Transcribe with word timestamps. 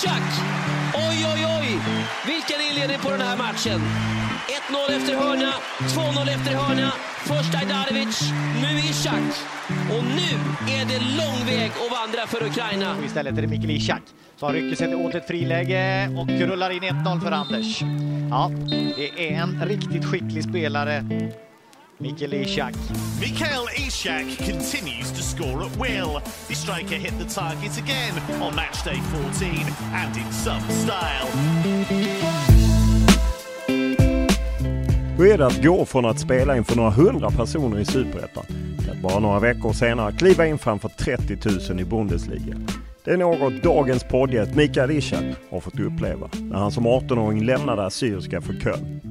Ishak! 0.00 0.22
Oj, 0.94 1.26
oj, 1.32 1.46
oj! 1.60 1.78
Vilken 2.26 2.60
inledning 2.70 2.98
på 2.98 3.10
den 3.10 3.20
här 3.20 3.36
matchen! 3.36 3.80
1-0 4.68 4.96
efter 4.96 5.14
hörna, 5.16 5.52
2-0 5.78 6.34
efter 6.34 6.54
hörna. 6.54 6.92
Först 7.18 7.54
Ajdarevic, 7.54 8.32
nu 8.62 8.78
Ishak. 8.78 9.22
Och 9.68 10.04
nu 10.04 10.30
är 10.72 10.84
det 10.84 10.98
lång 10.98 11.46
väg 11.46 11.70
att 11.70 11.90
vandra 11.90 12.26
för 12.26 12.46
Ukraina. 12.46 12.96
Och 12.96 13.04
istället 13.04 13.38
är 13.38 13.42
det 13.42 13.48
Mikael 13.48 13.70
Ishak 13.70 14.02
som 14.36 14.52
rycker 14.52 14.76
sig 14.76 14.94
åt 14.94 15.14
ett 15.14 15.26
friläge 15.26 16.08
och 16.18 16.28
rullar 16.28 16.70
in 16.70 16.82
1-0 16.82 17.20
för 17.20 17.32
Anders. 17.32 17.82
Ja, 18.30 18.50
det 18.96 19.32
är 19.32 19.42
en 19.42 19.66
riktigt 19.66 20.04
skicklig 20.04 20.44
spelare. 20.44 21.04
Mikael 22.00 22.32
Ishak. 22.34 22.74
Mikael 23.20 23.66
Ishak 23.76 24.38
continues 24.38 25.12
to 25.12 25.22
score 25.22 25.62
at 25.62 25.76
will. 25.76 26.22
The 26.48 26.54
striker 26.54 26.94
hit 26.94 27.12
the 27.18 27.26
target 27.40 27.78
again 27.78 28.14
on 28.42 28.54
match 28.56 28.84
day 28.84 29.00
14 29.40 29.66
and 29.92 30.16
in 30.16 30.32
some 30.32 30.62
style. 30.70 31.26
Hur 35.16 35.32
är 35.32 35.38
det 35.38 35.46
att 35.46 35.62
gå 35.62 35.84
från 35.84 36.04
att 36.04 36.18
spela 36.20 36.56
inför 36.56 36.76
några 36.76 36.90
hundra 36.90 37.30
personer 37.30 37.78
i 37.78 37.84
Superettan 37.84 38.44
till 38.78 38.90
att 38.90 39.02
bara 39.02 39.18
några 39.18 39.40
veckor 39.40 39.72
senare 39.72 40.12
kliva 40.12 40.46
in 40.46 40.58
framför 40.58 40.88
30 40.88 41.38
000 41.70 41.80
i 41.80 41.84
Bundesliga? 41.84 42.56
Det 43.04 43.10
är 43.10 43.16
något 43.16 43.62
dagens 43.62 44.04
poddgäst 44.04 44.54
Mikael 44.54 44.90
Ishak 44.90 45.24
har 45.50 45.60
fått 45.60 45.80
uppleva 45.80 46.30
när 46.32 46.58
han 46.58 46.72
som 46.72 46.86
18-åring 46.86 47.44
lämnade 47.44 47.86
Assyriska 47.86 48.40
för 48.40 48.52
Köln. 48.60 49.09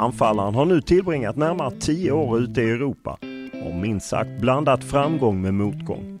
Anfallaren 0.00 0.54
har 0.54 0.64
nu 0.64 0.80
tillbringat 0.80 1.36
närmare 1.36 1.70
10 1.70 2.12
år 2.12 2.38
ute 2.38 2.62
i 2.62 2.70
Europa 2.70 3.18
och 3.64 3.74
minst 3.74 4.08
sagt 4.08 4.30
blandat 4.40 4.84
framgång 4.84 5.42
med 5.42 5.54
motgång. 5.54 6.18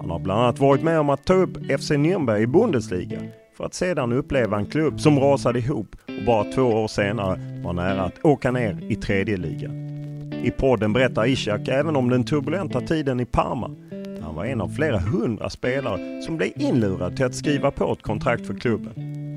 Han 0.00 0.10
har 0.10 0.18
bland 0.18 0.40
annat 0.40 0.58
varit 0.58 0.82
med 0.82 1.00
om 1.00 1.10
att 1.10 1.24
ta 1.24 1.34
upp 1.34 1.56
FC 1.56 1.90
Nürnberg 1.90 2.38
i 2.38 2.46
Bundesliga 2.46 3.20
för 3.56 3.64
att 3.64 3.74
sedan 3.74 4.12
uppleva 4.12 4.56
en 4.56 4.66
klubb 4.66 5.00
som 5.00 5.20
rasade 5.20 5.58
ihop 5.58 5.96
och 6.18 6.24
bara 6.26 6.44
två 6.44 6.62
år 6.62 6.88
senare 6.88 7.62
var 7.64 7.72
nära 7.72 8.02
att 8.02 8.24
åka 8.24 8.50
ner 8.50 8.78
i 8.88 8.96
tredje 8.96 9.36
ligan. 9.36 9.74
I 10.44 10.50
podden 10.50 10.92
berättar 10.92 11.26
Ishak 11.26 11.68
även 11.68 11.96
om 11.96 12.10
den 12.10 12.24
turbulenta 12.24 12.80
tiden 12.80 13.20
i 13.20 13.24
Parma 13.24 13.68
där 13.90 14.22
han 14.22 14.34
var 14.34 14.44
en 14.44 14.60
av 14.60 14.68
flera 14.68 14.98
hundra 14.98 15.50
spelare 15.50 16.22
som 16.22 16.36
blev 16.36 16.50
inlurad 16.56 17.16
till 17.16 17.24
att 17.24 17.34
skriva 17.34 17.70
på 17.70 17.92
ett 17.92 18.02
kontrakt 18.02 18.46
för 18.46 18.54
klubben. 18.54 18.92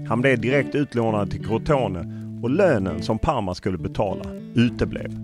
Han 0.09 0.21
blev 0.21 0.41
direkt 0.41 0.75
utlånad 0.75 1.31
till 1.31 1.45
Crotone 1.45 2.28
och 2.43 2.49
lönen 2.49 3.03
som 3.03 3.19
Parma 3.19 3.55
skulle 3.55 3.77
betala 3.77 4.23
uteblev. 4.55 5.23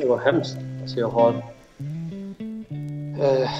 Det 0.00 0.06
var 0.08 0.18
hemskt. 0.18 0.56
Alltså 0.82 1.00
jag 1.00 1.08
har... 1.08 1.34
Eh, 3.20 3.50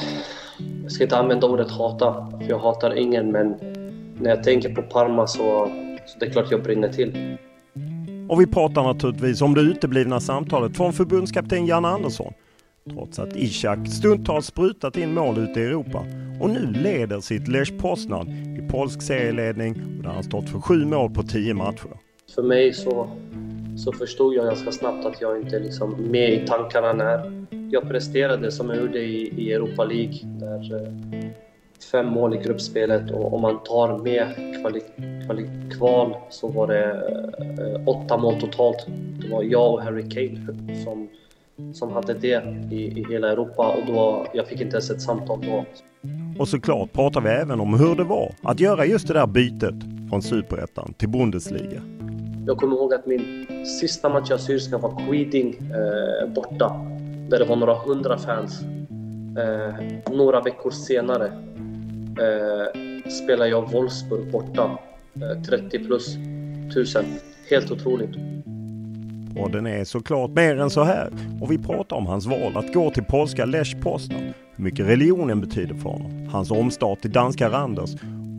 jag 0.83 0.93
ska 0.93 1.05
inte 1.05 1.17
använda 1.17 1.47
ordet 1.47 1.71
hata, 1.71 2.31
för 2.41 2.49
jag 2.49 2.59
hatar 2.59 2.99
ingen, 2.99 3.33
men 3.33 3.57
när 4.19 4.31
jag 4.31 4.43
tänker 4.43 4.75
på 4.75 4.83
Parma 4.83 5.27
så, 5.27 5.71
så 6.07 6.19
det 6.19 6.27
är 6.27 6.31
klart 6.31 6.51
jag 6.51 6.63
brinner 6.63 6.89
till. 6.89 7.37
Och 8.29 8.41
vi 8.41 8.47
pratar 8.47 8.83
naturligtvis 8.83 9.43
om 9.43 9.55
det 9.55 9.61
uteblivna 9.61 10.21
samtalet 10.21 10.77
från 10.77 10.93
förbundskapten 10.93 11.67
Jan 11.67 11.85
Andersson. 11.85 12.33
Trots 12.91 13.19
att 13.19 13.37
Ishak 13.37 13.89
stundtals 13.89 14.47
sprutat 14.47 14.97
in 14.97 15.15
mål 15.15 15.39
ute 15.39 15.61
i 15.61 15.65
Europa 15.65 15.99
och 16.41 16.51
nu 16.51 16.67
leder 16.67 17.21
sitt 17.21 17.49
Lech 17.49 17.79
Poznan 17.79 18.29
i 18.29 18.69
polsk 18.71 19.03
serieledning 19.03 19.73
och 19.99 20.03
där 20.03 20.11
han 20.11 20.23
stått 20.23 20.49
för 20.49 20.61
sju 20.61 20.85
mål 20.85 21.11
på 21.11 21.23
tio 21.23 21.55
matcher. 21.55 22.04
För 22.35 22.43
mig 22.43 22.73
så, 22.73 23.11
så 23.77 23.93
förstod 23.93 24.35
jag 24.35 24.47
ganska 24.47 24.73
snabbt 24.73 25.05
att 25.05 25.21
jag 25.21 25.41
inte 25.41 25.57
är 25.57 25.61
liksom 25.61 25.91
med 25.91 26.33
i 26.33 26.47
tankarna 26.47 26.93
när 26.93 27.47
jag 27.71 27.89
presterade 27.89 28.53
som 28.53 28.71
jag 28.71 28.79
gjorde 28.79 28.99
i, 28.99 29.35
i 29.37 29.53
Europa 29.53 29.85
League. 29.85 30.19
Där, 30.25 30.75
eh, 30.77 31.29
fem 31.93 32.07
mål 32.07 32.35
i 32.35 32.39
gruppspelet 32.39 33.11
och 33.11 33.35
om 33.35 33.43
man 33.43 33.63
tar 33.63 33.99
med 33.99 34.27
kvali, 34.61 34.81
kvali, 35.27 35.49
kval 35.79 36.17
så 36.31 36.49
var 36.49 36.67
det 36.67 36.85
eh, 37.39 37.89
åtta 37.89 38.17
mål 38.17 38.41
totalt. 38.41 38.87
Det 39.21 39.29
var 39.29 39.43
jag 39.43 39.73
och 39.73 39.83
Harry 39.83 40.03
Kane 40.11 40.85
som, 40.85 41.09
som 41.75 41.93
hade 41.93 42.15
det 42.15 42.45
i, 42.71 43.01
i 43.01 43.07
hela 43.11 43.33
Europa 43.33 43.69
och 43.69 43.93
då, 43.95 44.27
jag 44.35 44.47
fick 44.47 44.61
inte 44.61 44.75
ens 44.75 44.91
ett 44.91 45.03
samtal 45.03 45.41
då. 45.47 45.65
Och 46.39 46.49
såklart 46.49 46.93
pratar 46.93 47.21
vi 47.21 47.29
även 47.29 47.61
om 47.61 47.75
hur 47.79 47.95
det 47.95 48.05
var 48.05 48.35
att 48.43 48.61
göra 48.61 48.87
just 48.87 49.09
det 49.09 49.15
där 49.15 49.27
bytet 49.27 49.75
från 50.11 50.23
Superettan 50.23 50.95
till 50.97 51.09
Bundesliga. 51.09 51.83
Jag 52.47 52.57
kommer 52.57 52.77
ihåg 52.77 52.95
att 52.95 53.07
min 53.07 53.47
sista 53.81 54.09
match 54.09 54.31
i 54.31 54.35
Assyriska 54.35 54.79
var 54.79 55.07
Quiding 55.07 55.55
eh, 55.55 56.29
borta. 56.29 56.87
Där 57.29 57.39
det 57.39 57.45
var 57.45 57.57
några 57.57 57.75
hundra 57.75 58.19
fans. 58.19 58.61
Eh, 59.39 60.15
några 60.15 60.41
veckor 60.41 60.71
senare 60.71 61.27
eh, 61.27 63.11
spelade 63.11 63.51
jag 63.51 63.73
Wolfsburg 63.73 64.33
borta. 64.33 64.79
Eh, 65.15 65.43
30 65.43 65.85
plus 65.85 66.17
tusen. 66.75 67.05
Helt 67.51 67.71
otroligt. 67.71 68.17
Och 69.39 69.51
den 69.51 69.67
är 69.67 69.85
såklart 69.85 70.31
mer 70.31 70.61
än 70.61 70.71
så 70.71 70.83
här. 70.83 71.11
Och 71.41 71.51
vi 71.51 71.59
pratar 71.59 71.97
om 71.97 72.07
hans 72.07 72.27
val 72.27 72.57
att 72.57 72.75
gå 72.75 72.91
till 72.91 73.05
polska 73.05 73.45
Lech 73.45 73.83
Poznan. 73.83 74.21
Hur 74.57 74.65
mycket 74.65 74.87
religionen 74.87 75.41
betyder 75.41 75.75
för 75.75 75.91
honom. 75.91 76.29
Hans 76.33 76.51
omstart 76.51 77.01
till 77.01 77.13
danska 77.13 77.51
Randers. 77.51 77.91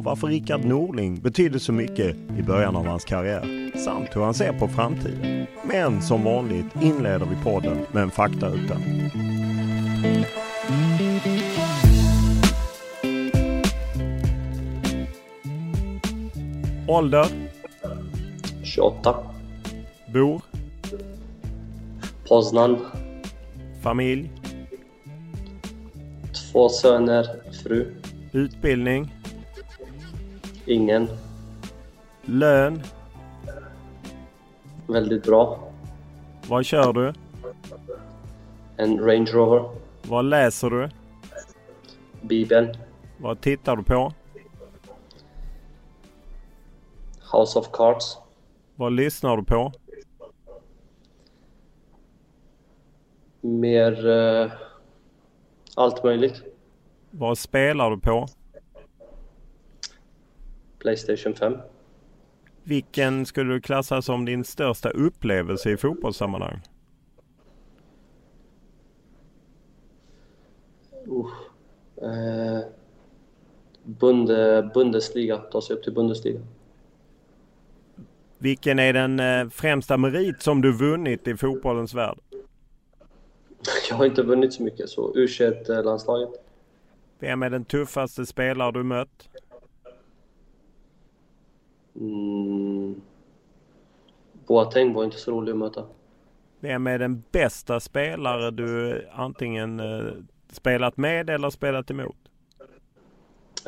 Varför 0.05 0.27
Rickard 0.27 0.65
Norling 0.65 1.19
betydde 1.19 1.59
så 1.59 1.73
mycket 1.73 2.15
i 2.39 2.43
början 2.43 2.75
av 2.75 2.85
hans 2.85 3.05
karriär. 3.05 3.71
Samt 3.77 4.15
hur 4.15 4.21
han 4.21 4.33
ser 4.33 4.53
på 4.53 4.67
framtiden. 4.67 5.47
Men 5.63 6.01
som 6.01 6.23
vanligt 6.23 6.65
inleder 6.81 7.25
vi 7.25 7.43
podden 7.43 7.77
med 7.91 8.03
en 8.03 8.11
faktaruta. 8.11 8.77
Ålder? 16.87 17.25
28. 18.63 19.15
Bor? 20.13 20.41
Poznan. 22.27 22.77
Familj? 23.81 24.31
Två 26.51 26.69
söner, 26.69 27.25
fru. 27.63 27.93
Utbildning? 28.31 29.14
Ingen. 30.65 31.07
Lön? 32.21 32.81
Väldigt 34.87 35.23
bra. 35.23 35.59
Vad 36.47 36.65
kör 36.65 36.93
du? 36.93 37.13
En 38.77 38.99
Range 38.99 39.31
Rover. 39.31 39.69
Vad 40.07 40.25
läser 40.25 40.69
du? 40.69 40.89
Bibeln. 42.21 42.73
Vad 43.17 43.41
tittar 43.41 43.75
du 43.75 43.83
på? 43.83 44.13
House 47.31 47.59
of 47.59 47.71
Cards. 47.71 48.17
Vad 48.75 48.91
lyssnar 48.93 49.37
du 49.37 49.43
på? 49.43 49.71
Mer 53.41 54.07
eh, 54.07 54.51
allt 55.75 56.03
möjligt. 56.03 56.43
Vad 57.11 57.37
spelar 57.37 57.91
du 57.91 57.99
på? 57.99 58.27
Playstation 60.85 61.35
5. 61.35 61.57
Vilken 62.63 63.25
skulle 63.25 63.53
du 63.53 63.61
klassa 63.61 64.01
som 64.01 64.25
din 64.25 64.43
största 64.43 64.89
upplevelse 64.89 65.71
i 65.71 65.77
fotbollssammanhang? 65.77 66.61
Uh, 71.07 71.29
eh, 72.01 72.65
Bunde, 73.83 74.71
Bundesliga, 74.73 75.37
ta 75.37 75.61
sig 75.61 75.75
upp 75.75 75.83
till 75.83 75.93
Bundesliga. 75.93 76.39
Vilken 78.37 78.79
är 78.79 78.93
den 78.93 79.19
eh, 79.19 79.49
främsta 79.49 79.97
merit 79.97 80.41
som 80.41 80.61
du 80.61 80.77
vunnit 80.77 81.27
i 81.27 81.37
fotbollens 81.37 81.93
värld? 81.93 82.17
Jag 83.89 83.95
har 83.95 84.05
inte 84.05 84.23
vunnit 84.23 84.53
så 84.53 84.63
mycket, 84.63 84.89
så 84.89 85.13
U21-landslaget. 85.13 86.29
Vem 87.19 87.43
är 87.43 87.49
den 87.49 87.65
tuffaste 87.65 88.25
spelare 88.25 88.71
du 88.71 88.83
mött? 88.83 89.29
Mm. 91.95 93.01
Boateng 94.47 94.93
var 94.93 95.03
inte 95.03 95.17
så 95.17 95.31
rolig 95.31 95.51
att 95.51 95.57
möta. 95.57 95.83
Vem 96.59 96.87
är 96.87 96.99
den 96.99 97.23
bästa 97.31 97.79
spelare 97.79 98.51
du 98.51 99.01
antingen 99.11 99.79
eh, 99.79 100.13
spelat 100.51 100.97
med 100.97 101.29
eller 101.29 101.49
spelat 101.49 101.91
emot? 101.91 102.15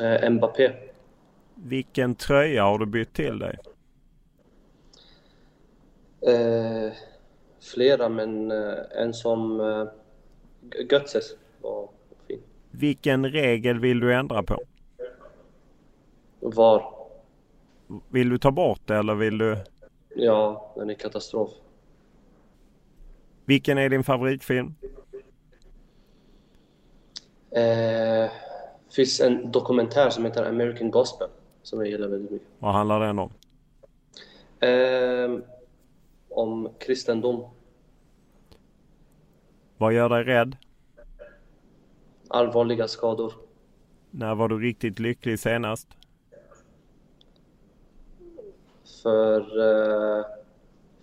Eh, 0.00 0.30
Mbappé. 0.30 0.72
Vilken 1.54 2.14
tröja 2.14 2.64
har 2.64 2.78
du 2.78 2.86
bytt 2.86 3.12
till 3.12 3.38
dig? 3.38 3.58
Eh, 6.20 6.92
flera, 7.74 8.08
men 8.08 8.50
eh, 8.50 9.02
en 9.02 9.14
som 9.14 9.60
eh, 9.60 9.86
Götzes 10.90 11.34
var 11.62 11.88
fin. 12.28 12.40
Vilken 12.70 13.26
regel 13.26 13.78
vill 13.78 14.00
du 14.00 14.14
ändra 14.14 14.42
på? 14.42 14.58
VAR. 16.40 16.97
Vill 18.08 18.28
du 18.28 18.38
ta 18.38 18.50
bort 18.50 18.80
det 18.84 18.96
eller 18.96 19.14
vill 19.14 19.38
du? 19.38 19.56
Ja, 20.14 20.72
den 20.76 20.90
är 20.90 20.94
katastrof. 20.94 21.50
Vilken 23.44 23.78
är 23.78 23.88
din 23.88 24.04
favoritfilm? 24.04 24.74
Eh, 27.50 28.30
finns 28.90 29.20
en 29.20 29.52
dokumentär 29.52 30.10
som 30.10 30.24
heter 30.24 30.48
American 30.48 30.90
Gospel 30.90 31.28
som 31.62 31.78
jag 31.78 31.88
gillar 31.88 32.08
väldigt 32.08 32.30
mycket. 32.30 32.48
Vad 32.58 32.72
handlar 32.72 33.00
den 33.00 33.18
om? 33.18 33.32
Eh, 34.60 35.44
om 36.28 36.68
kristendom. 36.78 37.44
Vad 39.76 39.92
gör 39.92 40.08
dig 40.08 40.24
rädd? 40.24 40.56
Allvarliga 42.28 42.88
skador. 42.88 43.32
När 44.10 44.34
var 44.34 44.48
du 44.48 44.58
riktigt 44.58 44.98
lycklig 44.98 45.38
senast? 45.38 45.88
För 49.02 49.40
eh, 50.18 50.24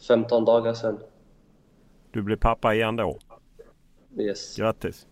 15 0.07 0.45
dagar 0.45 0.73
sedan. 0.73 0.99
Du 2.11 2.21
blev 2.21 2.37
pappa 2.37 2.73
igen 2.75 2.95
då? 2.95 3.19
Yes. 4.17 4.57
Grattis! 4.57 5.07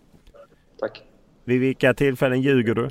Tack. 0.80 1.04
Vid 1.44 1.60
vilka 1.60 1.94
tillfällen 1.94 2.42
ljuger 2.42 2.76
du? 2.76 2.90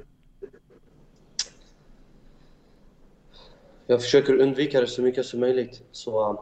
Jag 3.87 4.03
försöker 4.03 4.41
undvika 4.41 4.81
det 4.81 4.87
så 4.87 5.03
mycket 5.03 5.27
som 5.27 5.41
möjligt. 5.41 5.83
Så 5.93 6.31
uh, 6.31 6.41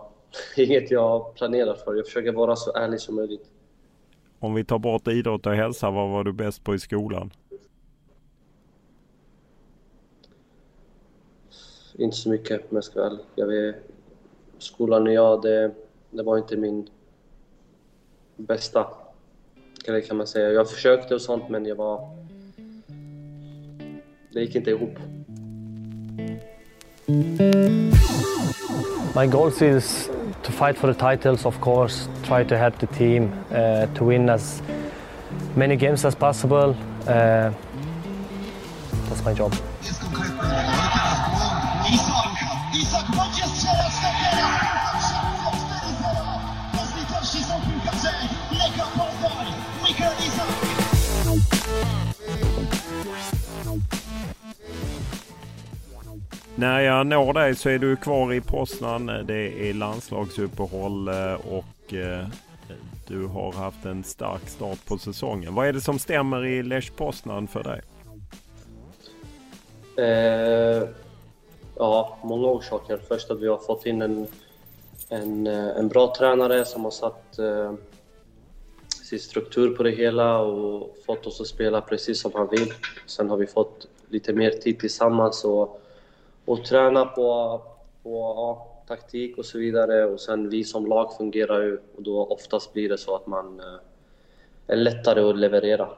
inget 0.56 0.91
jag 0.91 1.35
planerar 1.35 1.75
för. 1.75 1.94
Jag 1.94 2.06
försöker 2.06 2.32
vara 2.32 2.56
så 2.56 2.76
ärlig 2.76 3.00
som 3.00 3.14
möjligt. 3.14 3.50
Om 4.38 4.55
vi 4.55 4.64
tar 4.64 4.79
bort 4.79 5.08
idrott 5.08 5.46
och 5.46 5.55
hälsa, 5.55 5.91
vad 5.91 6.11
var 6.11 6.25
du 6.25 6.32
bäst 6.32 6.64
på 6.64 6.75
i 6.75 6.79
skolan? 6.79 7.31
Inte 11.99 12.17
så 12.17 12.29
mycket 12.29 12.61
om 12.71 12.77
jag 12.77 12.85
ska 12.85 13.01
vara. 13.01 13.19
Jag 13.35 13.47
vet, 13.47 13.77
skolan 14.59 15.07
och 15.07 15.13
jag, 15.13 15.43
det, 15.43 15.71
det 16.11 16.23
var 16.23 16.39
inte 16.39 16.57
min 16.57 16.89
bästa 18.37 18.87
grej 19.85 20.03
kan 20.03 20.17
man 20.17 20.27
säga. 20.27 20.53
Jag 20.53 20.71
försökte 20.71 21.15
och 21.15 21.21
sånt 21.21 21.49
men 21.49 21.67
jag 21.67 21.77
var... 21.77 22.17
Det 24.33 24.41
gick 24.41 24.55
inte 24.55 24.71
ihop. 24.71 24.99
My 29.17 29.27
goal 29.27 29.53
is 29.61 30.11
to 30.43 30.53
fight 30.53 30.79
for 30.79 30.93
the 30.93 30.95
titles, 30.95 31.45
of 31.45 31.61
course, 31.61 32.09
try 32.23 32.45
to 32.45 32.57
help 32.57 32.79
the 32.79 32.87
team 32.87 33.33
uh, 33.51 33.87
to 33.95 34.05
win 34.05 34.29
as 34.29 34.63
many 35.57 35.77
games 35.77 36.05
as 36.05 36.15
possible. 36.15 36.77
Uh, 37.07 37.53
that's 39.09 39.25
my 39.25 39.35
job. 39.35 39.53
När 56.61 56.81
jag 56.81 57.07
når 57.07 57.33
dig 57.33 57.55
så 57.55 57.69
är 57.69 57.79
du 57.79 57.97
kvar 57.97 58.33
i 58.33 58.41
Poznan. 58.41 59.07
Det 59.07 59.69
är 59.71 59.75
landslagsuppehåll 59.75 61.09
eh, 61.09 61.35
och 61.35 61.95
eh, 61.95 62.27
du 63.09 63.27
har 63.27 63.53
haft 63.53 63.85
en 63.85 64.05
stark 64.05 64.49
start 64.49 64.87
på 64.87 64.99
säsongen. 64.99 65.55
Vad 65.55 65.67
är 65.67 65.73
det 65.73 65.81
som 65.81 65.99
stämmer 65.99 66.47
i 66.47 66.62
Lech 66.62 66.93
Poznan 66.97 67.49
för 67.49 67.62
dig? 67.62 67.81
Eh, 70.07 70.89
ja, 71.77 72.19
många 72.23 72.49
orsaker. 72.49 73.01
Först 73.09 73.31
att 73.31 73.41
vi 73.41 73.49
har 73.49 73.59
fått 73.59 73.87
in 73.87 74.03
en, 74.03 74.27
en, 75.09 75.47
eh, 75.47 75.69
en 75.79 75.89
bra 75.89 76.15
tränare 76.19 76.65
som 76.65 76.85
har 76.85 76.91
satt 76.91 77.39
eh, 77.39 77.73
sin 79.09 79.21
struktur 79.21 79.77
på 79.77 79.83
det 79.83 79.91
hela 79.91 80.39
och 80.39 80.97
fått 81.06 81.27
oss 81.27 81.41
att 81.41 81.47
spela 81.47 81.81
precis 81.81 82.21
som 82.21 82.31
han 82.35 82.49
vill. 82.51 82.73
Sen 83.06 83.31
har 83.31 83.37
vi 83.37 83.47
fått 83.47 83.87
lite 84.09 84.33
mer 84.33 84.51
tid 84.51 84.79
tillsammans 84.79 85.45
och, 85.45 85.81
och 86.51 86.65
träna 86.65 87.05
på, 87.05 87.63
på 88.03 88.11
ja, 88.11 88.83
taktik 88.89 89.39
och 89.39 89.45
så 89.45 89.59
vidare. 89.59 90.05
Och 90.05 90.21
sen 90.21 90.49
vi 90.49 90.65
som 90.65 90.87
lag 90.87 91.17
fungerar 91.17 91.63
ju 91.63 91.79
och 91.97 92.03
då 92.03 92.27
oftast 92.27 92.73
blir 92.73 92.89
det 92.89 92.99
så 92.99 93.17
att 93.17 93.27
man 93.27 93.61
eh, 93.61 93.67
är 94.67 94.77
lättare 94.77 95.21
att 95.21 95.39
leverera. 95.39 95.89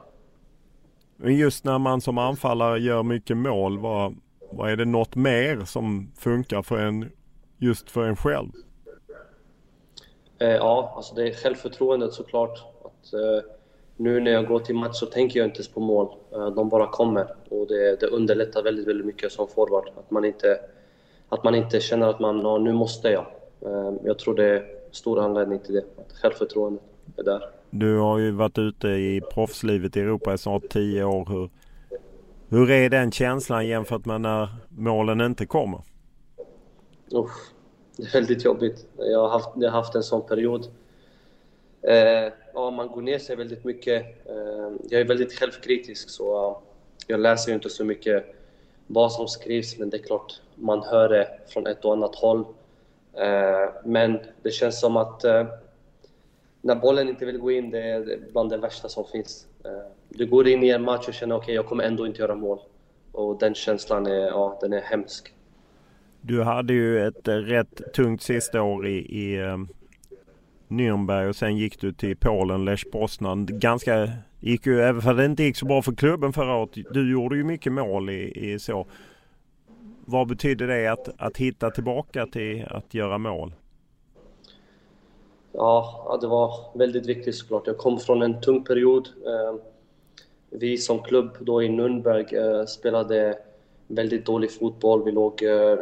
Men 1.15 1.35
just 1.35 1.63
när 1.63 1.79
man 1.79 2.01
som 2.01 2.17
anfallare 2.17 2.79
gör 2.79 3.03
mycket 3.03 3.37
mål, 3.37 3.79
vad, 3.79 4.15
vad 4.51 4.71
är 4.71 4.75
det 4.75 4.85
något 4.85 5.15
mer 5.15 5.65
som 5.65 6.11
funkar 6.17 6.61
för 6.61 6.77
en 6.77 7.11
just 7.57 7.91
för 7.91 8.03
en 8.03 8.15
själv? 8.15 8.49
Eh, 10.39 10.47
ja, 10.47 10.93
alltså 10.95 11.15
det 11.15 11.27
är 11.27 11.33
självförtroendet 11.33 12.13
såklart. 12.13 12.63
Att, 12.83 13.13
eh, 13.13 13.51
nu 13.97 14.19
när 14.19 14.31
jag 14.31 14.47
går 14.47 14.59
till 14.59 14.75
match 14.75 14.95
så 14.95 15.05
tänker 15.05 15.39
jag 15.39 15.47
inte 15.47 15.57
ens 15.57 15.67
på 15.67 15.79
mål. 15.79 16.07
Eh, 16.31 16.47
de 16.47 16.69
bara 16.69 16.87
kommer 16.87 17.27
och 17.49 17.67
det, 17.67 17.99
det 17.99 18.07
underlättar 18.07 18.63
väldigt, 18.63 18.87
väldigt 18.87 19.05
mycket 19.05 19.31
som 19.31 19.47
forward. 19.47 19.89
Att 19.97 20.11
man 20.11 20.25
inte, 20.25 20.59
att 21.29 21.43
man 21.43 21.55
inte 21.55 21.79
känner 21.79 22.07
att 22.07 22.19
man, 22.19 22.39
ja, 22.39 22.57
nu 22.57 22.73
måste 22.73 23.09
jag. 23.09 23.25
Eh, 23.61 23.93
jag 24.03 24.19
tror 24.19 24.35
det 24.35 24.45
är 24.45 24.65
stor 24.91 25.19
anledning 25.19 25.59
till 25.59 25.73
det. 25.73 25.83
Att 25.97 26.13
självförtroendet 26.21 26.83
är 27.17 27.23
där. 27.23 27.49
Du 27.69 27.97
har 27.97 28.19
ju 28.19 28.31
varit 28.31 28.57
ute 28.57 28.87
i 28.87 29.21
proffslivet 29.33 29.97
i 29.97 29.99
Europa 29.99 30.33
i 30.33 30.37
snart 30.37 30.69
tio 30.69 31.03
år. 31.03 31.25
Hur, 31.29 31.49
hur 32.49 32.71
är 32.71 32.89
den 32.89 33.11
känslan 33.11 33.67
jämfört 33.67 34.05
med 34.05 34.21
när 34.21 34.49
målen 34.69 35.21
inte 35.21 35.45
kommer? 35.45 35.81
Usch, 37.13 37.51
det 37.97 38.03
är 38.03 38.13
väldigt 38.13 38.45
jobbigt. 38.45 38.87
Jag 38.97 39.19
har 39.19 39.29
haft, 39.29 39.49
jag 39.55 39.71
har 39.71 39.77
haft 39.77 39.95
en 39.95 40.03
sån 40.03 40.27
period. 40.27 40.65
Eh, 41.81 42.33
ja, 42.53 42.71
man 42.71 42.87
går 42.87 43.01
ner 43.01 43.19
sig 43.19 43.35
väldigt 43.35 43.63
mycket. 43.63 44.27
Eh, 44.27 44.71
jag 44.89 45.01
är 45.01 45.05
väldigt 45.05 45.33
självkritisk 45.33 46.09
så 46.09 46.57
jag 47.07 47.19
läser 47.19 47.49
ju 47.51 47.55
inte 47.55 47.69
så 47.69 47.85
mycket 47.85 48.35
vad 48.87 49.11
som 49.11 49.27
skrivs 49.27 49.77
men 49.77 49.89
det 49.89 49.97
är 49.97 50.03
klart 50.03 50.41
man 50.55 50.83
hör 50.83 51.09
det 51.09 51.27
från 51.47 51.67
ett 51.67 51.85
och 51.85 51.93
annat 51.93 52.15
håll. 52.15 52.45
Eh, 53.13 53.69
men 53.85 54.19
det 54.41 54.51
känns 54.51 54.79
som 54.79 54.97
att 54.97 55.23
eh, 55.23 55.47
när 56.61 56.75
bollen 56.75 57.09
inte 57.09 57.25
vill 57.25 57.37
gå 57.37 57.51
in, 57.51 57.69
det 57.69 57.81
är 57.81 58.19
bland 58.31 58.49
det 58.49 58.57
värsta 58.57 58.89
som 58.89 59.05
finns. 59.05 59.47
Du 60.09 60.25
går 60.25 60.47
in 60.47 60.63
i 60.63 60.69
en 60.69 60.83
match 60.83 61.07
och 61.07 61.13
känner 61.13 61.35
okej, 61.35 61.43
okay, 61.43 61.55
jag 61.55 61.65
kommer 61.65 61.83
ändå 61.83 62.07
inte 62.07 62.21
göra 62.21 62.35
mål. 62.35 62.59
Och 63.11 63.39
den 63.39 63.55
känslan 63.55 64.07
är, 64.07 64.27
ja, 64.27 64.59
den 64.61 64.73
är 64.73 64.81
hemsk. 64.81 65.33
Du 66.21 66.43
hade 66.43 66.73
ju 66.73 67.07
ett 67.07 67.27
rätt 67.27 67.93
tungt 67.93 68.21
sista 68.21 68.61
år 68.61 68.87
i, 68.87 68.97
i 68.97 69.55
Nürnberg 70.73 71.29
och 71.29 71.35
sen 71.35 71.57
gick 71.57 71.81
du 71.81 71.93
till 71.93 72.17
Polen, 72.17 72.65
Lech 72.65 72.91
Poznan. 72.91 73.47
Ganska 73.49 74.09
gick 74.39 74.65
ju, 74.65 74.81
även 74.81 75.01
för 75.01 75.13
det 75.13 75.25
inte 75.25 75.43
gick 75.43 75.57
så 75.57 75.65
bra 75.65 75.81
för 75.81 75.95
klubben 75.95 76.33
förra 76.33 76.55
året. 76.55 76.69
Du 76.91 77.11
gjorde 77.11 77.35
ju 77.37 77.43
mycket 77.43 77.73
mål 77.73 78.09
i, 78.09 78.51
i 78.51 78.59
så. 78.59 78.85
Vad 80.05 80.27
betyder 80.27 80.67
det 80.67 80.87
att, 80.87 81.09
att 81.17 81.37
hitta 81.37 81.71
tillbaka 81.71 82.25
till 82.25 82.65
att 82.69 82.93
göra 82.93 83.17
mål? 83.17 83.53
Ja, 85.51 86.17
det 86.21 86.27
var 86.27 86.77
väldigt 86.77 87.05
viktigt 87.05 87.35
såklart. 87.35 87.67
Jag 87.67 87.77
kom 87.77 87.99
från 87.99 88.21
en 88.21 88.41
tung 88.41 88.63
period. 88.63 89.07
Ehm, 89.07 89.59
vi 90.49 90.77
som 90.77 90.99
klubb 90.99 91.37
då 91.39 91.63
i 91.63 91.67
Nürnberg 91.67 92.35
eh, 92.35 92.65
spelade 92.65 93.37
väldigt 93.87 94.25
dålig 94.25 94.51
fotboll. 94.51 95.03
Vi 95.03 95.11
låg 95.11 95.43
eh, 95.43 95.77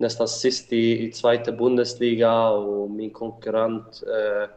nästan 0.00 0.28
sist 0.28 0.72
i, 0.72 1.06
i 1.06 1.12
Zweite 1.12 1.52
Bundesliga 1.52 2.50
och 2.50 2.90
min 2.90 3.10
konkurrent 3.10 4.02
eh, 4.02 4.48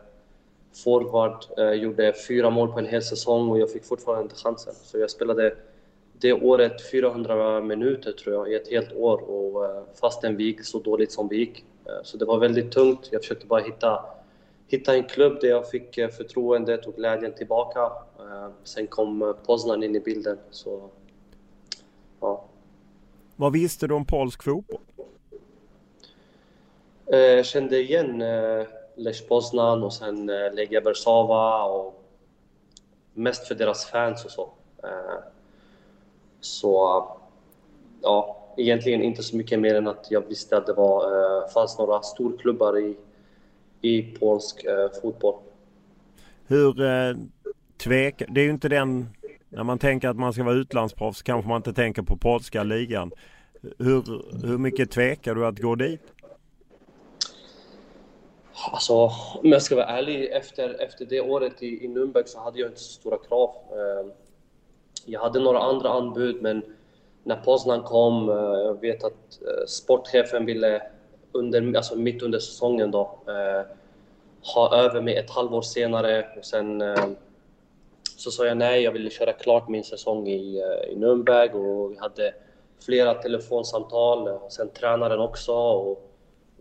forward 0.83 1.45
eh, 1.57 1.71
gjorde 1.71 2.13
fyra 2.27 2.49
mål 2.49 2.71
på 2.71 2.79
en 2.79 2.87
hel 2.87 3.03
säsong 3.03 3.49
och 3.49 3.59
jag 3.59 3.71
fick 3.71 3.85
fortfarande 3.85 4.23
inte 4.23 4.35
chansen. 4.35 4.73
Så 4.83 4.97
jag 4.97 5.09
spelade 5.09 5.55
det 6.13 6.33
året 6.33 6.91
400 6.91 7.61
minuter 7.61 8.11
tror 8.11 8.35
jag 8.35 8.51
i 8.51 8.55
ett 8.55 8.71
helt 8.71 8.93
år 8.93 9.29
och 9.29 9.65
eh, 9.65 9.83
fastän 10.01 10.37
vi 10.37 10.43
gick 10.43 10.65
så 10.65 10.79
dåligt 10.79 11.11
som 11.11 11.27
vi 11.27 11.37
gick 11.37 11.65
Eh, 11.85 12.03
så 12.03 12.17
det 12.17 12.25
var 12.25 12.39
väldigt 12.39 12.71
tungt. 12.71 13.09
Jag 13.11 13.21
försökte 13.21 13.45
bara 13.45 13.61
hitta, 13.61 14.05
hitta 14.67 14.95
en 14.95 15.03
klubb 15.03 15.37
där 15.41 15.47
jag 15.47 15.69
fick 15.69 15.97
eh, 15.97 16.09
förtroendet 16.09 16.85
och 16.85 16.95
glädjen 16.95 17.33
tillbaka. 17.33 17.79
Eh, 18.19 18.49
sen 18.63 18.87
kom 18.87 19.35
Poznan 19.45 19.83
in 19.83 19.95
i 19.95 19.99
bilden. 19.99 20.37
Så, 20.51 20.89
ja. 22.19 22.45
Vad 23.35 23.53
visste 23.53 23.87
du 23.87 23.93
om 23.93 24.05
polsk 24.05 24.43
fotboll? 24.43 24.79
Jag 27.17 27.45
kände 27.45 27.81
igen 27.81 28.21
eh, 28.21 28.65
Lech 28.95 29.27
Poznan 29.27 29.83
och 29.83 29.93
sen 29.93 30.29
eh, 30.29 30.53
Legia 30.53 30.81
Warszawa 30.81 31.63
och 31.63 32.03
mest 33.13 33.47
för 33.47 33.55
deras 33.55 33.85
fans 33.85 34.25
och 34.25 34.31
så. 34.31 34.49
Så 36.39 37.05
ja, 38.01 38.45
egentligen 38.57 39.03
inte 39.03 39.23
så 39.23 39.37
mycket 39.37 39.59
mer 39.59 39.75
än 39.75 39.87
att 39.87 40.07
jag 40.09 40.27
visste 40.27 40.57
att 40.57 40.65
det 40.65 40.73
var, 40.73 41.47
fanns 41.53 41.77
några 41.77 42.01
storklubbar 42.01 42.79
i, 42.79 42.97
i 43.81 44.01
polsk 44.01 44.65
fotboll. 45.01 45.35
Hur 46.47 46.81
eh, 46.81 47.15
tvekar... 47.77 48.27
Det 48.29 48.41
är 48.41 48.45
ju 48.45 48.49
inte 48.51 48.69
den... 48.69 49.09
När 49.49 49.63
man 49.63 49.79
tänker 49.79 50.09
att 50.09 50.17
man 50.17 50.33
ska 50.33 50.43
vara 50.43 50.55
utlandsproffs 50.55 51.21
kanske 51.21 51.49
man 51.49 51.57
inte 51.57 51.73
tänker 51.73 52.01
på 52.01 52.17
polska 52.17 52.63
ligan. 52.63 53.11
Hur, 53.77 54.03
hur 54.47 54.57
mycket 54.57 54.91
tvekar 54.91 55.35
du 55.35 55.45
att 55.45 55.59
gå 55.59 55.75
dit? 55.75 56.01
Alltså, 58.71 58.93
om 59.43 59.51
jag 59.51 59.61
ska 59.61 59.75
vara 59.75 59.85
ärlig, 59.85 60.31
efter, 60.31 60.81
efter 60.81 61.05
det 61.05 61.21
året 61.21 61.63
i, 61.63 61.85
i 61.85 61.87
Nürnberg 61.87 62.25
så 62.25 62.39
hade 62.39 62.59
jag 62.59 62.69
inte 62.69 62.79
så 62.79 62.93
stora 62.93 63.17
krav. 63.17 63.55
Ehm, 63.71 64.11
jag 65.05 65.19
hade 65.19 65.39
några 65.39 65.59
andra 65.59 65.89
anbud 65.89 66.41
men 66.41 66.63
när 67.23 67.35
Poznan 67.35 67.83
kom, 67.83 68.29
eh, 68.29 68.35
jag 68.35 68.81
vet 68.81 69.03
att 69.03 69.41
eh, 69.41 69.65
sportchefen 69.67 70.45
ville 70.45 70.81
under, 71.31 71.77
alltså 71.77 71.95
mitt 71.95 72.21
under 72.21 72.39
säsongen 72.39 72.91
då, 72.91 73.19
eh, 73.27 73.65
ha 74.55 74.77
över 74.77 75.01
mig 75.01 75.15
ett 75.15 75.29
halvår 75.29 75.61
senare. 75.61 76.27
Och 76.37 76.45
sen 76.45 76.81
ehm, 76.81 77.15
så 78.17 78.31
sa 78.31 78.45
jag 78.45 78.57
nej, 78.57 78.81
jag 78.81 78.91
ville 78.91 79.09
köra 79.09 79.33
klart 79.33 79.69
min 79.69 79.83
säsong 79.83 80.27
i, 80.27 80.63
i 80.91 80.95
Nürnberg. 80.95 81.51
Och 81.53 81.91
vi 81.91 81.97
hade 81.97 82.33
flera 82.85 83.13
telefonsamtal 83.13 84.27
och 84.27 84.51
sen 84.51 84.69
tränaren 84.69 85.19
också. 85.19 85.53
Och, 85.53 86.12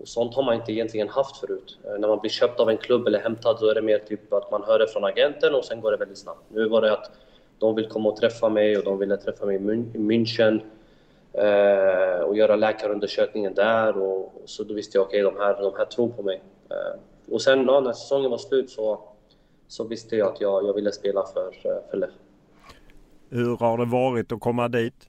och 0.03 0.09
sånt 0.09 0.35
har 0.35 0.43
man 0.43 0.55
inte 0.55 0.73
egentligen 0.73 1.09
haft 1.09 1.37
förut. 1.37 1.79
När 1.99 2.09
man 2.09 2.19
blir 2.19 2.31
köpt 2.31 2.61
av 2.61 2.71
en 2.71 2.79
klubb 2.79 3.07
eller 3.07 3.21
hämtad 3.21 3.57
då 3.61 3.67
är 3.69 3.75
det 3.75 3.83
mer 3.83 3.99
typ 3.99 4.33
att 4.33 4.51
man 4.51 4.63
hör 4.63 4.79
det 4.79 4.87
från 4.87 5.05
agenten 5.05 5.55
och 5.55 5.65
sen 5.65 5.81
går 5.81 5.91
det 5.91 5.97
väldigt 5.97 6.19
snabbt. 6.19 6.41
Nu 6.49 6.69
var 6.69 6.83
det 6.83 6.93
att 6.93 7.11
de 7.59 7.75
vill 7.75 7.89
komma 7.89 8.09
och 8.09 8.17
träffa 8.17 8.49
mig 8.49 8.79
och 8.79 8.85
de 8.85 8.99
ville 8.99 9.17
träffa 9.17 9.47
mig 9.47 9.57
i 9.57 9.59
München 9.99 10.61
eh, 11.33 12.21
och 12.21 12.37
göra 12.37 12.57
läkarundersökningen 12.57 13.55
där. 13.55 13.99
Och, 13.99 14.33
så 14.45 14.65
då 14.65 14.75
visste 14.75 14.99
jag 14.99 15.07
okej, 15.07 15.27
okay, 15.27 15.39
de, 15.39 15.45
här, 15.45 15.63
de 15.63 15.73
här 15.79 15.85
tror 15.85 16.09
på 16.09 16.23
mig. 16.23 16.43
Eh, 16.71 17.01
och 17.33 17.43
sen 17.43 17.65
ja, 17.67 17.81
när 17.81 17.93
säsongen 17.93 18.31
var 18.31 18.39
slut 18.39 18.71
så, 18.71 19.01
så 19.69 19.85
visste 19.85 20.17
jag 20.17 20.33
att 20.33 20.41
jag, 20.41 20.67
jag 20.67 20.75
ville 20.75 20.93
spela 20.93 21.25
för, 21.35 21.49
eh, 21.49 21.91
för 21.91 21.97
Lech. 21.97 22.11
Hur 23.31 23.57
har 23.57 23.79
det 23.79 23.85
varit 23.85 24.33
att 24.33 24.41
komma 24.41 24.69
dit 24.69 25.09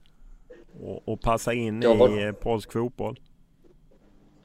och, 0.84 1.14
och 1.14 1.22
passa 1.22 1.54
in 1.54 1.80
var... 1.80 2.20
i 2.20 2.24
eh, 2.28 2.32
polsk 2.32 2.72
fotboll? 2.72 3.20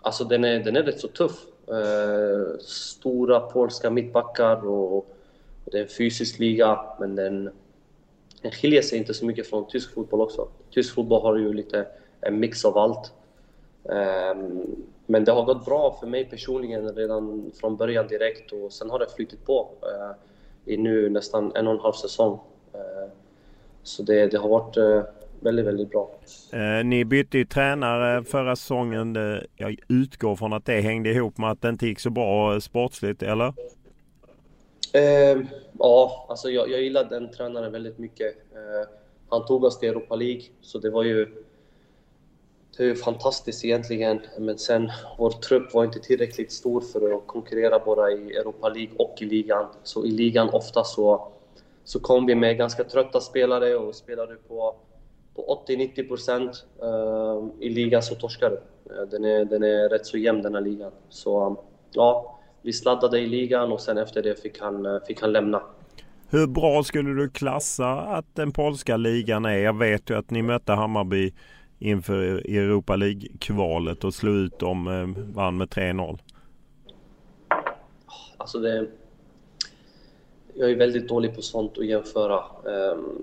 Alltså 0.09 0.25
den 0.25 0.45
är, 0.45 0.59
den 0.59 0.77
är 0.77 0.83
rätt 0.83 1.01
så 1.01 1.09
tuff. 1.09 1.47
Eh, 1.69 2.59
stora 2.61 3.41
polska 3.41 3.91
mittbackar 3.91 4.67
och, 4.67 4.97
och 4.97 5.07
det 5.65 5.79
är 5.79 5.83
en 5.83 5.89
fysisk 5.89 6.39
liga 6.39 6.81
men 7.01 7.15
den, 7.15 7.51
den 8.43 8.53
skiljer 8.53 8.83
sig 8.83 8.99
inte 8.99 9.15
så 9.15 9.27
mycket 9.27 9.47
från 9.47 9.69
tysk 9.69 9.95
fotboll 9.95 10.21
också. 10.21 10.49
Tysk 10.71 10.95
fotboll 10.95 11.23
har 11.23 11.37
ju 11.37 11.53
lite 11.53 11.87
en 12.21 12.41
mix 12.41 12.65
av 12.65 12.79
allt. 12.79 13.13
Um, 13.83 14.85
men 15.07 15.25
det 15.25 15.33
har 15.33 15.45
gått 15.45 15.65
bra 15.65 15.97
för 16.01 16.07
mig 16.07 16.25
personligen 16.25 16.95
redan 16.95 17.51
från 17.61 17.77
början 17.77 18.07
direkt 18.07 18.53
och 18.53 18.73
sen 18.73 18.91
har 18.91 18.99
det 18.99 19.07
flyttat 19.17 19.45
på 19.45 19.69
uh, 19.83 20.15
i 20.65 20.77
nu 20.77 21.11
nästan 21.11 21.53
en 21.55 21.67
och 21.67 21.75
en 21.75 21.81
halv 21.81 21.93
säsong. 21.93 22.39
Uh, 22.75 23.11
så 23.83 24.03
det, 24.03 24.27
det 24.27 24.39
har 24.39 24.49
varit 24.49 24.77
uh, 24.77 25.03
väldigt, 25.41 25.67
väldigt 25.67 25.91
bra. 25.91 26.11
ni 26.85 27.05
bytte 27.05 27.39
ju 27.39 27.45
tränare 27.45 28.25
förra 28.25 28.57
säsongen. 28.57 29.17
Jag 29.57 29.77
utgår 29.89 30.37
från 30.37 30.53
att 30.53 30.67
det 30.67 30.81
hängde 30.81 31.11
ihop 31.11 31.39
med 31.39 31.51
att 31.51 31.63
det 31.63 31.69
inte 31.69 31.87
gick 31.87 32.01
så 32.01 32.11
bra 32.11 32.61
sportsligt, 32.61 33.23
eller? 33.23 33.55
Eh, 34.93 35.43
ja, 35.79 36.27
alltså 36.29 36.51
jag, 36.51 36.71
jag 36.71 36.83
gillade 36.83 37.21
den 37.21 37.31
tränaren 37.33 37.73
väldigt 37.73 37.99
mycket. 37.99 38.37
Eh, 38.53 38.91
han 39.29 39.47
tog 39.47 39.65
oss 39.65 39.79
till 39.79 39.89
Europa 39.89 40.17
League, 40.17 40.43
så 40.61 40.79
det 40.79 40.91
var 40.91 41.03
ju 41.03 41.45
det 42.77 42.85
är 42.85 42.89
ju 42.89 42.95
fantastiskt 42.95 43.65
egentligen, 43.65 44.21
men 44.39 44.59
sen 44.59 44.91
vår 45.19 45.31
trupp 45.31 45.75
var 45.75 45.85
inte 45.85 46.01
tillräckligt 46.01 46.53
stor 46.53 46.81
för 46.81 47.17
att 47.17 47.27
konkurrera 47.27 47.79
bara 47.79 48.11
i 48.11 48.37
Europa 48.37 48.69
League 48.69 48.97
och 48.99 49.15
i 49.21 49.25
ligan. 49.25 49.67
Så 49.83 50.05
i 50.05 50.11
ligan 50.11 50.49
ofta 50.49 50.85
så, 50.85 51.29
så 51.85 52.01
kom 52.01 52.27
vi 52.27 52.35
med 52.35 52.57
ganska 52.57 52.85
trötta 52.85 53.21
spelare 53.21 53.77
och 53.77 53.95
spelade 53.95 54.35
på, 54.35 54.77
på 55.39 55.63
80-90 55.69 56.09
procent. 56.09 56.65
Uh, 56.83 57.49
I 57.61 57.69
ligan 57.69 58.03
så 58.03 58.15
torskar 58.15 58.51
du. 58.51 58.61
Den 59.11 59.25
är, 59.25 59.45
den 59.45 59.63
är 59.63 59.89
rätt 59.89 60.07
så 60.07 60.19
jämn 60.19 60.43
den 60.43 60.55
här 60.55 60.61
ligan. 60.61 60.93
Så 61.09 61.57
ja, 61.93 62.39
vi 62.63 62.73
sladdade 62.73 63.21
i 63.21 63.27
ligan 63.27 63.73
och 63.73 63.81
sen 63.81 63.99
efter 63.99 64.23
det 64.23 64.43
fick 64.43 64.61
han, 64.61 64.87
eh, 64.87 64.99
fick 65.07 65.21
han 65.21 65.33
lämna. 65.33 65.63
Hur 66.31 66.47
bra 66.47 66.83
skulle 66.83 67.23
du 67.23 67.31
klassa 67.31 67.89
att 67.89 68.35
den 68.35 68.53
polska 68.53 68.97
ligan 68.97 69.45
är? 69.45 69.59
Jag 69.59 69.79
vet 69.79 70.11
ju 70.11 70.19
att 70.19 70.31
ni 70.31 70.43
mötte 70.43 70.73
Hammarby 70.73 71.33
inför 71.79 72.17
Europa 72.57 72.97
League-kvalet 72.97 74.05
och 74.05 74.15
slog 74.15 74.37
ut 74.37 74.59
dem, 74.59 74.89
eh, 74.89 75.23
vann 75.35 75.57
med 75.57 75.69
3-0. 75.69 76.19
Alltså 78.37 78.59
det... 78.59 78.87
Jag 80.55 80.71
är 80.71 80.77
väldigt 80.77 81.09
dålig 81.09 81.35
på 81.35 81.43
sånt 81.43 81.79
att 81.79 81.87
jämföra. 81.87 82.45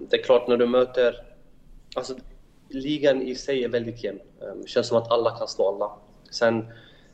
Det 0.09 0.19
är 0.19 0.23
klart 0.23 0.47
när 0.47 0.57
du 0.57 0.65
möter... 0.65 1.15
Alltså 1.95 2.15
ligan 2.69 3.21
i 3.21 3.35
sig 3.35 3.63
är 3.63 3.69
väldigt 3.69 4.03
jämn. 4.03 4.19
Det 4.61 4.69
känns 4.69 4.87
som 4.87 4.97
att 4.97 5.11
alla 5.11 5.37
kan 5.37 5.47
slå 5.47 5.67
alla. 5.67 5.91
Sen 6.31 6.65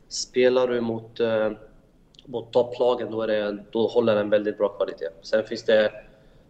spelar 0.08 0.68
du 0.68 0.80
mot 0.80 1.20
eh, 1.20 1.50
mot 2.26 2.52
topplagen 2.52 3.10
då, 3.10 3.22
är 3.22 3.26
det, 3.26 3.64
då 3.70 3.86
håller 3.86 4.14
den 4.14 4.30
väldigt 4.30 4.58
bra 4.58 4.68
kvalitet. 4.68 5.08
Sen 5.22 5.44
finns 5.44 5.62
det, 5.62 5.92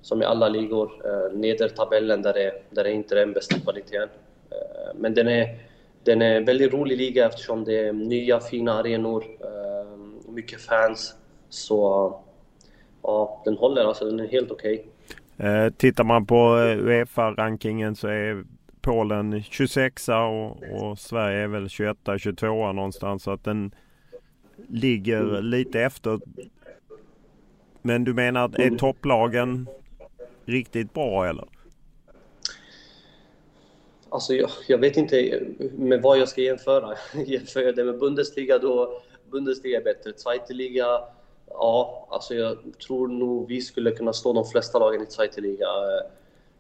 som 0.03 0.23
i 0.23 0.25
alla 0.25 0.49
ligor, 0.49 0.91
eh, 1.05 1.39
nedertabellen 1.39 2.23
där 2.23 2.33
det, 2.33 2.63
där 2.71 2.85
det 2.85 2.93
inte 2.93 3.15
är 3.15 3.19
den 3.19 3.33
bästa 3.33 3.59
kvaliteten. 3.59 4.09
Ehm, 4.51 4.97
men 4.97 5.15
den 5.15 5.29
är, 5.29 5.59
den 6.05 6.23
är 6.23 6.37
en 6.37 6.45
väldigt 6.45 6.73
rolig 6.73 6.97
liga 6.97 7.27
eftersom 7.27 7.65
det 7.65 7.79
är 7.79 7.93
nya 7.93 8.41
fina 8.41 8.73
arenor, 8.73 9.25
ehm, 9.41 10.21
mycket 10.29 10.61
fans. 10.61 11.15
Så 11.49 12.15
ja, 13.03 13.43
den 13.45 13.57
håller 13.57 13.85
alltså, 13.85 14.05
den 14.05 14.21
är 14.21 14.27
helt 14.27 14.51
okej. 14.51 14.75
Okay. 14.75 14.87
Eh, 15.37 15.71
tittar 15.71 16.05
man 16.05 16.27
på 16.27 16.57
Uefa-rankingen 16.59 17.97
så 17.97 18.09
är 18.09 18.45
Polen 18.81 19.43
26 19.43 20.09
och, 20.09 20.63
och 20.73 20.99
Sverige 20.99 21.39
är 21.39 21.49
väl 21.49 21.69
21, 21.69 21.97
22 22.19 22.73
någonstans. 22.73 23.23
Så 23.23 23.31
att 23.31 23.45
den, 23.45 23.73
ligger 24.69 25.43
lite 25.43 25.81
efter. 25.81 26.21
Men 27.83 28.05
du 28.05 28.15
menar 28.15 28.45
att 28.45 28.59
är 28.59 28.71
topplagen 28.71 29.69
riktigt 30.45 30.95
bra 30.95 31.27
eller? 31.27 31.45
Alltså 34.09 34.35
jag, 34.35 34.51
jag, 34.69 34.79
vet 34.79 34.97
inte 34.97 35.43
med 35.73 36.03
vad 36.03 36.19
jag 36.19 36.29
ska 36.29 36.41
jämföra. 36.41 36.97
Jämför 37.27 37.61
jag 37.61 37.77
det 37.77 37.85
med 37.85 37.99
Bundesliga 37.99 38.59
då 38.59 39.03
Bundesliga 39.31 39.79
är 39.79 39.85
bättre. 39.85 40.13
Zweite 40.17 40.55
Liga, 40.55 40.87
ja, 41.55 42.07
alltså 42.11 42.35
jag 42.35 42.59
tror 42.87 43.09
nog 43.09 43.49
vi 43.49 43.61
skulle 43.61 43.91
kunna 43.91 44.13
slå 44.13 44.33
de 44.33 44.45
flesta 44.45 44.79
lagen 44.79 45.03
i 45.03 45.07
Zweite 45.07 45.41
eh, 45.41 46.11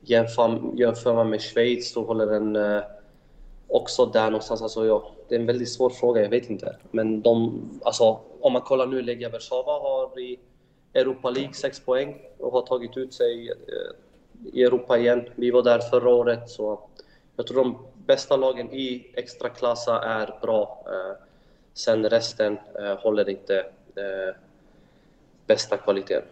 Jämför, 0.00 0.60
jämför 0.76 1.14
man 1.14 1.30
med 1.30 1.40
Schweiz, 1.40 1.94
då 1.94 2.04
håller 2.04 2.26
den 2.26 2.56
eh, 2.56 2.82
också 3.68 4.06
där 4.06 4.24
någonstans. 4.24 4.62
Alltså, 4.62 4.86
ja, 4.86 5.10
det 5.28 5.34
är 5.34 5.40
en 5.40 5.46
väldigt 5.46 5.68
svår 5.68 5.90
fråga, 5.90 6.22
jag 6.22 6.28
vet 6.28 6.50
inte. 6.50 6.76
Men 6.90 7.22
de, 7.22 7.62
alltså, 7.84 8.20
om 8.40 8.52
man 8.52 8.62
kollar 8.62 8.86
nu, 8.86 9.02
Legia 9.02 9.28
Warszawa 9.28 9.72
har 9.72 10.20
i, 10.20 10.38
Europa 10.94 11.30
League, 11.30 11.54
6 11.54 11.80
poäng 11.80 12.22
och 12.38 12.52
har 12.52 12.62
tagit 12.62 12.96
ut 12.96 13.14
sig 13.14 13.48
eh, 13.50 14.52
i 14.52 14.62
Europa 14.64 14.98
igen. 14.98 15.28
Vi 15.34 15.50
var 15.50 15.62
där 15.62 15.78
förra 15.78 16.14
året, 16.14 16.50
så 16.50 16.80
jag 17.36 17.46
tror 17.46 17.64
de 17.64 17.78
bästa 18.06 18.36
lagen 18.36 18.72
i 18.72 19.12
extraklassa 19.14 20.02
är 20.02 20.38
bra. 20.42 20.84
Sen 21.74 22.10
resten 22.10 22.58
håller 22.98 23.28
inte 23.28 23.64
bästa 25.46 25.76
kvaliteten. 25.76 26.22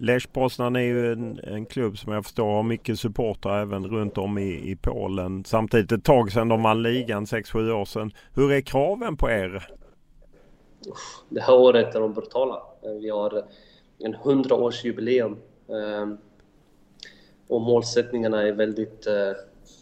Lech 0.00 0.32
Poznan 0.32 0.76
är 0.76 0.80
ju 0.80 1.12
en, 1.12 1.38
en, 1.38 1.66
klubb 1.66 1.98
som 1.98 2.12
jag 2.12 2.24
förstår 2.24 2.54
har 2.54 2.62
mycket 2.62 3.00
supportrar 3.00 3.62
även 3.62 3.86
runt 3.86 4.18
om 4.18 4.38
i, 4.38 4.70
i 4.70 4.76
Polen. 4.82 5.44
Samtidigt 5.44 5.92
ett 5.92 6.04
tag 6.04 6.32
sedan 6.32 6.48
de 6.48 6.62
vann 6.62 6.82
ligan, 6.82 7.24
6-7 7.24 7.72
år 7.72 7.84
sedan. 7.84 8.12
Hur 8.34 8.52
är 8.52 8.60
kraven 8.60 9.16
på 9.16 9.30
er? 9.30 9.68
Det 11.28 11.40
här 11.40 11.54
året 11.54 11.94
är 11.94 12.00
de 12.00 12.12
brutala. 12.12 12.62
Vi 13.00 13.10
har 13.10 13.44
en 13.98 14.16
100-årsjubileum 14.16 15.36
ehm, 15.68 16.18
och 17.48 17.60
målsättningarna 17.60 18.42
är 18.42 18.52
väldigt 18.52 19.06
eh, 19.06 19.32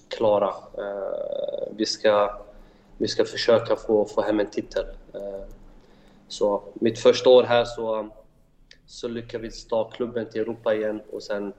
klara. 0.09 0.49
Eh, 0.79 1.73
vi, 1.77 1.87
ska, 1.87 2.41
vi 2.99 3.09
ska 3.09 3.25
försöka 3.25 3.77
få, 3.77 4.05
få 4.05 4.23
hem 4.23 4.41
en 4.41 4.51
titel. 4.51 4.85
Eh, 5.15 5.45
så 6.29 6.63
mitt 6.75 6.99
första 6.99 7.31
år 7.31 7.43
här 7.43 7.65
så 7.65 8.11
så 8.87 9.09
lyckades 9.09 9.64
vi 9.64 9.69
ta 9.69 9.90
klubben 9.90 10.26
till 10.31 10.40
Europa 10.40 10.75
igen 10.75 11.00
och 11.12 11.23
sen 11.23 11.52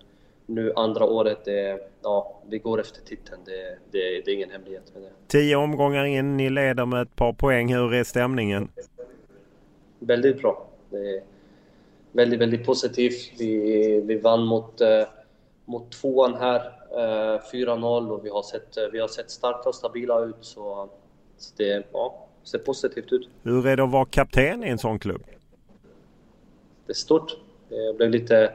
nu 0.46 0.74
andra 0.76 1.06
året, 1.06 1.46
det, 1.46 1.80
ja, 2.04 2.42
vi 2.50 2.58
går 2.58 2.80
efter 2.80 3.02
titeln. 3.02 3.42
Det, 3.46 3.78
det, 3.92 4.22
det 4.26 4.32
är 4.32 4.36
ingen 4.36 4.52
hemlighet 4.52 4.94
med 4.94 5.04
det. 5.04 5.10
Tio 5.28 5.56
omgångar 5.56 6.06
in, 6.06 6.38
ni 6.38 6.50
leder 6.50 6.86
med 6.86 7.02
ett 7.02 7.16
par 7.16 7.34
poäng. 7.34 7.74
Hur 7.74 7.94
är 7.94 8.04
stämningen? 8.04 8.70
Väldigt 10.00 10.42
bra. 10.42 10.68
Det 10.90 10.98
är 10.98 11.24
väldigt, 12.12 12.40
väldigt 12.40 12.66
positivt. 12.66 13.32
Vi, 13.40 14.02
vi 14.06 14.18
vann 14.18 14.46
mot, 14.46 14.82
eh, 14.82 15.04
mot 15.66 15.92
tvåan 15.92 16.36
här, 16.36 16.62
eh, 17.36 17.42
4-0 17.52 18.12
och 18.12 18.26
vi 18.26 18.30
har, 18.30 18.44
sett, 18.44 18.78
vi 18.92 19.00
har 19.00 19.08
sett 19.08 19.32
starka 19.32 19.70
och 19.70 19.76
stabila 19.76 20.26
ut. 20.26 20.38
Så, 20.42 20.90
så 21.38 21.54
det 21.58 21.88
ja, 21.94 22.28
ser 22.44 22.60
positivt 22.60 23.12
ut. 23.14 23.30
Hur 23.44 23.68
är 23.68 23.78
det 23.78 23.84
att 23.84 23.92
vara 23.92 24.06
kapten 24.06 24.64
i 24.64 24.70
en 24.70 24.78
sån 24.78 25.00
klubb? 25.00 25.22
Det 26.88 26.92
är 26.92 26.96
stort. 26.96 27.38
Jag 27.70 27.96
blev 27.96 28.10
lite 28.10 28.54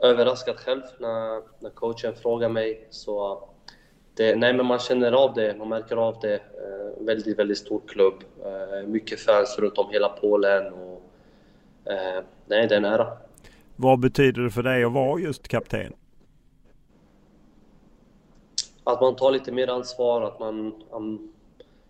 överraskad 0.00 0.56
själv 0.56 0.82
när, 0.98 1.42
när 1.60 1.70
coachen 1.70 2.14
frågade 2.14 2.52
mig. 2.52 2.86
Så 2.90 3.48
det, 4.14 4.36
nej, 4.36 4.54
men 4.54 4.66
man 4.66 4.78
känner 4.78 5.12
av 5.12 5.34
det, 5.34 5.56
man 5.58 5.68
märker 5.68 5.96
av 5.96 6.18
det. 6.20 6.34
Eh, 6.34 7.04
väldigt, 7.04 7.38
väldigt 7.38 7.58
stor 7.58 7.80
klubb. 7.86 8.24
Eh, 8.44 8.88
mycket 8.88 9.20
fans 9.20 9.58
runt 9.58 9.78
om 9.78 9.90
hela 9.90 10.08
Polen. 10.08 10.72
Och, 10.72 11.02
eh, 11.92 12.22
nej, 12.46 12.68
det 12.68 12.74
är 12.74 12.78
en 12.78 12.84
ära. 12.84 13.16
Vad 13.76 14.00
betyder 14.00 14.42
det 14.42 14.50
för 14.50 14.62
dig 14.62 14.84
att 14.84 14.92
vara 14.92 15.20
just 15.20 15.48
kapten? 15.48 15.92
Att 18.84 19.00
man 19.00 19.16
tar 19.16 19.30
lite 19.30 19.52
mer 19.52 19.68
ansvar, 19.68 20.22
att 20.22 20.40
man, 20.40 20.82
man, 20.90 21.32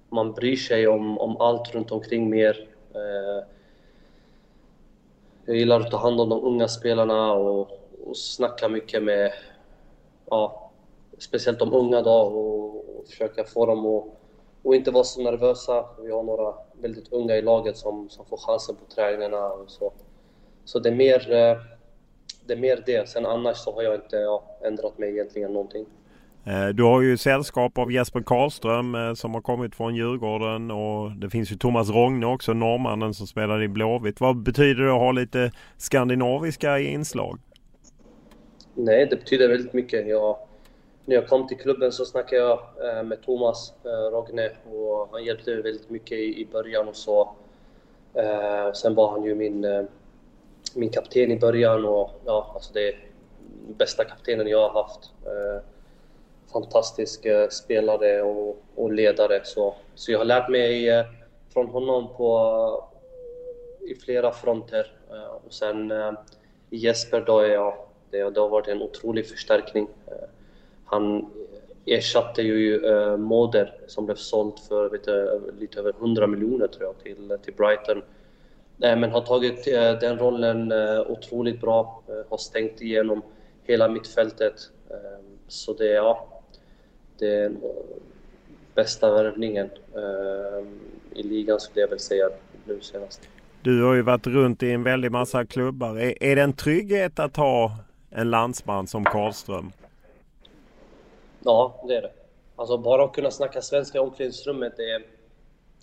man 0.08 0.32
bryr 0.32 0.56
sig 0.56 0.88
om, 0.88 1.18
om 1.18 1.36
allt 1.36 1.74
runt 1.74 1.90
omkring 1.90 2.30
mer. 2.30 2.68
Eh, 2.94 3.53
jag 5.46 5.56
gillar 5.56 5.80
att 5.80 5.90
ta 5.90 5.96
hand 5.96 6.20
om 6.20 6.28
de 6.28 6.44
unga 6.44 6.68
spelarna 6.68 7.32
och, 7.32 7.70
och 8.04 8.16
snacka 8.16 8.68
mycket 8.68 9.02
med, 9.02 9.32
ja, 10.30 10.70
speciellt 11.18 11.58
de 11.58 11.72
unga 11.72 12.02
då 12.02 12.10
och, 12.10 12.98
och 12.98 13.06
försöka 13.08 13.44
få 13.44 13.66
dem 13.66 13.86
att 13.86 14.04
och 14.64 14.74
inte 14.74 14.90
vara 14.90 15.04
så 15.04 15.22
nervösa. 15.22 15.84
Vi 16.02 16.12
har 16.12 16.22
några 16.22 16.54
väldigt 16.72 17.12
unga 17.12 17.36
i 17.36 17.42
laget 17.42 17.76
som, 17.76 18.10
som 18.10 18.26
får 18.26 18.36
chansen 18.36 18.76
på 18.76 18.94
träningarna 18.94 19.46
och 19.46 19.70
så. 19.70 19.92
Så 20.64 20.78
det 20.78 20.88
är 20.88 20.94
mer 20.94 21.32
eh, 21.32 21.56
det. 22.46 22.52
Är 22.52 22.56
mer 22.56 22.82
det. 22.86 23.08
Sen 23.08 23.26
annars 23.26 23.56
så 23.56 23.72
har 23.72 23.82
jag 23.82 23.94
inte 23.94 24.16
ja, 24.16 24.44
ändrat 24.62 24.98
mig 24.98 25.10
egentligen 25.10 25.52
någonting. 25.52 25.86
Eh, 26.46 26.68
du 26.68 26.82
har 26.82 27.02
ju 27.02 27.16
sällskap 27.16 27.78
av 27.78 27.92
Jesper 27.92 28.20
Karlström 28.20 28.94
eh, 28.94 29.14
som 29.14 29.34
har 29.34 29.40
kommit 29.40 29.74
från 29.74 29.94
Djurgården 29.94 30.70
och 30.70 31.10
det 31.10 31.30
finns 31.30 31.52
ju 31.52 31.56
Thomas 31.56 31.90
Rogne 31.90 32.26
också, 32.26 32.52
norrmannen 32.52 33.14
som 33.14 33.26
spelar 33.26 33.62
i 33.62 33.68
Blåvitt. 33.68 34.20
Vad 34.20 34.36
betyder 34.36 34.82
det 34.82 34.92
att 34.92 35.00
ha 35.00 35.12
lite 35.12 35.50
skandinaviska 35.76 36.78
inslag? 36.78 37.38
Nej, 38.74 39.06
det 39.10 39.16
betyder 39.16 39.48
väldigt 39.48 39.72
mycket. 39.72 40.08
Jag, 40.08 40.36
när 41.04 41.14
jag 41.14 41.28
kom 41.28 41.48
till 41.48 41.56
klubben 41.56 41.92
så 41.92 42.04
snackade 42.04 42.42
jag 42.42 42.58
eh, 42.98 43.02
med 43.02 43.22
Thomas 43.22 43.72
Rogne 44.12 44.50
och 44.64 45.08
han 45.12 45.24
hjälpte 45.24 45.50
mig 45.50 45.62
väldigt 45.62 45.90
mycket 45.90 46.18
i 46.18 46.48
början 46.52 46.88
och 46.88 46.96
så. 46.96 47.30
Sen 48.74 48.94
var 48.94 49.10
han 49.10 49.24
ju 49.24 49.34
min, 49.34 49.86
min 50.74 50.90
kapten 50.90 51.30
i 51.30 51.38
början 51.38 51.84
och 51.84 52.10
ja, 52.24 52.50
alltså 52.54 52.72
det 52.72 52.88
är 52.88 52.98
bästa 53.78 54.04
kaptenen 54.04 54.48
jag 54.48 54.68
har 54.68 54.82
haft 54.82 55.10
fantastisk 56.54 57.26
spelare 57.50 58.22
och, 58.22 58.62
och, 58.74 58.92
ledare. 58.92 59.40
Så, 59.44 59.74
så 59.94 60.12
jag 60.12 60.18
har 60.18 60.24
lärt 60.24 60.48
mig 60.48 60.88
eh, 60.88 61.04
från 61.52 61.66
honom 61.68 62.08
på, 62.16 62.84
i 63.80 63.94
flera 63.94 64.32
fronter. 64.32 64.92
Eh, 65.10 65.46
och 65.46 65.52
sen 65.52 65.90
eh, 65.90 66.12
Jesper 66.70 67.20
då, 67.20 67.38
är 67.38 67.48
jag, 67.48 67.74
det, 68.10 68.30
det 68.30 68.40
har 68.40 68.48
varit 68.48 68.68
en 68.68 68.82
otrolig 68.82 69.26
förstärkning. 69.26 69.88
Han 70.84 71.30
ersatte 71.86 72.42
ju 72.42 72.80
Moder 73.16 73.74
som 73.86 74.06
blev 74.06 74.16
såld 74.16 74.58
för 74.68 74.88
vet, 74.88 75.06
lite 75.60 75.78
över 75.80 75.94
100 76.00 76.26
miljoner 76.26 76.66
tror 76.66 76.84
jag 76.84 76.98
till, 77.02 77.38
till 77.44 77.54
Brighton. 77.54 78.02
Men 78.76 79.10
har 79.10 79.20
tagit 79.20 79.64
den 80.00 80.18
rollen 80.18 80.72
otroligt 81.06 81.60
bra, 81.60 82.02
har 82.28 82.38
stängt 82.38 82.80
igenom 82.80 83.22
hela 83.62 83.88
mittfältet. 83.88 84.54
Så 85.48 85.72
det, 85.72 85.86
ja, 85.86 86.33
det 87.24 87.34
är 87.34 87.52
bästa 88.74 89.14
värvningen 89.14 89.70
eh, 89.94 90.66
i 91.18 91.22
ligan 91.22 91.60
skulle 91.60 91.80
jag 91.80 91.88
väl 91.88 92.00
säga 92.00 92.28
nu 92.64 92.80
senast. 92.80 93.28
Du 93.62 93.82
har 93.82 93.94
ju 93.94 94.02
varit 94.02 94.26
runt 94.26 94.62
i 94.62 94.70
en 94.70 94.82
väldig 94.82 95.12
massa 95.12 95.44
klubbar. 95.44 95.98
Är, 95.98 96.22
är 96.22 96.36
det 96.36 96.42
en 96.42 96.52
trygghet 96.52 97.18
att 97.18 97.36
ha 97.36 97.76
en 98.10 98.30
landsman 98.30 98.86
som 98.86 99.04
Karlström? 99.04 99.72
Ja, 101.44 101.84
det 101.88 101.96
är 101.96 102.02
det. 102.02 102.10
Alltså 102.56 102.78
bara 102.78 103.04
att 103.04 103.12
kunna 103.12 103.30
snacka 103.30 103.62
svenska 103.62 103.98
i 103.98 104.00
omklädningsrummet, 104.00 104.76
det, 104.76 105.02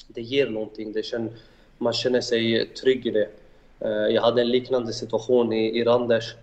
det 0.08 0.22
ger 0.22 0.50
någonting. 0.50 0.92
Det 0.94 1.04
känner, 1.04 1.32
man 1.78 1.94
känner 1.94 2.22
sig 2.22 2.68
trygg 2.68 3.06
i 3.06 3.12
det. 3.12 3.30
Eh, 3.80 4.14
jag 4.16 4.22
hade 4.22 4.42
en 4.42 4.50
liknande 4.50 4.94
situation 4.94 5.54
i, 5.54 5.80
i 5.80 5.84
Randers. 5.84 6.36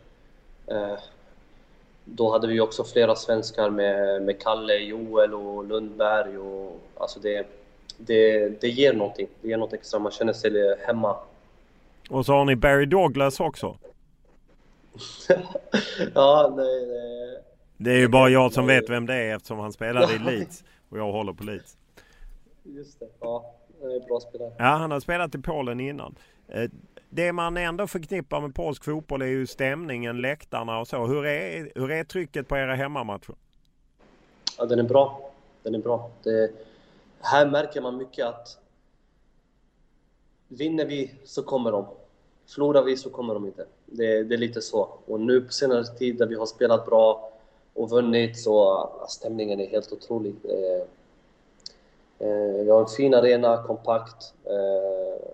Eh, 2.09 2.15
då 2.15 2.33
hade 2.33 2.47
vi 2.47 2.61
också 2.61 2.85
flera 2.85 3.17
svenskar 3.17 3.71
med, 3.71 4.23
med 4.23 4.43
Kalle, 4.43 4.77
Joel 4.77 5.35
och 5.35 5.65
Lundberg. 5.65 6.39
Och, 6.39 6.81
alltså 6.97 7.21
det, 7.21 7.47
det, 7.97 8.49
det 8.61 8.69
ger 8.69 8.93
någonting. 8.93 9.29
Det 9.43 9.49
ger 9.49 9.57
något 9.57 9.73
extra. 9.73 9.99
Man 9.99 10.13
känner 10.13 10.33
sig 10.33 10.77
hemma. 10.87 11.17
Och 12.11 12.27
så 12.27 12.33
har 12.33 12.45
ni 12.45 12.57
Barry 12.57 12.87
Douglas 12.87 13.41
också. 13.41 13.79
ja, 16.15 16.55
nej, 16.57 16.87
nej. 16.87 17.43
Det 17.77 17.91
är 17.91 17.99
ju 17.99 18.09
bara 18.09 18.29
jag 18.29 18.53
som 18.53 18.67
vet 18.67 18.91
vem 18.91 19.07
det 19.07 19.15
är 19.15 19.37
eftersom 19.37 19.59
han 19.59 19.73
spelade 19.73 20.15
i 20.15 20.19
Leeds. 20.19 20.65
Och 20.89 20.99
jag 20.99 21.13
håller 21.13 21.33
på 21.33 21.45
Leeds. 21.45 21.77
Just 22.63 23.01
det. 23.01 23.07
Ja, 23.21 23.55
han 23.81 23.91
är 23.91 24.01
bra 24.01 24.21
spelare. 24.21 24.53
Ja, 24.59 24.65
han 24.65 24.91
har 24.91 25.01
spelat 25.01 25.35
i 25.35 25.39
Polen 25.39 25.81
innan. 25.81 26.15
Det 27.11 27.33
man 27.33 27.57
ändå 27.57 27.87
förknippar 27.87 28.41
med 28.41 28.55
polsk 28.55 28.85
fotboll 28.85 29.23
är 29.23 29.27
ju 29.27 29.47
stämningen, 29.47 30.21
läktarna 30.21 30.79
och 30.79 30.89
så. 30.89 31.07
Hur 31.07 31.27
är, 31.27 31.73
hur 31.75 31.91
är 31.91 32.05
trycket 32.05 32.49
på 32.49 32.57
era 32.57 32.75
hemmamatcher? 32.75 33.35
Ja, 34.59 34.65
den 34.65 34.79
är 34.79 34.83
bra. 34.83 35.31
Den 35.63 35.75
är 35.75 35.79
bra. 35.79 36.11
Det, 36.23 36.51
här 37.21 37.47
märker 37.47 37.81
man 37.81 37.97
mycket 37.97 38.27
att 38.27 38.59
vinner 40.49 40.85
vi 40.85 41.15
så 41.25 41.43
kommer 41.43 41.73
de. 41.73 41.87
Förlorar 42.47 42.83
vi 42.83 42.97
så 42.97 43.11
kommer 43.11 43.35
de 43.35 43.47
inte. 43.47 43.67
Det, 43.87 44.23
det, 44.23 44.35
är 44.35 44.39
lite 44.39 44.61
så. 44.61 44.89
Och 45.07 45.21
nu 45.21 45.41
på 45.41 45.53
senare 45.53 45.85
tid 45.85 46.17
där 46.17 46.27
vi 46.27 46.35
har 46.35 46.47
spelat 46.47 46.87
bra 46.87 47.33
och 47.75 47.91
vunnit 47.91 48.39
så 48.39 48.89
stämningen 49.09 49.61
är 49.61 49.67
helt 49.67 49.93
otrolig. 49.93 50.35
Eh, 50.45 50.83
eh, 52.29 52.65
vi 52.65 52.71
har 52.71 52.81
en 52.81 52.89
fin 52.89 53.15
arena, 53.15 53.63
kompakt. 53.63 54.35
Eh, 54.45 55.29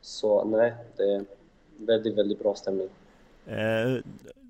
så 0.00 0.44
nej, 0.44 0.74
det 0.96 1.02
är 1.02 1.24
väldigt, 1.76 2.18
väldigt 2.18 2.38
bra 2.38 2.54
stämning. 2.54 2.88
Eh, 3.46 4.02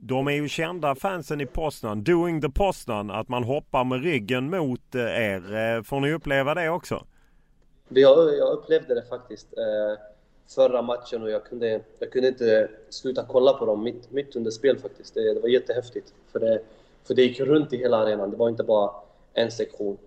de 0.03 0.27
är 0.27 0.33
ju 0.33 0.49
kända 0.49 0.95
fansen 0.95 1.41
i 1.41 1.47
Poznan, 1.47 2.05
Doing 2.05 2.41
the 2.41 2.51
Poznan, 2.51 3.11
att 3.11 3.29
man 3.29 3.45
hoppar 3.45 3.85
med 3.85 4.03
ryggen 4.03 4.51
mot 4.51 4.95
eh, 4.95 5.03
er. 5.03 5.57
Eh, 5.57 5.83
får 5.83 6.01
ni 6.01 6.13
uppleva 6.13 6.55
det 6.55 6.71
också? 6.71 7.05
Jag, 7.89 8.39
jag 8.39 8.53
upplevde 8.53 8.95
det 8.95 9.03
faktiskt 9.03 9.49
förra 10.55 10.83
matchen 10.83 11.23
och 11.23 11.31
jag 11.31 11.45
kunde, 11.45 11.81
jag 11.99 12.13
kunde 12.13 12.29
inte 12.29 12.69
sluta 12.89 13.25
kolla 13.29 13.53
på 13.53 13.67
dem 13.67 13.83
mitt, 13.83 14.11
mitt 14.11 14.37
under 14.37 14.51
spel 14.51 14.79
faktiskt. 14.79 15.15
Det, 15.15 15.35
det 15.35 15.41
var 15.41 15.49
jättehäftigt. 15.49 16.15
För 16.33 16.41
det, 16.41 16.61
för 17.05 17.15
det 17.15 17.23
gick 17.23 17.41
runt 17.41 17.73
i 17.73 17.77
hela 17.77 17.97
arenan, 17.97 18.31
det 18.31 18.37
var 18.37 18.49
inte 18.49 18.63
bara 18.63 18.91
en 19.35 19.51
sektion. 19.51 19.99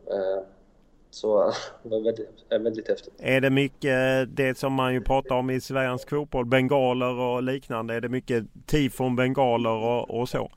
Så 1.13 1.53
det 1.83 1.89
var 1.89 1.99
väldigt, 1.99 2.29
väldigt 2.49 2.87
häftigt. 2.87 3.13
Är 3.17 3.41
det 3.41 3.49
mycket 3.49 4.27
det 4.35 4.57
som 4.57 4.73
man 4.73 4.93
ju 4.93 5.01
pratar 5.01 5.35
om 5.35 5.49
i 5.49 5.61
svensk 5.61 6.09
fotboll, 6.09 6.45
bengaler 6.45 7.19
och 7.19 7.43
liknande? 7.43 7.93
Är 7.93 8.01
det 8.01 8.09
mycket 8.09 8.45
tifon, 8.65 9.15
bengaler 9.15 9.69
och, 9.69 10.19
och 10.19 10.29
så? 10.29 10.51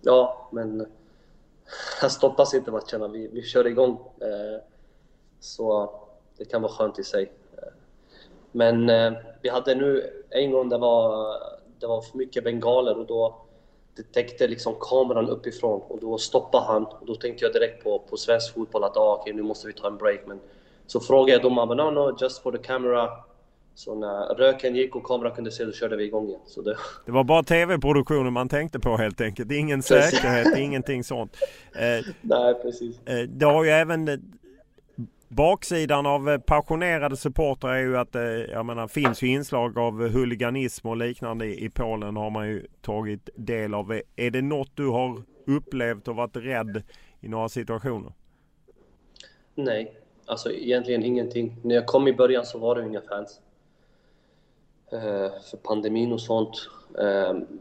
Ja, 0.00 0.48
men 0.52 0.80
här 2.00 2.08
stoppas 2.08 2.54
inte 2.54 2.70
matcherna. 2.70 3.08
Vi, 3.08 3.28
vi 3.32 3.42
kör 3.42 3.66
igång. 3.66 3.92
Eh, 4.20 4.62
så 5.40 5.90
det 6.38 6.44
kan 6.44 6.62
vara 6.62 6.72
skönt 6.72 6.98
i 6.98 7.04
sig. 7.04 7.32
Men 8.52 8.90
eh, 8.90 9.12
vi 9.42 9.48
hade 9.48 9.74
nu 9.74 10.10
en 10.30 10.50
gång 10.50 10.68
det 10.68 10.78
var, 10.78 11.34
det 11.80 11.86
var 11.86 12.00
för 12.00 12.18
mycket 12.18 12.44
bengaler 12.44 12.98
och 12.98 13.06
då 13.06 13.47
det 13.98 14.12
täckte 14.12 14.46
liksom 14.46 14.74
kameran 14.80 15.28
uppifrån 15.28 15.80
och 15.88 16.00
då 16.00 16.18
stoppade 16.18 16.64
han. 16.64 16.84
Och 16.84 17.06
då 17.06 17.14
tänkte 17.14 17.44
jag 17.44 17.52
direkt 17.52 17.84
på, 17.84 17.98
på 17.98 18.16
svensk 18.16 18.54
fotboll 18.54 18.84
att 18.84 18.96
ah, 18.96 19.18
okay, 19.20 19.32
nu 19.32 19.42
måste 19.42 19.66
vi 19.66 19.72
ta 19.72 19.86
en 19.86 19.96
break. 19.96 20.20
Men 20.26 20.40
så 20.86 21.00
frågade 21.00 21.32
jag 21.32 21.42
domaren, 21.42 21.76
no, 21.76 21.90
no, 21.90 22.16
just 22.20 22.42
for 22.42 22.52
the 22.52 22.58
camera. 22.58 23.08
Så 23.74 23.94
när 23.94 24.34
röken 24.34 24.76
gick 24.76 24.96
och 24.96 25.04
kameran 25.04 25.34
kunde 25.34 25.50
se, 25.50 25.64
då 25.64 25.72
körde 25.72 25.96
vi 25.96 26.04
igång 26.04 26.28
igen. 26.28 26.40
Så 26.46 26.62
det... 26.62 26.76
det 27.06 27.12
var 27.12 27.24
bara 27.24 27.42
tv-produktionen 27.42 28.32
man 28.32 28.48
tänkte 28.48 28.80
på 28.80 28.96
helt 28.96 29.20
enkelt. 29.20 29.52
Ingen 29.52 29.82
säkerhet, 29.82 30.58
ingenting 30.58 31.04
sånt. 31.04 31.36
Eh, 31.72 32.06
Nej, 32.20 32.54
precis. 32.54 33.06
Eh, 33.06 33.28
det 33.28 33.46
har 33.46 33.64
ju 33.64 33.70
även 33.70 34.04
Baksidan 35.28 36.06
av 36.06 36.28
eh, 36.28 36.38
passionerade 36.38 37.16
supportrar 37.16 37.74
är 37.74 37.80
ju 37.80 37.96
att 37.96 38.12
det 38.12 38.46
jag 38.46 38.66
menar, 38.66 38.88
finns 38.88 39.22
ju 39.22 39.26
inslag 39.26 39.78
av 39.78 40.08
huliganism 40.08 40.88
och 40.88 40.96
liknande 40.96 41.46
i 41.46 41.70
Polen 41.74 42.16
har 42.16 42.30
man 42.30 42.48
ju 42.48 42.66
tagit 42.80 43.30
del 43.34 43.74
av. 43.74 43.92
Eh, 43.92 44.00
är 44.16 44.30
det 44.30 44.42
något 44.42 44.70
du 44.74 44.88
har 44.88 45.22
upplevt 45.46 46.08
och 46.08 46.16
varit 46.16 46.36
rädd 46.36 46.82
i 47.20 47.28
några 47.28 47.48
situationer? 47.48 48.12
Nej, 49.54 50.00
alltså 50.26 50.52
egentligen 50.52 51.02
ingenting. 51.02 51.56
När 51.62 51.74
jag 51.74 51.86
kom 51.86 52.08
i 52.08 52.12
början 52.12 52.46
så 52.46 52.58
var 52.58 52.74
det 52.74 52.86
inga 52.86 53.00
fans. 53.00 53.40
För 55.50 55.56
pandemin 55.56 56.12
och 56.12 56.20
sånt. 56.20 56.70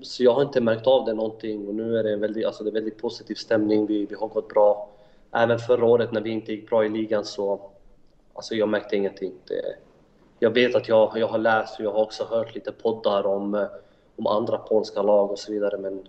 Så 0.02 0.24
jag 0.24 0.34
har 0.34 0.42
inte 0.42 0.62
märkt 0.62 0.88
av 0.88 1.06
det 1.06 1.14
någonting 1.14 1.68
och 1.68 1.76
nu 1.76 1.98
är 1.98 2.04
det 2.04 2.14
en 2.14 2.20
väldigt, 2.20 2.46
alltså 2.46 2.64
det 2.64 2.70
är 2.70 2.74
väldigt 2.74 2.98
positiv 2.98 3.36
stämning. 3.36 3.86
Vi, 3.86 4.06
vi 4.06 4.16
har 4.16 4.28
gått 4.28 4.48
bra 4.48 4.90
även 5.38 5.60
förra 5.60 5.86
året 5.86 6.12
när 6.12 6.22
vi 6.22 6.30
inte 6.30 6.52
gick 6.52 6.70
bra 6.70 6.86
i 6.86 6.90
ligan 6.90 7.26
så 7.26 7.62
alltså 8.34 8.56
jag 8.56 8.70
märkte 8.70 8.96
ingenting. 8.96 9.34
Det, 9.48 9.76
jag 10.40 10.52
vet 10.52 10.76
att 10.76 10.88
jag, 10.88 11.12
jag 11.16 11.28
har 11.28 11.38
läst 11.38 11.80
och 11.80 11.86
jag 11.86 11.92
har 11.92 12.02
också 12.04 12.24
hört 12.30 12.56
lite 12.56 12.72
poddar 12.72 13.26
om, 13.26 13.56
eh, 13.56 13.68
om 14.16 14.28
andra 14.28 14.58
polska 14.58 15.02
lag 15.02 15.32
och 15.32 15.40
så 15.40 15.52
vidare 15.52 15.78
men 15.78 16.04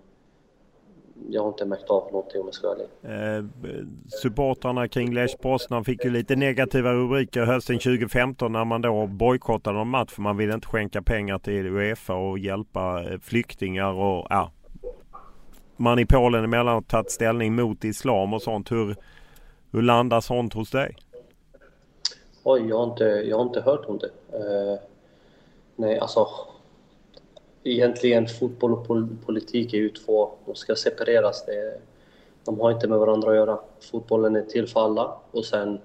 jag 1.30 1.42
har 1.42 1.48
inte 1.48 1.64
märkt 1.64 1.90
av 1.90 2.12
någonting 2.12 2.40
om 2.40 2.46
jag 2.46 2.54
ska 2.54 2.68
vara 2.68 2.78
ärlig. 2.78 3.38
Eh, 3.40 3.86
supportrarna 4.22 4.88
kring 4.88 5.14
Lech 5.14 5.38
Poznan 5.38 5.84
fick 5.84 6.04
ju 6.04 6.10
lite 6.10 6.36
negativa 6.36 6.92
rubriker 6.92 7.42
hösten 7.42 7.78
2015 7.78 8.52
när 8.52 8.64
man 8.64 8.82
då 8.82 9.06
bojkottade 9.06 9.80
en 9.80 9.88
match 9.88 10.10
för 10.10 10.22
man 10.22 10.36
ville 10.36 10.54
inte 10.54 10.68
skänka 10.68 11.02
pengar 11.02 11.38
till 11.38 11.66
Uefa 11.66 12.14
och 12.14 12.38
hjälpa 12.38 13.04
eh, 13.04 13.18
flyktingar 13.18 13.92
och 13.92 14.26
ja, 14.30 14.52
man 15.76 15.98
i 15.98 16.06
Polen 16.06 16.44
emellanåt 16.44 16.88
tagit 16.88 17.10
ställning 17.10 17.54
mot 17.54 17.84
islam 17.84 18.34
och 18.34 18.42
sånt. 18.42 18.70
Hur, 18.70 18.96
hur 19.72 19.83
landar 19.83 20.20
sånt 20.20 20.54
hos 20.54 20.70
dig? 20.70 20.96
Oj, 22.42 22.68
jag 22.68 22.78
har 22.78 22.85
inte, 22.85 23.04
jag 23.04 23.37
har 23.37 23.44
inte 23.44 23.61
hört 23.61 23.85
om 23.87 23.98
det. 23.98 24.11
Uh, 24.38 24.78
nej, 25.76 25.98
alltså 25.98 26.28
egentligen 27.64 28.28
fotboll 28.28 28.72
och 28.72 28.87
politik 29.26 29.74
är 29.74 29.78
ju 29.78 29.88
två, 29.88 30.31
de 30.46 30.54
ska 30.54 30.74
separeras. 30.74 31.46
Det, 31.46 31.81
de 32.44 32.61
har 32.61 32.70
inte 32.70 32.88
med 32.88 32.98
varandra 32.98 33.31
att 33.31 33.37
göra. 33.37 33.59
Fotbollen 33.90 34.37
är 34.37 34.42
till 34.42 34.66
för 34.68 34.81
alla 34.81 35.16
och 35.31 35.44
sen 35.44 35.78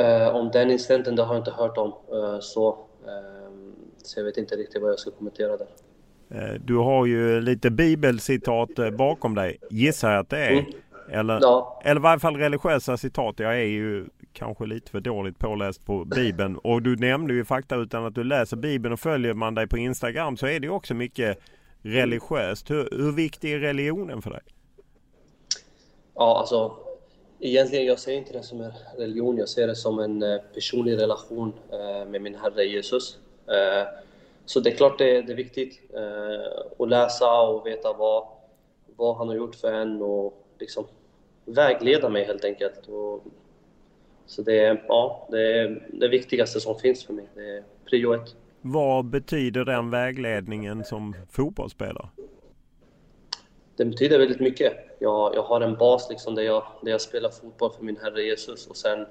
uh, 0.00 0.28
om 0.28 0.50
den 0.50 0.70
incidenten, 0.70 1.16
det 1.16 1.22
har 1.22 1.34
jag 1.34 1.40
inte 1.40 1.50
hört 1.50 1.78
om. 1.78 1.92
Uh, 2.12 2.40
så, 2.40 2.78
så 4.02 4.20
jag 4.20 4.24
vet 4.24 4.36
inte 4.36 4.56
riktigt 4.56 4.82
vad 4.82 4.90
jag 4.90 4.98
ska 4.98 5.10
kommentera 5.10 5.56
där. 5.56 5.66
Eh, 6.34 6.54
du 6.64 6.76
har 6.76 7.06
ju 7.06 7.40
lite 7.40 7.70
bibelcitat 7.70 8.78
eh, 8.78 8.90
bakom 8.90 9.34
dig, 9.34 9.58
gissar 9.70 10.10
jag 10.10 10.20
att 10.20 10.30
det 10.30 10.38
är. 10.38 10.52
Mm. 10.52 10.64
Eller, 11.12 11.38
ja. 11.42 11.80
eller 11.84 12.00
i 12.00 12.02
varje 12.02 12.18
fall 12.18 12.36
religiösa 12.36 12.96
citat. 12.96 13.38
Jag 13.38 13.54
är 13.54 13.66
ju 13.66 14.06
kanske 14.32 14.66
lite 14.66 14.90
för 14.90 15.00
dåligt 15.00 15.38
påläst 15.38 15.86
på 15.86 16.04
Bibeln. 16.04 16.56
Och 16.56 16.82
du 16.82 16.96
nämnde 16.96 17.34
ju 17.34 17.44
fakta 17.44 17.76
utan 17.76 18.06
att 18.06 18.14
du 18.14 18.24
läser 18.24 18.56
Bibeln 18.56 18.92
och 18.92 19.00
följer 19.00 19.34
man 19.34 19.54
dig 19.54 19.66
på 19.66 19.78
Instagram 19.78 20.36
så 20.36 20.46
är 20.46 20.60
det 20.60 20.66
ju 20.66 20.72
också 20.72 20.94
mycket 20.94 21.38
religiöst. 21.82 22.70
Hur, 22.70 22.88
hur 22.92 23.12
viktig 23.12 23.52
är 23.52 23.58
religionen 23.58 24.22
för 24.22 24.30
dig? 24.30 24.42
Ja, 26.14 26.38
alltså 26.38 26.76
egentligen 27.40 27.86
jag 27.86 27.98
ser 27.98 28.12
inte 28.12 28.32
det 28.32 28.42
som 28.42 28.60
en 28.60 28.72
religion. 28.98 29.36
Jag 29.36 29.48
ser 29.48 29.66
det 29.66 29.76
som 29.76 29.98
en 29.98 30.22
eh, 30.22 30.38
personlig 30.54 30.98
relation 30.98 31.52
med 32.06 32.22
min 32.22 32.34
Herre 32.34 32.64
Jesus. 32.64 33.18
Så 34.50 34.60
det 34.60 34.70
är 34.70 34.76
klart 34.76 34.98
det 34.98 35.16
är, 35.16 35.22
det 35.22 35.32
är 35.32 35.36
viktigt 35.36 35.80
eh, 35.94 36.62
att 36.78 36.88
läsa 36.88 37.40
och 37.40 37.66
veta 37.66 37.92
vad, 37.92 38.28
vad 38.96 39.16
han 39.16 39.28
har 39.28 39.34
gjort 39.34 39.54
för 39.54 39.72
en 39.72 40.02
och 40.02 40.46
liksom 40.58 40.84
vägleda 41.54 42.08
mig 42.08 42.24
helt 42.24 42.44
enkelt. 42.44 42.86
Och, 42.88 43.24
så 44.26 44.42
det 44.42 44.58
är, 44.58 44.84
ja, 44.88 45.28
det 45.30 45.60
är 45.60 45.88
det 45.92 46.08
viktigaste 46.08 46.60
som 46.60 46.78
finns 46.78 47.04
för 47.04 47.12
mig. 47.12 47.28
Det 47.34 47.56
är 47.56 47.62
prio 47.84 48.14
ett. 48.14 48.36
Vad 48.60 49.04
betyder 49.04 49.64
den 49.64 49.90
vägledningen 49.90 50.84
som 50.84 51.14
fotbollsspelare? 51.30 52.08
Det 53.76 53.84
betyder 53.84 54.18
väldigt 54.18 54.40
mycket. 54.40 54.72
Jag, 54.98 55.34
jag 55.34 55.42
har 55.42 55.60
en 55.60 55.76
bas 55.76 56.10
liksom 56.10 56.34
där, 56.34 56.42
jag, 56.42 56.62
där 56.82 56.90
jag 56.90 57.00
spelar 57.00 57.30
fotboll 57.30 57.72
för 57.72 57.84
min 57.84 57.96
Herre 57.96 58.22
Jesus 58.22 58.66
och 58.66 58.76
sen 58.76 59.06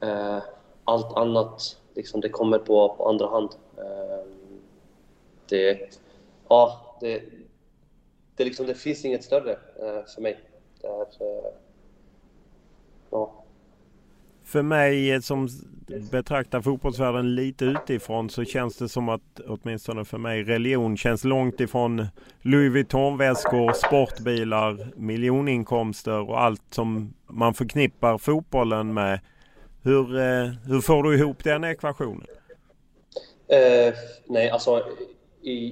eh, 0.00 0.38
allt 0.84 1.16
annat 1.16 1.78
liksom, 1.94 2.20
det 2.20 2.28
kommer 2.28 2.58
på, 2.58 2.94
på 2.98 3.08
andra 3.08 3.26
hand. 3.28 3.50
Eh, 3.76 4.26
det, 5.48 5.98
ja, 6.48 6.96
det, 7.00 7.22
det, 8.36 8.44
liksom, 8.44 8.66
det 8.66 8.74
finns 8.74 9.04
inget 9.04 9.24
större 9.24 9.52
eh, 9.52 10.04
för 10.14 10.20
mig. 10.22 10.40
Är, 11.20 11.24
eh, 11.24 11.52
ja. 13.10 13.44
För 14.44 14.62
mig 14.62 15.22
som 15.22 15.48
betraktar 16.10 16.60
fotbollsvärlden 16.60 17.34
lite 17.34 17.64
utifrån 17.64 18.30
så 18.30 18.44
känns 18.44 18.76
det 18.76 18.88
som 18.88 19.08
att 19.08 19.40
åtminstone 19.46 20.04
för 20.04 20.18
mig 20.18 20.42
religion 20.42 20.96
känns 20.96 21.24
långt 21.24 21.60
ifrån 21.60 22.06
Louis 22.42 22.72
Vuitton-väskor, 22.72 23.72
sportbilar, 23.72 24.86
miljoninkomster 24.96 26.30
och 26.30 26.40
allt 26.40 26.62
som 26.70 27.14
man 27.26 27.54
förknippar 27.54 28.18
fotbollen 28.18 28.94
med. 28.94 29.20
Hur, 29.82 30.16
eh, 30.16 30.50
hur 30.66 30.80
får 30.80 31.02
du 31.02 31.18
ihop 31.18 31.44
den 31.44 31.64
ekvationen? 31.64 32.26
Eh, 33.48 33.94
nej, 34.26 34.50
alltså 34.50 34.82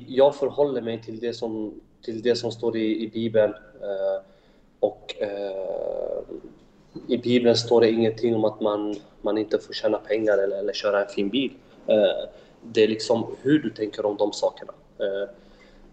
jag 0.06 0.34
förhåller 0.34 0.82
mig 0.82 1.02
till 1.02 1.20
det 1.20 1.34
som, 1.34 1.80
till 2.04 2.22
det 2.22 2.36
som 2.36 2.52
står 2.52 2.76
i, 2.76 3.04
i 3.04 3.08
Bibeln. 3.08 3.54
Eh, 3.54 4.29
och 4.80 5.14
eh, 5.18 6.20
i 7.08 7.18
Bibeln 7.18 7.56
står 7.56 7.80
det 7.80 7.90
ingenting 7.90 8.34
om 8.34 8.44
att 8.44 8.60
man, 8.60 8.96
man 9.20 9.38
inte 9.38 9.58
får 9.58 9.72
tjäna 9.72 9.98
pengar 9.98 10.38
eller, 10.38 10.58
eller 10.58 10.72
köra 10.72 11.04
en 11.04 11.08
fin 11.08 11.28
bil. 11.28 11.52
Eh, 11.86 12.28
det 12.62 12.84
är 12.84 12.88
liksom 12.88 13.36
hur 13.42 13.58
du 13.58 13.70
tänker 13.70 14.06
om 14.06 14.16
de 14.16 14.32
sakerna. 14.32 14.72
Eh, 14.98 15.28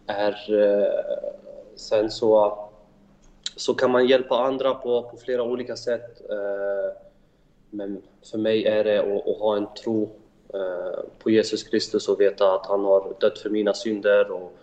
är, 0.08 0.64
eh, 0.64 1.30
sen 1.76 2.12
så, 2.12 2.60
så 3.56 3.74
kan 3.74 3.92
man 3.92 4.08
hjälpa 4.08 4.38
andra 4.38 4.74
på, 4.74 5.04
på 5.04 5.18
flera 5.18 5.44
olika 5.44 5.76
sätt. 5.76 6.22
Eh, 6.30 7.02
men 7.70 8.02
för 8.32 8.38
mig 8.38 8.66
är 8.66 8.84
det 8.84 9.00
att, 9.00 9.28
att 9.28 9.40
ha 9.40 9.58
en 9.58 9.68
tro 9.84 10.10
Eh, 10.54 11.00
på 11.20 11.30
Jesus 11.30 11.64
Kristus 11.64 12.08
och 12.08 12.22
veta 12.22 12.54
att 12.54 12.66
han 12.66 12.86
har 12.86 13.14
dött 13.20 13.40
för 13.40 13.50
mina 13.50 13.74
synder 13.74 14.32
och, 14.32 14.54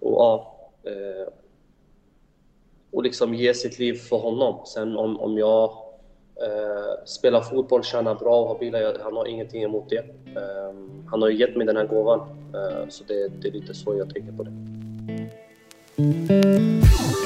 och 0.00 0.12
ja, 0.12 0.56
eh, 0.82 1.28
och 2.92 3.02
liksom 3.02 3.34
ge 3.34 3.54
sitt 3.54 3.78
liv 3.78 3.94
för 3.94 4.16
honom. 4.16 4.66
Sen 4.66 4.96
om, 4.96 5.20
om 5.20 5.38
jag 5.38 5.64
eh, 6.42 7.04
spelar 7.04 7.40
fotboll, 7.40 7.84
tjänar 7.84 8.14
bra 8.14 8.40
och 8.40 8.48
har 8.48 8.58
bilar, 8.58 8.96
han 9.02 9.16
har 9.16 9.26
ingenting 9.26 9.62
emot 9.62 9.90
det. 9.90 9.98
Eh, 10.36 10.74
han 11.10 11.22
har 11.22 11.28
ju 11.28 11.38
gett 11.38 11.56
mig 11.56 11.66
den 11.66 11.76
här 11.76 11.86
gåvan, 11.86 12.20
eh, 12.54 12.88
så 12.88 13.04
det, 13.04 13.28
det 13.28 13.48
är 13.48 13.52
lite 13.52 13.74
så 13.74 13.94
jag 13.98 14.14
tänker 14.14 14.32
på 14.32 14.42
det. 14.42 14.52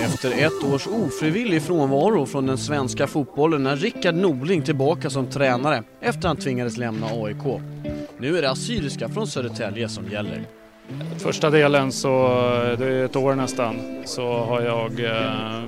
Efter 0.05 0.45
ett 0.47 0.75
års 0.75 0.87
ofrivillig 0.87 1.63
frånvaro 1.63 2.27
från 2.27 2.47
den 2.47 2.59
svenska 2.59 3.07
fotbollen 3.07 3.67
är 3.67 3.77
Rickard 3.77 4.15
Norling 4.15 4.63
tillbaka 4.63 5.11
som 5.11 5.27
tränare 5.27 5.85
efter 6.01 6.19
att 6.19 6.25
han 6.25 6.37
tvingades 6.37 6.77
lämna 6.77 7.07
AIK. 7.07 7.61
Nu 8.19 8.39
är 8.39 8.43
det 8.43 8.51
Assyriska 8.51 9.09
från 9.09 9.27
Södertälje 9.27 9.89
som 9.89 10.09
gäller. 10.09 10.47
Första 11.19 11.51
delen, 11.51 11.93
så 11.93 12.29
det 12.79 12.87
är 12.87 13.05
ett 13.05 13.17
år 13.17 13.35
nästan, 13.35 14.03
så 14.05 14.39
har 14.39 14.61
jag 14.61 15.05
eh, 15.05 15.63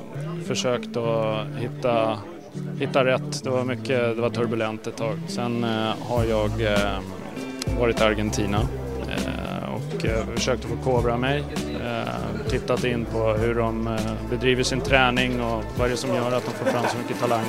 försökt 0.47 0.97
att 0.97 1.47
hitta, 1.59 2.19
hitta 2.81 3.05
rätt. 3.05 3.45
Det 3.45 3.51
var 3.51 3.65
mycket, 3.65 4.17
det 4.17 4.21
var 4.23 4.31
turbulent 4.31 4.87
ett 4.87 4.97
tag. 4.97 5.19
Sen 5.29 5.65
eh, 5.65 5.95
har 6.01 6.25
jag 6.25 6.63
eh, 6.63 6.99
varit 7.79 8.01
i 8.01 8.03
Argentina 8.03 8.61
eh, 9.09 9.75
och 9.75 10.05
eh, 10.05 10.27
försökt 10.35 10.65
att 10.65 10.71
förkovra 10.71 11.17
mig 11.17 11.45
Eh, 11.85 12.51
tittat 12.51 12.85
in 12.85 13.05
på 13.05 13.33
hur 13.33 13.55
de 13.55 13.87
eh, 13.87 14.31
bedriver 14.31 14.63
sin 14.63 14.81
träning 14.81 15.43
och 15.43 15.65
vad 15.79 15.89
det 15.89 15.93
är 15.93 15.97
som 15.97 16.15
gör 16.15 16.33
att 16.33 16.45
de 16.45 16.51
får 16.51 16.71
fram 16.71 16.85
så 16.89 16.99
mycket 16.99 17.21
talang. 17.21 17.45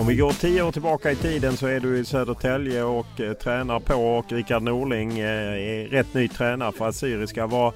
Om 0.00 0.06
vi 0.06 0.16
går 0.16 0.30
tio 0.30 0.62
år 0.62 0.72
tillbaka 0.72 1.10
i 1.10 1.16
tiden 1.16 1.56
så 1.56 1.66
är 1.66 1.80
du 1.80 1.98
i 1.98 2.04
Södertälje 2.04 2.82
och 2.82 3.20
eh, 3.20 3.32
tränar 3.32 3.80
på 3.80 3.94
och 3.94 4.32
Rickard 4.32 4.62
Norling 4.62 5.18
eh, 5.18 5.26
är 5.26 5.88
rätt 5.88 6.14
ny 6.14 6.28
tränare 6.28 6.72
för 6.72 6.88
Assyriska. 6.88 7.46
Vad, 7.46 7.72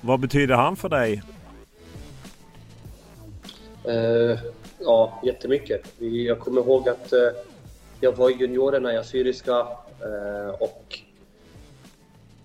vad 0.00 0.20
betyder 0.20 0.54
han 0.54 0.76
för 0.76 0.88
dig? 0.88 1.22
Eh, 3.84 4.38
ja, 4.78 5.20
jättemycket. 5.24 5.80
Jag 5.98 6.40
kommer 6.40 6.60
ihåg 6.60 6.88
att 6.88 7.12
eh, 7.12 7.18
jag 8.00 8.16
var 8.16 8.30
i 8.30 8.32
juniorerna 8.32 8.92
i 8.92 8.96
Assyriska 8.96 9.66
eh, 10.00 10.54
och 10.60 10.98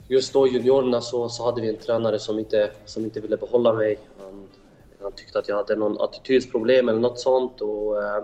just 0.07 0.33
då 0.33 0.47
i 0.47 0.51
juniorerna 0.51 1.01
så, 1.01 1.29
så 1.29 1.45
hade 1.45 1.61
vi 1.61 1.69
en 1.69 1.77
tränare 1.77 2.19
som 2.19 2.39
inte, 2.39 2.71
som 2.85 3.03
inte 3.03 3.19
ville 3.19 3.37
behålla 3.37 3.73
mig. 3.73 3.99
Han, 4.21 4.47
han 5.01 5.11
tyckte 5.11 5.39
att 5.39 5.47
jag 5.47 5.55
hade 5.55 5.75
någon 5.75 6.01
attitydsproblem 6.01 6.89
eller 6.89 6.99
något 6.99 7.19
sånt 7.19 7.61
och 7.61 8.03
eh, 8.03 8.23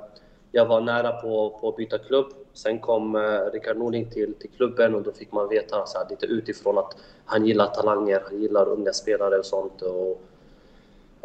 jag 0.56 0.66
var 0.66 0.82
nära 0.82 1.12
på, 1.12 1.58
på 1.62 1.70
att 1.70 1.76
byta 1.76 1.98
klubb. 1.98 2.34
Sen 2.54 2.80
kom 2.80 3.16
eh, 3.16 3.52
Rickard 3.54 3.78
Norling 3.78 4.10
till, 4.10 4.34
till 4.34 4.50
klubben 4.50 4.96
och 4.96 5.04
då 5.04 5.12
fick 5.12 5.32
man 5.32 5.50
veta 5.50 5.86
så 5.86 5.98
här, 5.98 6.10
lite 6.10 6.26
utifrån 6.26 6.78
att 6.78 6.98
han 7.26 7.46
gillar 7.46 7.68
talanger, 7.68 8.24
han 8.26 8.42
gillar 8.42 8.70
unga 8.70 8.94
spelare 8.94 9.40
och 9.40 9.46
sånt. 9.46 9.82
Och, 9.82 10.22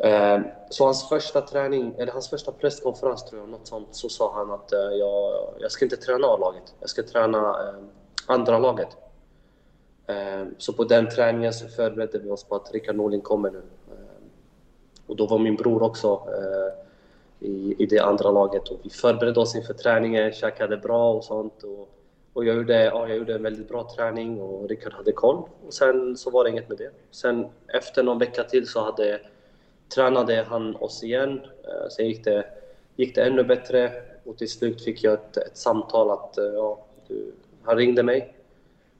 eh, 0.04 0.40
så 0.70 0.84
hans 0.84 1.08
första 1.08 1.40
träning, 1.40 1.94
eller 1.98 2.12
hans 2.12 2.30
första 2.30 2.52
presskonferens 2.52 3.24
tror 3.24 3.40
jag, 3.40 3.48
något 3.48 3.66
sånt, 3.66 3.88
så 3.90 4.08
sa 4.08 4.34
han 4.34 4.50
att 4.50 4.72
eh, 4.72 4.78
jag, 4.78 5.32
jag 5.60 5.72
ska 5.72 5.84
inte 5.84 5.96
träna 5.96 6.26
A-laget, 6.26 6.74
jag 6.80 6.90
ska 6.90 7.02
träna 7.02 7.38
eh, 7.38 7.84
andra 8.26 8.58
laget. 8.58 8.96
Eh, 10.06 10.46
så 10.58 10.72
på 10.72 10.84
den 10.84 11.10
träningen 11.10 11.52
så 11.52 11.68
förberedde 11.68 12.18
vi 12.18 12.30
oss 12.30 12.44
på 12.44 12.56
att 12.56 12.72
Rickard 12.72 12.96
Norling 12.96 13.20
kommer 13.20 13.50
nu. 13.50 13.62
Eh, 13.90 14.22
och 15.06 15.16
då 15.16 15.26
var 15.26 15.38
min 15.38 15.56
bror 15.56 15.82
också 15.82 16.08
eh, 16.08 16.87
i, 17.40 17.74
i 17.78 17.86
det 17.86 17.98
andra 17.98 18.30
laget 18.30 18.68
och 18.68 18.78
vi 18.82 18.90
förberedde 18.90 19.40
oss 19.40 19.56
inför 19.56 19.74
träningen, 19.74 20.32
käkade 20.32 20.76
bra 20.76 21.12
och 21.12 21.24
sånt. 21.24 21.62
Och, 21.62 21.88
och 22.32 22.44
jag, 22.44 22.56
gjorde, 22.56 22.84
ja, 22.84 23.08
jag 23.08 23.16
gjorde 23.16 23.34
en 23.34 23.42
väldigt 23.42 23.68
bra 23.68 23.90
träning 23.96 24.40
och 24.40 24.68
Rickard 24.68 24.92
hade 24.92 25.12
koll. 25.12 25.48
Och 25.66 25.74
sen 25.74 26.16
så 26.16 26.30
var 26.30 26.44
det 26.44 26.50
inget 26.50 26.68
med 26.68 26.78
det. 26.78 26.90
Sen 27.10 27.46
efter 27.66 28.02
någon 28.02 28.18
vecka 28.18 28.44
till 28.44 28.66
så 28.66 28.80
hade, 28.80 29.20
tränade 29.94 30.46
han 30.48 30.76
oss 30.76 31.04
igen. 31.04 31.40
Eh, 31.64 31.88
sen 31.90 32.06
gick 32.06 32.24
det, 32.24 32.44
gick 32.96 33.14
det 33.14 33.22
ännu 33.22 33.44
bättre 33.44 33.92
och 34.24 34.38
till 34.38 34.50
slut 34.50 34.84
fick 34.84 35.04
jag 35.04 35.14
ett, 35.14 35.36
ett 35.36 35.56
samtal 35.56 36.10
att 36.10 36.38
eh, 36.38 36.44
ja, 36.44 36.84
du, 37.08 37.32
han 37.62 37.76
ringde 37.76 38.02
mig 38.02 38.34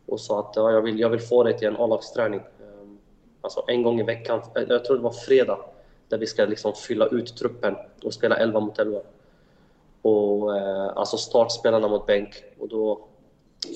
och 0.07 0.21
sa 0.21 0.41
att 0.41 0.57
ja, 0.57 0.73
jag, 0.73 0.83
vill, 0.83 1.01
jag 1.01 1.11
vill 1.11 1.21
få 1.21 1.43
dig 1.43 1.59
till 1.59 1.69
en 1.69 1.77
A-lagsträning. 1.77 2.41
Ehm, 2.41 2.99
alltså 3.41 3.65
en 3.67 3.83
gång 3.83 4.01
i 4.01 4.03
veckan, 4.03 4.41
eh, 4.57 4.63
jag 4.69 4.85
tror 4.85 4.97
det 4.97 5.03
var 5.03 5.11
fredag 5.11 5.59
där 6.09 6.19
vi 6.19 6.27
ska 6.27 6.45
liksom 6.45 6.73
fylla 6.75 7.07
ut 7.07 7.37
truppen 7.37 7.77
och 8.05 8.15
spela 8.15 8.37
11 8.37 8.61
mot 8.61 8.79
11. 8.79 9.01
Och, 10.03 10.57
eh, 10.57 10.93
alltså 10.97 11.17
startspelarna 11.17 11.89
mot 11.89 12.07
bänk. 12.07 12.45
Och 12.59 12.69
då 12.69 13.01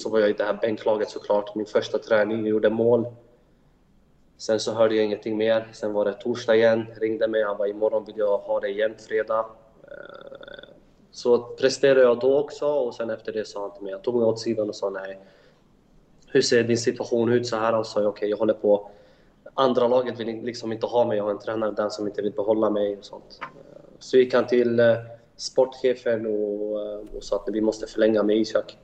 så 0.02 0.08
var 0.08 0.20
jag 0.20 0.30
i 0.30 0.32
det 0.32 0.44
här 0.44 0.58
bänklaget 0.62 1.10
såklart. 1.10 1.54
Min 1.54 1.66
första 1.66 1.98
träning, 1.98 2.38
jag 2.38 2.48
gjorde 2.48 2.70
mål. 2.70 3.06
Sen 4.36 4.60
så 4.60 4.72
hörde 4.72 4.94
jag 4.94 5.04
ingenting 5.04 5.36
mer. 5.36 5.68
Sen 5.72 5.92
var 5.92 6.04
det 6.04 6.12
torsdag 6.12 6.56
igen, 6.56 6.86
ringde 7.00 7.28
mig. 7.28 7.42
Han 7.42 7.56
bara 7.56 7.68
imorgon 7.68 8.04
vill 8.04 8.18
jag 8.18 8.38
ha 8.38 8.60
det 8.60 8.68
igen, 8.68 8.94
fredag. 9.08 9.46
Eh, 9.84 10.68
så 11.10 11.38
presterade 11.38 12.00
jag 12.00 12.20
då 12.20 12.38
också 12.38 12.66
och 12.66 12.94
sen 12.94 13.10
efter 13.10 13.32
det 13.32 13.44
sa 13.44 13.60
han 13.60 13.72
till 13.72 13.82
mig, 13.82 13.92
jag 13.92 14.02
tog 14.02 14.14
mig 14.14 14.24
åt 14.24 14.40
sidan 14.40 14.68
och 14.68 14.76
sa 14.76 14.90
nej. 14.90 15.18
Hur 16.26 16.42
ser 16.42 16.62
din 16.62 16.78
situation 16.78 17.32
ut 17.32 17.46
så 17.46 17.56
här? 17.56 17.78
Och 17.78 17.86
sa 17.86 18.00
okej, 18.00 18.08
okay, 18.08 18.28
jag 18.28 18.36
håller 18.36 18.54
på 18.54 18.90
andra 19.54 19.88
laget 19.88 20.20
vill 20.20 20.42
liksom 20.44 20.72
inte 20.72 20.86
ha 20.86 21.04
mig. 21.04 21.16
Jag 21.16 21.24
har 21.24 21.30
en 21.30 21.38
tränare 21.38 21.70
där 21.70 21.88
som 21.88 22.06
inte 22.06 22.22
vill 22.22 22.32
behålla 22.32 22.70
mig 22.70 22.96
och 22.96 23.04
sånt. 23.04 23.40
Eh, 23.40 23.82
så 23.98 24.16
gick 24.16 24.34
han 24.34 24.46
till 24.46 24.80
eh, 24.80 24.96
sportchefen 25.36 26.26
och, 26.26 26.80
eh, 26.80 27.00
och 27.16 27.24
sa 27.24 27.36
att 27.36 27.48
vi 27.52 27.60
måste 27.60 27.86
förlänga 27.86 28.22
med 28.22 28.36
Isak. 28.36 28.78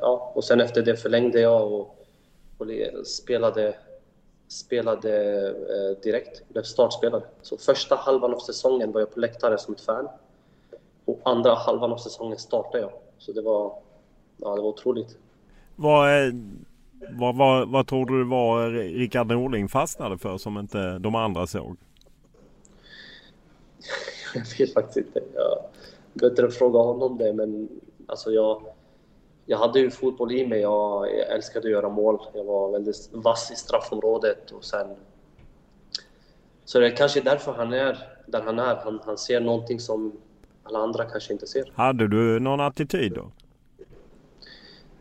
Ja, 0.00 0.32
och 0.34 0.44
sen 0.44 0.60
efter 0.60 0.82
det 0.82 0.96
förlängde 0.96 1.40
jag 1.40 1.72
och, 1.72 2.06
och 2.58 2.66
spelade, 3.06 3.74
spelade 4.48 5.54
direkt. 6.02 6.48
Blev 6.48 6.62
startspelare. 6.62 7.22
Så 7.42 7.56
första 7.56 7.96
halvan 7.96 8.34
av 8.34 8.38
säsongen 8.38 8.92
var 8.92 9.00
jag 9.00 9.14
på 9.14 9.20
läktaren 9.20 9.58
som 9.58 9.74
ett 9.74 9.80
fan. 9.80 10.08
Och 11.04 11.20
andra 11.24 11.54
halvan 11.54 11.92
av 11.92 11.96
säsongen 11.96 12.38
startade 12.38 12.78
jag. 12.78 12.92
Så 13.18 13.32
det 13.32 13.42
var, 13.42 13.78
ja, 14.36 14.54
det 14.54 14.62
var 14.62 14.68
otroligt. 14.68 15.16
Vad 15.76 16.08
är 16.08 16.32
vad, 17.10 17.36
vad, 17.36 17.68
vad 17.68 17.86
tror 17.86 18.06
du 18.06 18.24
var 18.24 18.70
Rickard 18.70 19.26
Norling 19.26 19.68
fastnade 19.68 20.18
för 20.18 20.38
som 20.38 20.58
inte 20.58 20.98
de 20.98 21.14
andra 21.14 21.46
såg? 21.46 21.76
Jag 24.34 24.42
vet 24.58 24.74
faktiskt 24.74 24.96
inte. 24.96 25.20
Jag 25.32 25.58
bättre 26.12 26.50
fråga 26.50 26.78
honom 26.78 27.18
det, 27.18 27.32
men 27.32 27.68
alltså 28.06 28.30
jag, 28.30 28.62
jag 29.46 29.58
hade 29.58 29.80
ju 29.80 29.90
fotboll 29.90 30.32
i 30.32 30.46
mig. 30.46 30.60
Jag, 30.60 31.06
jag 31.06 31.28
älskade 31.28 31.68
att 31.68 31.72
göra 31.72 31.88
mål. 31.88 32.18
Jag 32.34 32.44
var 32.44 32.72
väldigt 32.72 33.08
vass 33.12 33.50
i 33.50 33.56
straffområdet 33.56 34.50
och 34.50 34.64
sen... 34.64 34.86
Så 36.64 36.80
det 36.80 36.86
är 36.86 36.96
kanske 36.96 37.20
därför 37.20 37.52
han 37.52 37.72
är 37.72 37.98
där 38.26 38.42
han 38.42 38.58
är. 38.58 38.76
Han, 38.84 39.00
han 39.04 39.18
ser 39.18 39.40
någonting 39.40 39.80
som 39.80 40.12
alla 40.62 40.78
andra 40.78 41.04
kanske 41.04 41.32
inte 41.32 41.46
ser. 41.46 41.72
Hade 41.74 42.08
du 42.08 42.40
någon 42.40 42.60
attityd 42.60 43.12
då? 43.12 43.30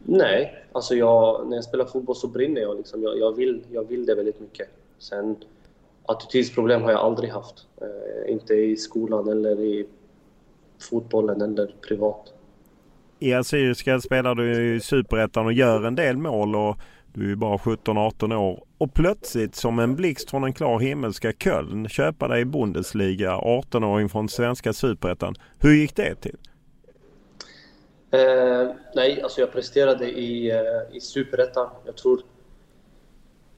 Nej, 0.06 0.66
alltså 0.72 0.96
jag, 0.96 1.48
när 1.48 1.56
jag 1.56 1.64
spelar 1.64 1.86
fotboll 1.86 2.16
så 2.16 2.28
brinner 2.28 2.62
jag. 2.62 2.78
Liksom. 2.78 3.04
Jag, 3.04 3.20
jag, 3.20 3.36
vill, 3.36 3.64
jag 3.72 3.88
vill 3.88 4.06
det 4.06 4.16
väldigt 4.16 4.40
mycket. 4.40 4.68
Sen 4.98 5.36
attitydsproblem 6.06 6.82
har 6.82 6.92
jag 6.92 7.00
aldrig 7.00 7.30
haft. 7.30 7.68
Eh, 7.82 8.32
inte 8.32 8.54
i 8.54 8.78
skolan 8.78 9.28
eller 9.28 9.60
i 9.60 9.86
fotbollen 10.90 11.42
eller 11.42 11.76
privat. 11.88 12.34
I 13.20 13.34
Assyriska 13.34 14.00
spelar 14.00 14.36
du 14.36 14.76
i 14.76 14.80
Superettan 14.80 15.46
och 15.46 15.54
gör 15.54 15.86
en 15.86 15.96
del 15.96 16.18
mål 16.18 16.56
och 16.56 16.78
du 17.14 17.32
är 17.32 17.36
bara 17.36 17.58
17-18 17.58 18.36
år. 18.36 18.64
Och 18.78 18.94
plötsligt 18.94 19.56
som 19.56 19.80
en 19.80 19.96
blixt 19.96 20.30
från 20.30 20.44
en 20.44 20.54
klar 20.54 20.80
himmel 20.80 21.14
ska 21.14 21.32
Köln 21.32 21.90
köpa 21.90 22.28
dig 22.28 22.42
i 22.42 22.46
Bundesliga, 22.46 23.32
18-åring 23.32 24.10
från 24.10 24.30
svenska 24.30 24.74
Superettan. 24.74 25.36
Hur 25.60 25.74
gick 25.74 25.96
det 25.96 26.16
till? 26.16 26.38
Eh, 28.14 28.72
nej, 28.96 29.22
alltså 29.22 29.42
jag 29.42 29.52
presterade 29.52 30.12
i, 30.12 30.52
eh, 30.52 30.96
i 30.96 31.00
Superettan. 31.02 31.70
Jag 31.86 31.98
tror, 31.98 32.22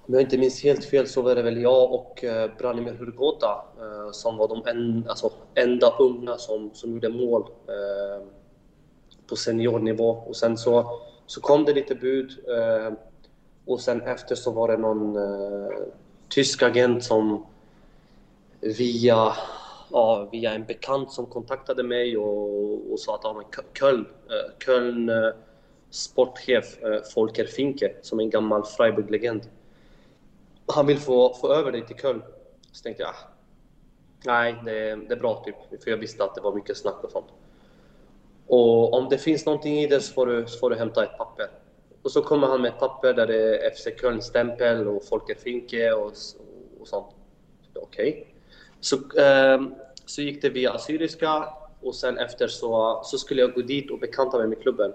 om 0.07 0.13
jag 0.13 0.21
inte 0.21 0.37
minns 0.37 0.63
helt 0.63 0.85
fel, 0.85 1.07
så 1.07 1.21
var 1.21 1.35
det 1.35 1.41
väl 1.41 1.61
jag 1.61 1.93
och 1.93 2.23
eh, 2.23 2.49
Branimir 2.57 2.93
Hurgota 2.93 3.65
eh, 3.79 4.11
som 4.11 4.37
var 4.37 4.47
de 4.47 4.63
en, 4.67 5.05
alltså, 5.09 5.31
enda 5.55 5.95
unga 5.99 6.37
som, 6.37 6.69
som 6.73 6.93
gjorde 6.93 7.09
mål 7.09 7.41
eh, 7.67 8.27
på 9.27 9.35
seniornivå. 9.35 10.09
Och 10.09 10.35
sen 10.35 10.57
så, 10.57 10.99
så 11.25 11.41
kom 11.41 11.65
det 11.65 11.73
lite 11.73 11.95
bud 11.95 12.31
eh, 12.47 12.93
och 13.65 13.81
sen 13.81 14.01
efter 14.01 14.35
så 14.35 14.51
var 14.51 14.67
det 14.67 14.77
någon 14.77 15.15
eh, 15.15 15.77
tysk 16.29 16.63
agent 16.63 17.03
som 17.03 17.45
via 18.59 19.33
ja, 19.91 20.29
via 20.31 20.53
en 20.53 20.65
bekant 20.65 21.11
som 21.11 21.25
kontaktade 21.25 21.83
mig 21.83 22.17
och, 22.17 22.91
och 22.91 22.99
sa 22.99 23.15
att 23.15 23.21
ja, 23.23 23.33
men 23.33 23.65
Köln, 23.73 24.05
eh, 24.29 24.65
Köln 24.65 25.09
eh, 25.09 25.29
sportchef 25.89 26.83
eh, 26.83 27.01
Folker 27.13 27.45
Finke, 27.45 27.95
som 28.01 28.19
är 28.19 28.23
en 28.23 28.29
gammal 28.29 28.63
Freiburg-legend. 28.63 29.41
Han 30.67 30.87
vill 30.87 30.99
få, 30.99 31.33
få 31.33 31.53
över 31.53 31.71
dig 31.71 31.85
till 31.85 31.95
Köln. 31.95 32.23
Så 32.71 32.83
tänkte 32.83 33.03
jag, 33.03 33.09
ah, 33.09 33.29
nej, 34.25 34.55
det, 34.65 34.95
det 34.95 35.13
är 35.13 35.19
bra 35.19 35.43
typ. 35.45 35.83
För 35.83 35.91
jag 35.91 35.97
visste 35.97 36.23
att 36.23 36.35
det 36.35 36.41
var 36.41 36.55
mycket 36.55 36.77
snack 36.77 37.03
och 37.03 37.11
sånt. 37.11 37.27
Och 38.47 38.93
om 38.93 39.09
det 39.09 39.17
finns 39.17 39.45
någonting 39.45 39.79
i 39.79 39.87
det 39.87 39.99
så 39.99 40.13
får 40.13 40.25
du, 40.25 40.47
så 40.47 40.59
får 40.59 40.69
du 40.69 40.75
hämta 40.75 41.03
ett 41.03 41.17
papper. 41.17 41.47
Och 42.01 42.11
så 42.11 42.21
kommer 42.21 42.47
han 42.47 42.61
med 42.61 42.71
ett 42.71 42.79
papper 42.79 43.13
där 43.13 43.27
det 43.27 43.65
är 43.65 43.71
FC 43.71 43.87
Köln-stämpel 44.01 44.87
och 44.87 45.05
Folker 45.05 45.35
Finke 45.35 45.91
och, 45.93 46.11
och 46.79 46.87
sånt. 46.87 47.15
Okej. 47.75 48.09
Okay. 48.09 48.34
Så, 48.85 48.95
eh, 48.95 49.61
så 50.05 50.21
gick 50.21 50.41
det 50.41 50.49
via 50.49 50.71
Assyriska 50.71 51.49
och 51.81 51.95
sen 51.95 52.17
efter 52.17 52.47
så, 52.47 53.01
så 53.03 53.17
skulle 53.17 53.41
jag 53.41 53.53
gå 53.53 53.61
dit 53.61 53.91
och 53.91 53.99
bekanta 53.99 54.37
mig 54.37 54.47
med 54.47 54.61
klubben. 54.61 54.93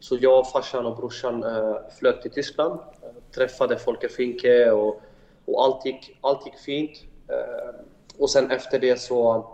Så 0.00 0.18
jag, 0.20 0.50
farsan 0.50 0.86
och 0.86 0.96
brorsan 0.96 1.44
eh, 1.44 1.76
flög 1.98 2.22
till 2.22 2.30
Tyskland, 2.30 2.80
eh, 3.02 3.08
träffade 3.34 3.78
Folke 3.78 4.08
Finke 4.08 4.70
och, 4.70 5.02
och 5.44 5.64
allt, 5.64 5.86
gick, 5.86 6.18
allt 6.20 6.46
gick 6.46 6.58
fint. 6.58 6.90
Eh, 7.28 7.74
och 8.18 8.30
sen 8.30 8.50
efter 8.50 8.78
det 8.78 9.00
så, 9.00 9.48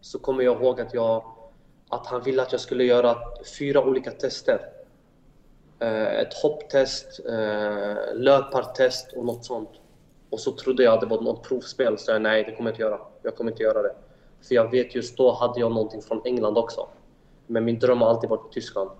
så 0.00 0.18
kommer 0.18 0.42
jag 0.42 0.62
ihåg 0.62 0.80
att, 0.80 0.94
jag, 0.94 1.24
att 1.88 2.06
han 2.06 2.22
ville 2.22 2.42
att 2.42 2.52
jag 2.52 2.60
skulle 2.60 2.84
göra 2.84 3.16
fyra 3.58 3.84
olika 3.84 4.10
tester. 4.10 4.70
Eh, 5.78 6.18
ett 6.20 6.34
hopptest, 6.34 7.20
eh, 7.28 8.14
löpartest 8.14 9.12
och 9.12 9.24
något 9.24 9.44
sånt. 9.44 9.70
Och 10.34 10.40
så 10.40 10.52
trodde 10.52 10.82
jag 10.82 10.94
att 10.94 11.00
det 11.00 11.06
var 11.06 11.20
något 11.20 11.48
provspel, 11.48 11.98
så 11.98 12.10
jag 12.10 12.22
nej, 12.22 12.44
det 12.44 12.56
kommer 12.56 12.70
jag 12.70 12.74
inte 12.74 12.82
göra. 12.82 13.00
Jag 13.22 13.36
kommer 13.36 13.50
inte 13.50 13.62
göra 13.62 13.82
det. 13.82 13.94
För 14.48 14.54
jag 14.54 14.70
vet 14.70 14.94
just 14.94 15.16
då 15.16 15.32
hade 15.32 15.60
jag 15.60 15.72
någonting 15.72 16.02
från 16.02 16.20
England 16.24 16.58
också. 16.58 16.88
Men 17.46 17.64
min 17.64 17.78
dröm 17.78 18.00
har 18.00 18.08
alltid 18.08 18.30
varit 18.30 18.52
Tyskland. 18.52 18.90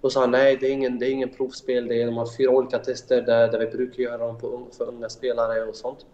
Då 0.00 0.10
sa 0.10 0.20
han 0.20 0.30
nej, 0.30 0.56
det 0.60 0.66
är 0.66 0.70
ingen, 0.70 0.98
det 0.98 1.06
är 1.06 1.10
ingen 1.10 1.28
provspel. 1.28 1.88
Det 1.88 2.02
är 2.02 2.06
de 2.06 2.16
har 2.16 2.36
fyra 2.36 2.50
olika 2.50 2.78
tester 2.78 3.22
där, 3.22 3.48
där 3.48 3.58
vi 3.58 3.66
brukar 3.66 4.02
göra 4.02 4.26
dem 4.26 4.38
på, 4.38 4.66
för 4.78 4.88
unga 4.88 5.08
spelare 5.08 5.64
och 5.64 5.76
sånt. 5.76 6.06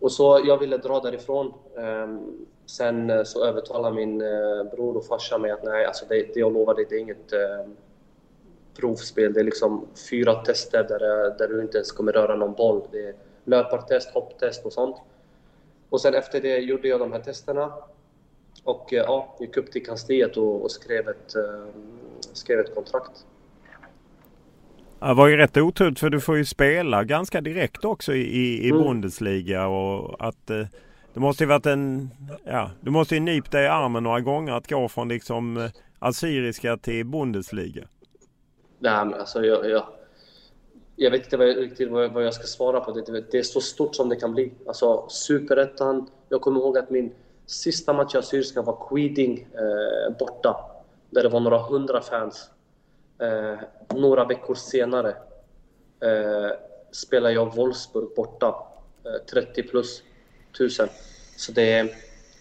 Och 0.00 0.12
så 0.12 0.40
jag 0.44 0.58
ville 0.58 0.76
dra 0.76 1.00
därifrån. 1.00 1.52
Um, 1.74 2.46
sen 2.66 3.10
eh, 3.10 3.22
så 3.22 3.44
övertalade 3.44 3.94
min 3.94 4.22
uh, 4.22 4.70
bror 4.70 4.96
och 4.96 5.04
farsa 5.04 5.38
mig 5.38 5.50
att 5.50 5.64
nej, 5.64 5.84
alltså 5.84 6.04
det, 6.08 6.34
det 6.34 6.40
jag 6.40 6.52
lovar 6.52 6.74
dig, 6.74 6.86
det 6.90 6.96
är 6.96 7.00
inget 7.00 7.32
uh, 7.32 7.72
provspel. 8.80 9.32
Det 9.32 9.40
är 9.40 9.44
liksom 9.44 9.86
fyra 10.10 10.34
tester 10.34 10.84
där, 10.84 11.26
eh, 11.26 11.36
där 11.36 11.48
du 11.48 11.62
inte 11.62 11.78
ens 11.78 11.92
kommer 11.92 12.12
röra 12.12 12.36
någon 12.36 12.52
boll. 12.52 12.82
Det 12.92 13.08
är 13.08 13.14
löpartest, 13.44 14.10
hopptest 14.10 14.66
och 14.66 14.72
sånt. 14.72 14.96
Och 15.88 16.00
sen 16.00 16.14
efter 16.14 16.40
det 16.40 16.58
gjorde 16.58 16.88
jag 16.88 17.00
de 17.00 17.12
här 17.12 17.20
testerna 17.20 17.72
och 18.64 18.88
ja, 18.90 19.36
gick 19.40 19.56
upp 19.56 19.72
till 19.72 19.86
kansliet 19.86 20.36
och, 20.36 20.62
och 20.62 20.70
skrev, 20.70 21.08
ett, 21.08 21.34
skrev 22.32 22.60
ett 22.60 22.74
kontrakt. 22.74 23.26
Det 25.00 25.14
var 25.14 25.28
ju 25.28 25.36
rätt 25.36 25.56
oturligt 25.56 26.00
för 26.00 26.10
du 26.10 26.20
får 26.20 26.36
ju 26.36 26.44
spela 26.44 27.04
ganska 27.04 27.40
direkt 27.40 27.84
också 27.84 28.14
i, 28.14 28.20
i, 28.20 28.66
i 28.66 28.70
mm. 28.70 28.82
Bundesliga 28.82 29.66
och 29.66 30.26
att 30.26 30.50
eh, 30.50 30.66
det 31.14 31.20
måste 31.20 31.44
ju 31.44 31.48
varit 31.48 31.66
en, 31.66 32.10
ja, 32.44 32.70
du 32.80 32.90
måste 32.90 33.14
ju 33.14 33.20
nypt 33.20 33.52
dig 33.52 33.64
i 33.64 33.68
armen 33.68 34.02
några 34.02 34.20
gånger 34.20 34.52
att 34.52 34.70
gå 34.70 34.88
från 34.88 35.08
liksom 35.08 35.56
eh, 35.56 35.70
Assyriska 35.98 36.76
till 36.76 37.06
Bundesliga. 37.06 37.84
Nej 38.78 39.04
men 39.06 39.14
alltså 39.14 39.44
jag, 39.44 39.70
jag, 39.70 39.84
jag 41.02 41.10
vet 41.10 41.24
inte 41.24 41.36
vad 41.36 41.48
jag, 41.48 41.56
riktigt 41.56 41.90
vad 41.90 42.04
jag, 42.04 42.08
vad 42.08 42.24
jag 42.24 42.34
ska 42.34 42.46
svara 42.46 42.80
på. 42.80 42.92
Det, 42.92 43.24
det 43.30 43.38
är 43.38 43.42
så 43.42 43.60
stort 43.60 43.94
som 43.94 44.08
det 44.08 44.16
kan 44.16 44.32
bli. 44.32 44.52
Alltså 44.66 45.08
superettan, 45.08 46.10
jag 46.28 46.40
kommer 46.40 46.60
ihåg 46.60 46.78
att 46.78 46.90
min 46.90 47.12
sista 47.46 47.92
match 47.92 48.14
i 48.14 48.18
Assyriska 48.18 48.62
var 48.62 48.88
Queeding 48.88 49.48
eh, 49.54 50.16
borta. 50.18 50.56
Där 51.10 51.22
det 51.22 51.28
var 51.28 51.40
några 51.40 51.58
hundra 51.58 52.00
fans. 52.00 52.50
Eh, 53.18 53.58
några 53.94 54.24
veckor 54.24 54.54
senare 54.54 55.08
eh, 56.00 56.50
spelar 56.90 57.30
jag 57.30 57.54
Wolfsburg 57.56 58.14
borta. 58.16 58.66
Eh, 59.04 59.24
30 59.32 59.62
plus 59.62 60.02
tusen. 60.58 60.88
Så 61.36 61.52
det 61.52 61.72
är 61.72 61.94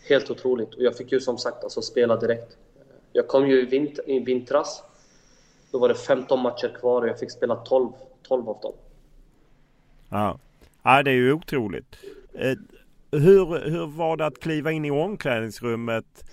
helt 0.10 0.32
otroligt. 0.32 0.76
Och 0.76 0.84
jag 0.84 0.98
fick 0.98 1.12
ju 1.12 1.20
som 1.20 1.38
sagt 1.38 1.64
alltså 1.64 1.82
spela 1.82 2.16
direkt. 2.16 2.58
Jag 3.14 3.28
kom 3.28 3.48
ju 3.48 3.62
i, 3.62 3.66
vint 3.66 4.00
i 4.06 4.20
vintras. 4.20 4.84
Då 5.72 5.78
var 5.78 5.88
det 5.88 5.96
15 5.96 6.40
matcher 6.40 6.76
kvar 6.80 7.02
och 7.02 7.08
jag 7.08 7.20
fick 7.20 7.32
spela 7.32 7.56
12, 7.56 7.92
12 8.30 8.50
av 8.50 8.62
dem. 8.62 8.74
Ja. 10.10 10.40
ja, 10.84 11.04
det 11.04 11.12
är 11.12 11.16
ju 11.16 11.34
otroligt. 11.34 11.96
Eh, 12.34 12.58
hur, 13.12 13.70
hur 13.70 13.88
var 13.88 14.18
det 14.18 14.26
att 14.26 14.40
kliva 14.40 14.72
in 14.72 14.86
i 14.86 14.92
omklädningsrummet 14.92 16.24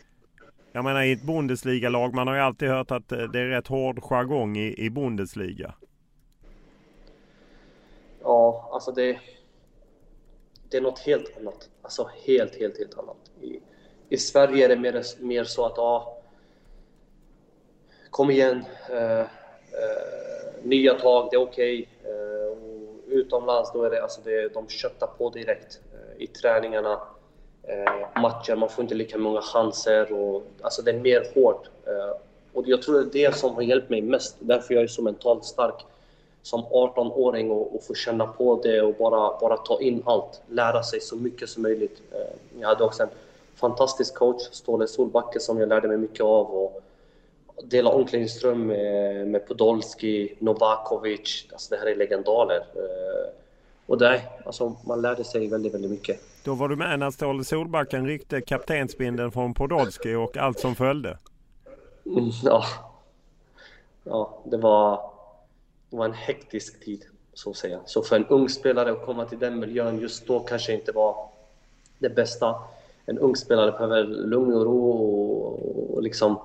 jag 0.77 0.85
menar 0.85 1.03
i 1.03 1.13
ett 1.13 1.23
Bundesliga-lag, 1.23 2.15
man 2.15 2.27
har 2.27 2.35
ju 2.35 2.41
alltid 2.41 2.69
hört 2.69 2.91
att 2.91 3.13
eh, 3.13 3.19
det 3.19 3.41
är 3.41 3.45
rätt 3.45 3.67
hård 3.67 4.03
jargong 4.03 4.57
i, 4.57 4.75
i 4.85 4.91
Bundesliga. 4.91 5.75
Ja, 8.23 8.69
alltså 8.73 8.93
det, 8.93 9.21
det 10.71 10.77
är 10.77 10.81
något 10.81 10.99
helt 10.99 11.37
annat. 11.37 11.71
Alltså 11.83 12.11
helt, 12.27 12.55
helt, 12.55 12.79
helt 12.79 12.99
annat. 12.99 13.17
I, 13.41 13.61
i 14.09 14.17
Sverige 14.17 14.65
är 14.65 14.69
det 14.69 14.77
mer, 14.77 15.03
mer 15.21 15.45
så 15.45 15.67
att 15.67 15.77
ja, 15.77 16.19
kom 18.11 18.31
igen, 18.31 18.65
eh, 18.91 19.21
eh, 19.21 19.27
nya 20.69 20.95
tag, 20.95 21.29
det 21.31 21.37
är 21.37 21.41
okej. 21.41 21.89
Okay. 22.03 22.13
Eh, 22.13 22.37
utomlands 23.09 23.73
då 23.73 23.83
är 23.83 23.91
det, 23.91 24.03
alltså 24.03 24.21
det, 24.25 24.55
de 24.55 24.69
köttar 24.69 25.07
på 25.07 25.31
direkt 25.31 25.81
eh, 25.93 26.23
i 26.23 26.27
träningarna 26.27 27.01
eh, 27.63 28.21
matcher, 28.23 28.57
man 28.57 28.69
får 28.69 28.83
inte 28.83 28.95
lika 28.95 29.19
många 29.19 29.41
chanser 29.41 30.13
och 30.13 30.43
alltså 30.61 30.83
det 30.83 30.91
är 30.91 31.01
mer 31.01 31.27
hårt. 31.35 31.69
Eh, 31.87 32.17
och 32.53 32.69
jag 32.69 32.83
tror 32.83 32.95
det 32.95 33.25
är 33.25 33.29
det 33.29 33.37
som 33.37 33.55
har 33.55 33.63
hjälpt 33.63 33.91
mig 33.91 34.03
mest, 34.03 34.37
därför 34.39 34.75
jag 34.75 34.83
är 34.83 34.87
så 34.87 35.03
mentalt 35.03 35.45
stark 35.45 35.85
som 36.43 36.65
18-åring 36.65 37.51
och, 37.51 37.75
och 37.75 37.85
få 37.85 37.95
känna 37.95 38.27
på 38.27 38.61
det 38.63 38.83
och 38.83 38.95
bara, 38.95 39.39
bara 39.41 39.57
ta 39.57 39.81
in 39.81 40.03
allt, 40.07 40.41
lära 40.49 40.83
sig 40.83 41.01
så 41.01 41.17
mycket 41.17 41.49
som 41.49 41.63
möjligt. 41.63 42.03
Eh, 42.13 42.61
jag 42.61 42.69
hade 42.69 42.85
också 42.85 43.03
en 43.03 43.09
fantastisk 43.55 44.15
coach, 44.15 44.43
Ståle 44.53 44.87
Solbacke, 44.87 45.41
som 45.41 45.61
jag 45.61 45.69
lärde 45.69 45.89
mig 45.89 45.97
mycket 45.97 46.21
av 46.21 46.47
och 46.47 46.83
dela 47.65 47.91
omklädningsrum 47.91 48.67
med, 48.67 49.29
med 49.29 49.49
Podolski, 49.49 50.35
Novakovic, 50.39 51.47
alltså 51.53 51.75
det 51.75 51.81
här 51.81 51.87
är 51.87 51.97
legendarer. 51.97 52.61
Eh, 52.75 53.33
och 53.87 53.99
det, 53.99 54.23
alltså, 54.45 54.77
man 54.87 55.03
lärde 55.03 55.25
sig 55.25 55.49
väldigt, 55.49 55.75
väldigt 55.75 55.91
mycket. 55.91 56.21
Då 56.45 56.55
var 56.55 56.69
du 56.69 56.77
med 56.77 56.99
när 56.99 57.11
Ståle 57.11 57.45
Solbacken 57.45 58.07
ryckte 58.07 58.41
kaptensbindeln 58.41 59.33
från 59.33 59.55
Podolski 59.55 60.15
och 60.15 60.37
allt 60.37 60.59
som 60.59 60.75
följde? 60.75 61.19
Mm, 62.07 62.31
ja. 62.45 62.65
Ja, 64.05 64.39
det 64.45 64.57
var, 64.57 65.11
det 65.91 65.97
var 65.97 66.05
en 66.05 66.13
hektisk 66.13 66.85
tid, 66.85 67.05
så 67.35 67.51
att 67.51 67.57
säga. 67.57 67.81
Så 67.87 68.03
för 68.03 68.17
en 68.17 68.27
ung 68.27 68.49
spelare 68.49 68.93
att 68.93 69.07
komma 69.07 69.25
till 69.25 69.39
den 69.39 69.59
miljön 69.59 69.99
just 69.99 70.27
då 70.27 70.41
kanske 70.41 70.73
inte 70.73 70.93
var 70.93 71.29
det 71.99 72.09
bästa. 72.09 72.55
En 73.07 73.19
ung 73.19 73.37
spelare 73.37 73.73
behöver 73.73 74.05
lugn 74.05 74.55
och 74.55 74.65
ro 74.65 74.91
och, 74.91 75.95
och 75.95 76.03
liksom 76.03 76.39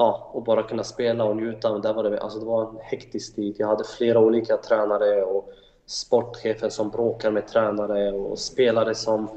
ja, 0.00 0.30
och 0.32 0.42
bara 0.42 0.62
kunna 0.62 0.84
spela 0.84 1.24
och 1.24 1.36
njuta. 1.36 1.72
Men 1.72 1.82
där 1.82 1.94
var 1.94 2.02
det, 2.02 2.20
alltså 2.20 2.38
det 2.38 2.46
var 2.46 2.62
en 2.62 2.78
hektisk 2.82 3.36
tid. 3.36 3.54
Jag 3.58 3.68
hade 3.68 3.84
flera 3.84 4.18
olika 4.18 4.56
tränare 4.56 5.22
och 5.22 5.52
sportchefen 5.86 6.70
som 6.70 6.90
bråkar 6.90 7.30
med 7.30 7.48
tränare 7.48 8.12
och 8.12 8.38
spelare 8.38 8.94
som 8.94 9.28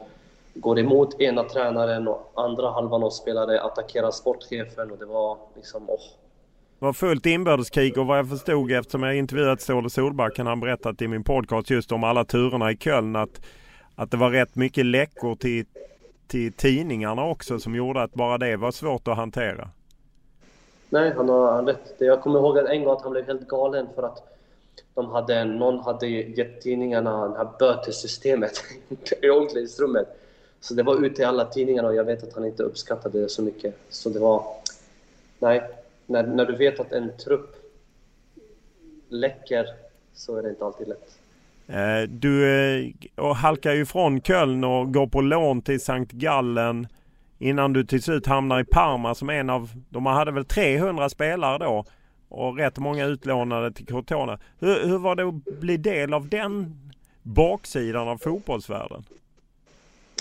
går 0.54 0.80
emot 0.80 1.22
ena 1.22 1.44
tränaren 1.44 2.08
och 2.08 2.32
andra 2.36 2.72
halvan 2.72 3.04
av 3.04 3.10
spelare 3.10 3.62
attackerar 3.62 4.12
sportchefen 4.12 4.92
och 4.92 4.98
det 4.98 5.06
var 5.06 5.38
liksom, 5.56 5.90
åh. 5.90 6.00
Det 6.80 6.86
var 6.86 6.94
fullt 6.94 7.26
inbördeskrig 7.26 7.98
och 7.98 8.06
vad 8.06 8.18
jag 8.18 8.30
förstod 8.30 8.72
eftersom 8.72 9.04
jag 9.04 9.16
intervjuat 9.16 9.62
Ståle 9.62 9.90
Solbacken 9.90 10.48
han 10.48 10.60
berättat 10.60 11.02
i 11.02 11.08
min 11.08 11.24
podcast 11.24 11.70
just 11.70 11.92
om 11.92 12.04
alla 12.04 12.26
turerna 12.26 12.72
i 12.72 12.78
Köln 12.78 13.16
att, 13.16 13.42
att 13.96 14.12
det 14.12 14.18
var 14.18 14.30
rätt 14.30 14.56
mycket 14.56 14.86
läckor 14.86 15.36
till, 15.36 15.66
till 16.28 16.54
tidningarna 16.54 17.26
också 17.26 17.60
som 17.60 17.76
gjorde 17.76 18.04
att 18.04 18.14
bara 18.14 18.38
det 18.38 18.58
var 18.58 18.72
svårt 18.72 19.08
att 19.08 19.18
hantera. 19.18 19.70
Nej, 20.94 21.14
han 21.16 21.30
har 21.30 21.64
rätt. 21.64 21.96
Jag 21.98 22.22
kommer 22.22 22.40
ihåg 22.40 22.58
att 22.58 22.70
en 22.70 22.84
gång 22.84 22.94
att 22.94 23.02
han 23.02 23.12
blev 23.12 23.26
helt 23.26 23.48
galen 23.48 23.88
för 23.96 24.04
att 24.04 24.38
de 24.94 25.12
hade, 25.12 25.46
någon 25.46 25.80
hade 25.80 26.08
gett 26.08 26.62
tidningarna 26.62 27.28
det 27.28 27.38
här 27.38 27.48
bötessystemet 27.60 28.52
i 29.22 29.30
omklädningsrummet. 29.30 30.08
Så 30.60 30.74
det 30.74 30.84
var 30.84 31.06
ute 31.06 31.22
i 31.22 31.26
alla 31.26 31.46
tidningar 31.46 31.84
och 31.84 31.96
jag 31.96 32.04
vet 32.04 32.24
att 32.24 32.34
han 32.34 32.46
inte 32.46 32.64
uppskattade 32.64 33.22
det 33.22 33.30
så 33.30 33.42
mycket. 33.42 33.76
Så 33.90 34.10
det 34.10 34.20
var... 34.20 34.46
Nej, 35.40 35.62
när, 36.06 36.24
när 36.24 36.46
du 36.46 36.56
vet 36.56 36.80
att 36.80 36.92
en 36.92 37.18
trupp 37.18 37.56
läcker 39.10 39.68
så 40.14 40.36
är 40.36 40.44
det 40.44 40.50
inte 40.50 40.66
alltid 40.66 40.88
lätt. 40.88 41.18
Eh, 41.68 42.10
du 42.10 42.50
eh, 43.16 43.34
halkar 43.34 43.74
ju 43.74 43.86
från 43.86 44.22
Köln 44.22 44.64
och 44.64 44.94
går 44.94 45.08
på 45.08 45.22
lån 45.22 45.62
till 45.62 45.82
Sankt 45.82 46.12
Gallen 46.12 46.88
innan 47.44 47.74
du 47.74 47.84
till 47.84 48.04
slut 48.04 48.28
hamnar 48.28 48.60
i 48.60 48.66
Parma 48.66 49.16
som 49.16 49.30
en 49.30 49.50
av, 49.50 49.70
de 49.90 50.06
hade 50.06 50.32
väl 50.32 50.46
300 50.46 51.10
spelare 51.10 51.58
då 51.58 51.86
och 52.30 52.58
rätt 52.58 52.78
många 52.78 53.06
utlånade 53.06 53.72
till 53.72 53.86
Cortona. 53.86 54.40
Hur, 54.60 54.88
hur 54.88 54.98
var 54.98 55.16
det 55.16 55.28
att 55.28 55.60
bli 55.60 55.78
del 55.78 56.14
av 56.14 56.30
den 56.30 56.80
baksidan 57.22 58.08
av 58.08 58.18
fotbollsvärlden? 58.18 59.04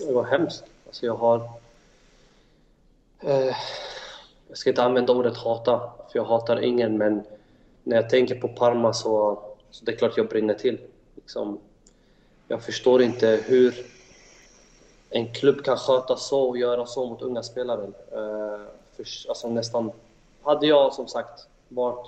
Det 0.06 0.12
var 0.12 0.24
hemskt. 0.24 0.64
Alltså 0.86 1.06
jag 1.06 1.14
har... 1.14 1.36
Eh, 3.20 3.56
jag 4.48 4.58
ska 4.58 4.70
inte 4.70 4.82
använda 4.82 5.12
ordet 5.12 5.36
hata, 5.36 5.78
för 5.78 6.18
jag 6.18 6.24
hatar 6.24 6.60
ingen, 6.60 6.98
men 6.98 7.22
när 7.82 7.96
jag 7.96 8.10
tänker 8.10 8.34
på 8.34 8.48
Parma 8.48 8.92
så, 8.92 9.42
så 9.70 9.84
det 9.84 9.92
är 9.92 9.96
klart 9.96 10.16
jag 10.16 10.28
brinner 10.28 10.54
till. 10.54 10.78
Liksom, 11.14 11.58
jag 12.48 12.62
förstår 12.62 13.02
inte 13.02 13.40
hur 13.46 13.74
en 15.12 15.32
klubb 15.32 15.64
kan 15.64 15.76
sköta 15.76 16.16
så 16.16 16.48
och 16.48 16.58
göra 16.58 16.86
så 16.86 17.06
mot 17.06 17.22
unga 17.22 17.42
spelare. 17.42 17.84
Eh, 18.12 18.60
för, 18.96 19.28
alltså 19.28 19.48
nästan... 19.48 19.92
Hade 20.42 20.66
jag 20.66 20.94
som 20.94 21.08
sagt 21.08 21.46
varit 21.68 22.06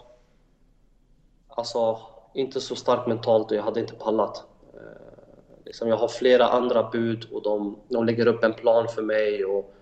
alltså, 1.49 1.99
inte 2.33 2.61
så 2.61 2.77
stark 2.77 3.07
mentalt 3.07 3.51
och 3.51 3.57
jag 3.57 3.63
hade 3.63 3.81
inte 3.81 3.95
pallat. 3.95 4.45
Eh, 4.75 4.81
liksom, 5.65 5.89
jag 5.89 5.97
har 5.97 6.09
flera 6.09 6.47
andra 6.47 6.91
bud 6.91 7.27
och 7.33 7.43
de, 7.43 7.77
de 7.89 8.05
lägger 8.05 8.27
upp 8.27 8.45
en 8.45 8.55
plan 8.55 8.89
för 8.89 9.03
mig 9.03 9.45
och, 9.45 9.75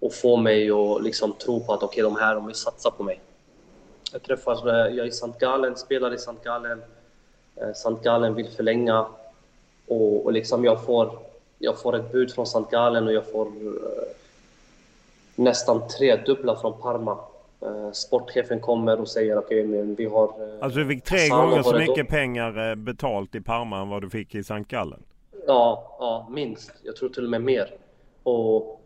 och 0.00 0.14
får 0.14 0.36
mig 0.36 0.70
att 0.70 1.02
liksom 1.02 1.32
tro 1.32 1.64
på 1.64 1.72
att 1.72 1.82
okej, 1.82 2.04
okay, 2.04 2.14
de 2.14 2.24
här 2.24 2.34
de 2.34 2.46
vill 2.46 2.54
satsa 2.54 2.90
på 2.90 3.02
mig. 3.02 3.20
Jag 4.12 4.22
träffar, 4.22 4.68
eh, 4.68 4.96
jag 4.96 4.98
är 4.98 5.04
i 5.04 5.08
St. 5.08 5.32
Gallen, 5.38 5.76
spelar 5.76 6.12
i 6.12 6.14
St. 6.14 6.32
Gallen. 6.44 6.82
Eh, 7.56 7.68
St. 7.68 7.90
Gallen 8.02 8.34
vill 8.34 8.48
förlänga 8.48 9.06
och, 9.86 10.24
och 10.24 10.32
liksom 10.32 10.64
jag 10.64 10.84
får, 10.84 11.29
jag 11.62 11.80
får 11.80 11.96
ett 11.96 12.12
bud 12.12 12.32
från 12.32 12.44
St. 12.44 12.64
Gallen 12.70 13.06
och 13.06 13.12
jag 13.12 13.30
får 13.30 13.46
eh, 13.46 13.52
nästan 15.34 15.88
tredubbla 15.88 16.56
från 16.56 16.80
Parma 16.80 17.18
Uh, 17.66 17.92
sportchefen 17.92 18.60
kommer 18.60 19.00
och 19.00 19.08
säger 19.08 19.38
okej, 19.38 19.66
okay, 19.66 19.76
men 19.76 19.94
vi 19.94 20.04
har... 20.04 20.24
Uh, 20.24 20.64
alltså 20.64 20.78
du 20.78 20.86
fick 20.86 21.04
tre 21.04 21.28
gånger 21.28 21.62
så 21.62 21.78
mycket 21.78 22.08
pengar 22.08 22.70
uh, 22.70 22.74
betalt 22.74 23.34
i 23.34 23.40
Parma 23.40 23.80
än 23.80 23.88
vad 23.88 24.02
du 24.02 24.10
fick 24.10 24.34
i 24.34 24.38
St. 24.38 24.64
Gallen? 24.68 25.02
Ja, 25.46 25.96
ja, 25.98 26.28
minst. 26.30 26.72
Jag 26.82 26.96
tror 26.96 27.08
till 27.08 27.24
och 27.24 27.30
med 27.30 27.42
mer. 27.42 27.74
Och, 28.22 28.80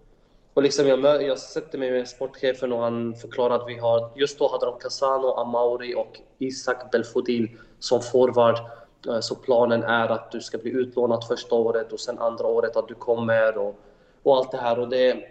och 0.54 0.62
liksom 0.62 0.86
jag, 0.86 1.22
jag 1.22 1.38
sätter 1.38 1.78
mig 1.78 1.90
med 1.90 2.08
sportchefen 2.08 2.72
och 2.72 2.80
han 2.80 3.14
förklarar 3.14 3.54
att 3.54 3.68
vi 3.68 3.78
har... 3.78 4.10
Just 4.14 4.38
då 4.38 4.48
hade 4.48 4.66
de 4.66 4.78
Casano, 4.78 5.26
Amauri 5.26 5.94
och 5.94 6.20
Isak 6.38 6.90
Belfodil 6.92 7.48
som 7.78 8.02
forward. 8.02 8.58
Eh, 9.06 9.20
Så 9.20 9.34
planen 9.34 9.82
är 9.82 10.08
att 10.08 10.32
du 10.32 10.40
ska 10.40 10.58
bli 10.58 10.70
utlånad 10.70 11.24
första 11.28 11.54
året 11.54 11.92
och 11.92 12.00
sen 12.00 12.18
andra 12.18 12.46
året 12.46 12.76
att 12.76 12.88
du 12.88 12.94
kommer 12.94 13.58
och, 13.58 13.78
och 14.22 14.36
allt 14.36 14.50
det 14.50 14.58
här. 14.58 14.78
Och 14.78 14.88
det, 14.88 15.24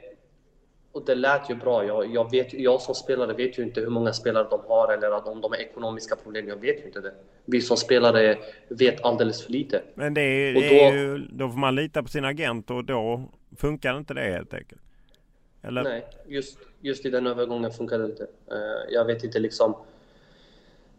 och 0.92 1.06
det 1.06 1.16
lät 1.16 1.50
ju 1.50 1.56
bra. 1.56 1.86
Jag, 1.86 2.14
jag, 2.14 2.32
vet, 2.32 2.54
jag 2.54 2.82
som 2.82 2.96
spelare 2.96 3.34
vet 3.34 3.60
ju 3.60 3.64
inte 3.64 3.82
hur 3.82 3.90
många 3.90 4.14
spelare 4.14 4.48
de 4.50 4.60
har 4.68 4.94
eller 4.94 5.12
att 5.12 5.28
om 5.28 5.42
de 5.42 5.52
har 5.52 5.58
ekonomiska 5.60 6.16
problem. 6.16 6.48
Jag 6.48 6.56
vet 6.56 6.82
ju 6.82 6.86
inte 6.86 7.02
det. 7.02 7.14
Vi 7.46 7.62
som 7.62 7.78
spelare 7.78 8.38
vet 8.68 9.04
alldeles 9.06 9.44
för 9.44 9.52
lite. 9.52 9.82
Men 9.96 10.14
det 10.14 10.22
är, 10.22 10.54
det 10.54 10.82
är 10.84 10.94
ju, 10.94 11.18
då 11.18 11.50
får 11.50 11.58
man 11.58 11.76
lita 11.76 12.04
på 12.04 12.10
sin 12.10 12.26
agent 12.26 12.72
och 12.72 12.86
då 12.86 13.24
funkar 13.58 13.98
inte 13.98 14.14
det 14.14 14.22
helt 14.22 14.54
enkelt. 14.54 14.82
Eller? 15.62 15.84
Nej, 15.84 16.06
just, 16.28 16.58
just 16.82 17.06
i 17.06 17.10
den 17.10 17.28
övergången 17.28 17.72
funkar 17.72 18.00
det 18.00 18.06
inte. 18.06 18.24
Eh, 18.24 18.58
Jag 18.94 19.06
vet 19.06 19.24
inte 19.24 19.40
liksom... 19.40 19.76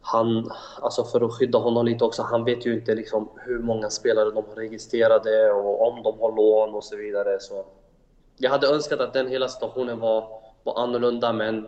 Han, 0.07 0.51
alltså 0.83 1.05
för 1.05 1.21
att 1.27 1.33
skydda 1.33 1.59
honom 1.59 1.87
lite 1.87 2.05
också, 2.05 2.23
han 2.23 2.45
vet 2.45 2.67
ju 2.67 2.75
inte 2.75 2.95
liksom 2.95 3.29
hur 3.37 3.59
många 3.59 3.91
spelare 3.91 4.31
de 4.31 4.45
har 4.49 4.55
registrerade 4.55 5.53
och 5.53 5.89
om 5.89 6.03
de 6.03 6.19
har 6.21 6.37
lån 6.37 6.75
och 6.75 6.85
så 6.85 6.97
vidare. 6.97 7.41
Så 7.41 7.65
jag 8.37 8.51
hade 8.51 8.67
önskat 8.67 9.01
att 9.01 9.13
den 9.13 9.29
hela 9.29 9.49
situationen 9.49 9.99
var, 10.01 10.29
var 10.63 10.83
annorlunda, 10.83 11.33
men 11.33 11.67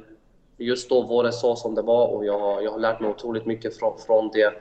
just 0.57 0.89
då 0.89 1.03
var 1.03 1.25
det 1.25 1.33
så 1.33 1.57
som 1.57 1.75
det 1.75 1.83
var 1.83 2.07
och 2.09 2.25
jag, 2.25 2.39
har- 2.39 2.61
jag 2.63 2.71
har 2.71 2.79
lärt 2.79 3.01
mig 3.01 3.11
otroligt 3.11 3.47
mycket 3.47 3.77
från, 3.79 3.99
från 3.99 4.31
det. 4.33 4.53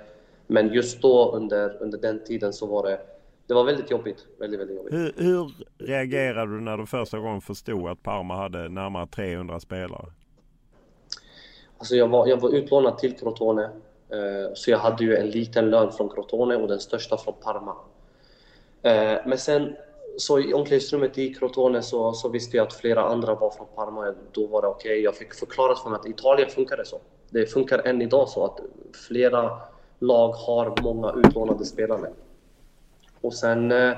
Men 0.48 0.74
just 0.74 1.02
då 1.02 1.32
under, 1.32 1.78
under 1.84 1.98
den 1.98 2.24
tiden 2.24 2.54
så 2.54 2.66
var 2.66 2.84
det, 2.84 3.00
det 3.48 3.54
var 3.54 3.64
väldigt 3.64 3.92
jobbigt. 3.92 4.26
Väldigt, 4.40 4.60
väldigt 4.60 4.78
jobbigt. 4.78 4.94
Hur, 4.94 5.14
hur 5.18 5.52
reagerade 5.88 6.56
du 6.56 6.62
när 6.62 6.78
du 6.78 6.86
första 6.86 7.20
gången 7.20 7.42
förstod 7.42 7.90
att 7.90 8.04
Parma 8.04 8.36
hade 8.36 8.70
närmare 8.70 9.08
300 9.08 9.60
spelare? 9.60 10.06
Alltså 11.78 11.96
jag, 11.96 12.08
var, 12.08 12.28
jag 12.28 12.38
var 12.38 12.50
utlånad 12.50 12.98
till 12.98 13.18
Crotone, 13.18 13.64
eh, 14.10 14.54
så 14.54 14.72
jag 14.72 14.78
hade 14.78 15.04
ju 15.04 15.16
en 15.16 15.30
liten 15.30 15.70
lön 15.70 15.92
från 15.92 16.10
Crotone 16.10 16.56
och 16.56 16.68
den 16.68 16.80
största 16.80 17.18
från 17.18 17.34
Parma. 17.44 17.76
Eh, 18.82 19.18
men 19.26 19.38
sen 19.38 19.76
så 20.18 20.40
i 20.40 20.54
omklädningsrummet 20.54 21.18
i 21.18 21.34
Crotone 21.34 21.82
så, 21.82 22.14
så 22.14 22.30
visste 22.30 22.58
jag 22.58 22.68
att 22.68 22.74
flera 22.74 23.04
andra 23.04 23.36
var 23.36 23.52
från 23.52 23.68
Parma. 23.76 24.14
Då 24.32 24.48
var 24.48 24.62
det 24.62 24.68
okej. 24.68 25.02
Jag 25.02 25.16
fick 25.16 25.34
förklarat 25.34 25.80
för 25.80 25.90
mig 25.90 26.00
att 26.00 26.06
i 26.06 26.10
Italien 26.10 26.50
funkar 26.50 26.78
det 26.78 26.86
så. 26.86 27.00
Det 27.30 27.46
funkar 27.46 27.88
än 27.88 28.02
idag 28.02 28.30
så 28.30 28.46
att 28.46 28.60
flera 29.08 29.60
lag 30.00 30.32
har 30.32 30.74
många 30.82 31.14
utlånade 31.14 31.66
spelare. 31.66 32.10
Och 33.22 33.34
sen 33.34 33.72
eh, 33.72 33.98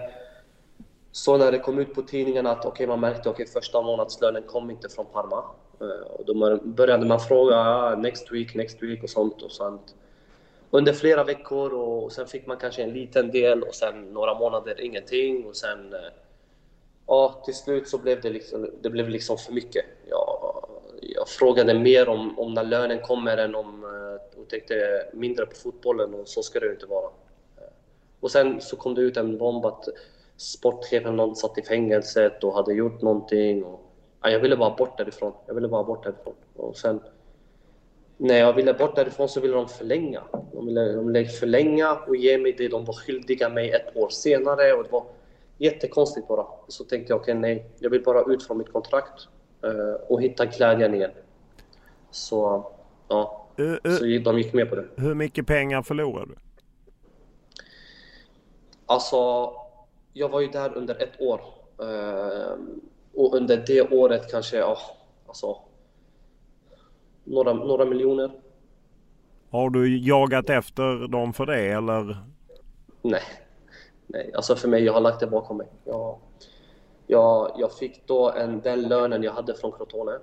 så 1.12 1.38
när 1.38 1.52
det 1.52 1.60
kom 1.60 1.80
ut 1.80 1.94
på 1.96 2.02
tidningarna 2.02 2.52
att 2.52 2.66
okej, 2.66 2.88
man 2.88 3.00
märkte 3.00 3.30
att 3.30 3.50
första 3.50 3.82
månadslönen 3.82 4.44
kom 4.44 4.70
inte 4.70 4.90
från 4.90 5.06
Parma. 5.06 5.44
Eh, 5.82 6.08
och 6.08 6.26
då 6.26 6.60
började 6.64 7.06
man 7.06 7.20
fråga 7.20 7.56
ah, 7.56 7.96
next 7.96 8.32
week, 8.32 8.56
next 8.56 8.84
week 8.84 9.04
och 9.04 9.10
sånt 9.10 9.42
och 9.42 9.52
sånt. 9.52 9.96
Under 10.72 10.94
flera 10.94 11.24
veckor 11.24 11.74
och 11.74 12.12
sen 12.12 12.28
fick 12.28 12.48
man 12.48 12.58
kanske 12.58 12.84
en 12.84 12.94
liten 12.94 13.32
del 13.32 13.64
och 13.64 13.76
sen 13.76 14.14
några 14.14 14.40
månader 14.40 14.82
ingenting 14.82 15.46
och 15.46 15.56
sen 15.56 15.94
eh, 15.94 16.00
Ja, 17.08 17.42
till 17.46 17.54
slut 17.54 17.88
så 17.88 17.98
blev 17.98 18.22
det 18.22 18.30
liksom, 18.30 18.70
det 18.82 18.90
blev 18.90 19.10
liksom 19.10 19.38
för 19.38 19.54
mycket. 19.54 19.86
Jag, 20.10 20.66
jag 21.02 21.28
frågade 21.28 21.74
mer 21.74 22.10
om, 22.10 22.40
om 22.40 22.54
när 22.54 22.64
lönen 22.64 23.00
kommer 23.02 23.38
än 23.38 23.56
om 23.56 23.84
eh, 23.84 24.40
och 24.42 24.50
tänkte 24.50 25.06
mindre 25.14 25.46
på 25.46 25.56
fotbollen 25.56 26.14
och 26.14 26.28
så 26.28 26.44
ska 26.44 26.60
det 26.60 26.66
ju 26.66 26.72
inte 26.72 26.86
vara. 26.86 27.10
Och 28.20 28.32
sen 28.32 28.62
så 28.62 28.76
kom 28.76 28.96
det 28.96 29.02
ut 29.02 29.18
en 29.18 29.38
bomb 29.38 29.66
att 29.66 29.88
sportchefen 30.38 31.16
någon 31.16 31.36
satt 31.36 31.58
i 31.58 31.62
fängelset 31.62 32.44
och 32.44 32.54
hade 32.54 32.74
gjort 32.74 33.02
någonting. 33.02 33.64
Och, 33.64 33.87
ja, 34.22 34.30
jag 34.30 34.40
ville 34.40 34.58
bara 34.58 34.76
bort 34.76 34.98
därifrån. 34.98 35.34
Jag 35.48 35.56
ville 35.56 35.68
bara 35.68 35.84
bort 35.84 36.04
därifrån. 36.04 36.34
Och 36.56 36.78
sen 36.78 37.00
när 38.18 38.38
jag 38.38 38.54
ville 38.54 38.74
bort 38.74 38.96
därifrån 38.96 39.30
så 39.30 39.40
ville 39.42 39.54
de 39.54 39.68
förlänga. 39.68 40.24
De 40.54 40.66
ville, 40.66 40.92
de 40.94 41.08
ville 41.08 41.26
förlänga 41.26 41.96
och 41.96 42.16
ge 42.16 42.38
mig 42.38 42.56
det 42.58 42.68
de 42.68 42.86
var 42.86 42.94
skyldiga 42.94 43.50
mig 43.50 43.72
ett 43.72 43.96
år 43.96 44.10
senare. 44.10 44.74
Och 44.74 44.84
det 44.84 44.92
var 44.92 45.04
jättekonstigt 45.58 46.28
bara. 46.28 46.46
Så 46.68 46.84
tänkte 46.84 47.14
jag, 47.14 47.22
okej 47.22 47.36
nej, 47.36 47.70
jag 47.80 47.90
vill 47.90 48.04
bara 48.04 48.34
ut 48.34 48.44
från 48.44 48.58
mitt 48.58 48.72
kontrakt 48.72 49.28
eh, 49.64 50.02
och 50.08 50.22
hitta 50.22 50.46
glädjen 50.46 50.94
igen. 50.94 51.12
Så 52.12 52.72
ja, 53.08 53.48
så 53.84 54.04
de 54.24 54.38
gick 54.38 54.54
med 54.54 54.70
på 54.70 54.76
det. 54.76 54.86
Hur 54.96 55.16
mycket 55.16 55.48
pengar 55.48 55.82
förlorade 55.82 56.32
du? 56.32 56.36
Alltså, 58.86 59.52
jag 60.14 60.30
var 60.30 60.42
ju 60.42 60.48
där 60.48 60.78
under 60.78 61.04
ett 61.04 61.22
år. 61.22 61.42
Och 63.18 63.36
under 63.36 63.64
det 63.68 63.82
året 63.82 64.32
kanske, 64.32 64.58
ja, 64.58 64.78
alltså 65.28 65.58
några, 67.24 67.54
några 67.54 67.86
miljoner. 67.86 68.32
Har 69.50 69.70
du 69.70 69.98
jagat 69.98 70.50
efter 70.50 71.08
dem 71.08 71.34
för 71.34 71.46
det 71.46 71.68
eller? 71.68 72.18
Nej. 73.02 73.22
Nej, 74.08 74.32
alltså 74.36 74.56
för 74.56 74.68
mig, 74.68 74.84
jag 74.84 74.94
har 74.94 75.02
lagt 75.02 75.20
det 75.20 75.28
bakom 75.28 75.58
mig. 75.58 75.68
Jag, 75.84 76.18
jag, 77.08 77.52
jag 77.58 77.72
fick 77.72 78.08
då 78.08 78.32
en, 78.32 78.62
den 78.62 78.82
lönen 78.82 79.24
jag 79.24 79.32
hade 79.32 79.54
från 79.54 79.72
Crotone. 79.72 80.20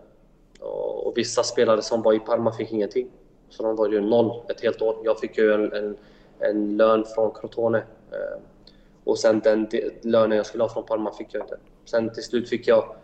Och, 0.60 1.06
och 1.06 1.18
vissa 1.18 1.42
spelare 1.42 1.82
som 1.82 2.02
var 2.02 2.12
i 2.12 2.18
Parma 2.18 2.52
fick 2.52 2.72
ingenting. 2.72 3.10
Så 3.48 3.62
de 3.62 3.76
var 3.76 3.88
ju 3.88 4.00
noll 4.00 4.42
ett 4.48 4.60
helt 4.60 4.82
år. 4.82 4.96
Jag 5.04 5.18
fick 5.18 5.38
ju 5.38 5.52
en, 5.52 5.72
en, 5.72 5.96
en 6.38 6.76
lön 6.76 7.04
från 7.14 7.30
Crotone. 7.30 7.78
Eh, 8.10 8.40
och 9.04 9.18
sen 9.18 9.40
den 9.40 9.68
de, 9.70 9.90
lönen 10.02 10.36
jag 10.36 10.46
skulle 10.46 10.64
ha 10.64 10.68
från 10.68 10.84
Parma 10.86 11.12
fick 11.12 11.34
jag 11.34 11.42
inte. 11.42 11.58
Sen 11.84 12.12
till 12.12 12.22
slut 12.22 12.48
fick 12.48 12.66
jag 12.66 12.96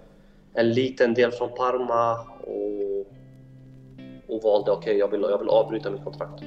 en 0.54 0.72
liten 0.72 1.14
del 1.14 1.32
från 1.32 1.54
Parma 1.54 2.20
och, 2.40 3.06
och 4.28 4.42
valde 4.42 4.70
okej, 4.70 4.90
okay, 4.90 4.98
jag, 4.98 5.08
vill, 5.08 5.20
jag 5.20 5.38
vill 5.38 5.48
avbryta 5.48 5.90
mitt 5.90 6.04
kontrakt. 6.04 6.42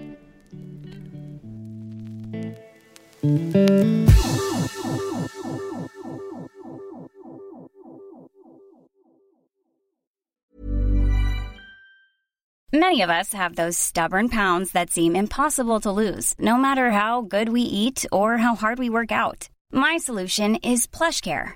Many 12.73 13.01
of 13.01 13.09
us 13.09 13.33
have 13.33 13.55
those 13.55 13.77
stubborn 13.77 14.29
pounds 14.29 14.71
that 14.71 14.89
seem 14.89 15.15
impossible 15.15 15.79
to 15.81 15.91
lose, 15.91 16.33
no 16.39 16.57
matter 16.57 16.89
how 16.89 17.21
good 17.21 17.49
we 17.49 17.61
eat 17.61 18.03
or 18.11 18.37
how 18.37 18.55
hard 18.55 18.79
we 18.79 18.89
work 18.89 19.11
out. 19.11 19.47
My 19.71 19.97
solution 19.97 20.55
is 20.55 20.87
plush 20.87 21.21
care. 21.21 21.55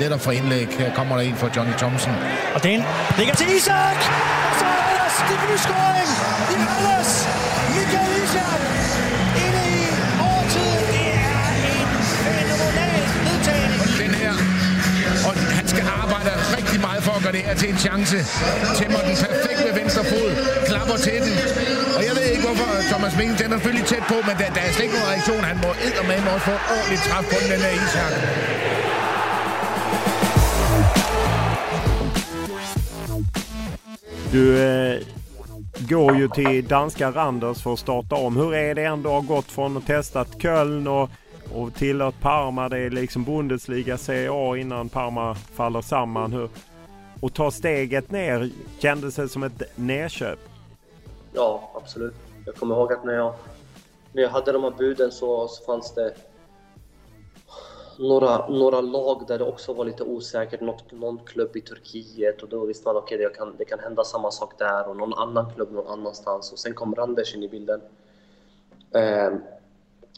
Netop 0.00 0.20
for 0.20 0.32
indlæg. 0.32 0.68
Her 0.78 0.94
kommer 0.94 1.12
der 1.16 1.22
en 1.22 1.36
fra 1.36 1.48
Johnny 1.56 1.74
Thompson. 1.82 2.14
Og 2.54 2.62
den 2.62 2.78
ligger 3.18 3.34
til 3.34 3.48
Isak! 3.56 3.98
Og 4.50 4.54
så 4.60 4.66
er 4.74 4.80
Anders 4.90 5.14
debutscoring 5.28 6.10
i 6.54 6.56
Anders! 6.76 7.10
Michael 7.74 8.12
Isak! 8.24 8.60
Inde 9.44 9.62
i 9.78 9.82
overtiden. 10.26 10.84
Det 10.94 11.06
er 11.30 11.38
en 11.80 11.88
fænomenal 12.24 13.02
nedtagning. 13.26 13.82
Den 14.02 14.12
her. 14.22 14.34
Og 15.28 15.32
han 15.58 15.66
skal 15.72 15.84
arbejde 16.02 16.30
rigtig 16.58 16.78
meget 16.86 17.00
for 17.06 17.12
at 17.18 17.22
gøre 17.24 17.34
det 17.38 17.44
her 17.48 17.54
til 17.62 17.68
en 17.74 17.78
chance. 17.86 18.16
Tæmmer 18.80 19.00
den 19.08 19.16
perfekt 19.26 19.60
med 19.66 19.74
venstre 19.80 20.02
fod. 20.12 20.28
Klapper 20.70 20.96
til 21.06 21.18
den. 21.24 21.32
Og 21.96 22.02
jeg 22.08 22.12
ved 22.18 22.26
ikke, 22.32 22.44
hvorfor 22.48 22.68
Thomas 22.92 23.14
Mingen 23.18 23.36
den 23.40 23.46
er 23.52 23.56
selvfølgelig 23.58 23.86
tæt 23.92 24.04
på, 24.12 24.16
men 24.28 24.34
der, 24.40 24.48
der 24.56 24.62
er 24.66 24.70
slet 24.74 24.84
ikke 24.86 24.96
nogen 24.98 25.10
reaktion. 25.14 25.42
Han 25.50 25.58
må 25.64 25.70
eddermame 25.86 26.26
også 26.34 26.46
få 26.50 26.56
ordentligt 26.76 27.02
træf 27.08 27.24
på 27.32 27.36
den, 27.40 27.48
den 27.52 27.60
der 27.64 27.72
Isak. 27.84 28.14
Du 34.32 34.62
eh, 34.62 35.02
går 35.88 36.16
ju 36.16 36.28
till 36.28 36.68
danska 36.68 37.10
Randers 37.10 37.62
för 37.62 37.72
att 37.72 37.78
starta 37.78 38.16
om. 38.16 38.36
Hur 38.36 38.54
är 38.54 38.74
det 38.74 38.84
ändå 38.84 39.08
att 39.08 39.26
ha 39.26 39.34
gått 39.34 39.44
från 39.44 39.76
att 39.76 39.86
testat 39.86 40.28
Köln 40.42 40.86
och, 40.86 41.10
och 41.54 41.74
tillhört 41.74 42.20
Parma. 42.20 42.68
Det 42.68 42.78
är 42.78 42.90
liksom 42.90 43.24
Bundesliga 43.24 43.98
Serie 43.98 44.30
A 44.32 44.56
innan 44.56 44.88
Parma 44.88 45.34
faller 45.34 45.80
samman. 45.80 46.32
Hur, 46.32 46.48
och 47.20 47.34
ta 47.34 47.50
steget 47.50 48.10
ner, 48.10 48.50
kändes 48.78 49.14
det 49.14 49.28
som 49.28 49.42
ett 49.42 49.62
nedköp? 49.74 50.38
Ja, 51.32 51.70
absolut. 51.74 52.14
Jag 52.44 52.54
kommer 52.54 52.74
ihåg 52.74 52.92
att 52.92 53.04
när 53.04 53.14
jag, 53.14 53.34
när 54.12 54.22
jag 54.22 54.30
hade 54.30 54.52
de 54.52 54.62
här 54.62 54.72
buden 54.78 55.12
så, 55.12 55.48
så 55.48 55.64
fanns 55.64 55.94
det 55.94 56.14
några, 57.98 58.48
några 58.48 58.80
lag 58.80 59.24
där 59.28 59.38
det 59.38 59.44
också 59.44 59.72
var 59.72 59.84
lite 59.84 60.04
osäkert. 60.04 60.60
Något, 60.60 60.92
någon 60.92 61.18
klubb 61.18 61.56
i 61.56 61.60
Turkiet 61.60 62.42
och 62.42 62.48
då 62.48 62.64
visste 62.64 62.88
man 62.88 62.96
okej, 62.96 63.16
okay, 63.16 63.28
det, 63.28 63.34
kan, 63.34 63.54
det 63.58 63.64
kan 63.64 63.78
hända 63.78 64.04
samma 64.04 64.30
sak 64.30 64.58
där 64.58 64.88
och 64.88 64.96
någon 64.96 65.14
annan 65.14 65.52
klubb 65.54 65.72
någon 65.72 65.86
annanstans. 65.86 66.52
Och 66.52 66.58
sen 66.58 66.74
kom 66.74 66.94
Randers 66.94 67.34
in 67.34 67.42
i 67.42 67.48
bilden. 67.48 67.80
Eh, 68.90 69.32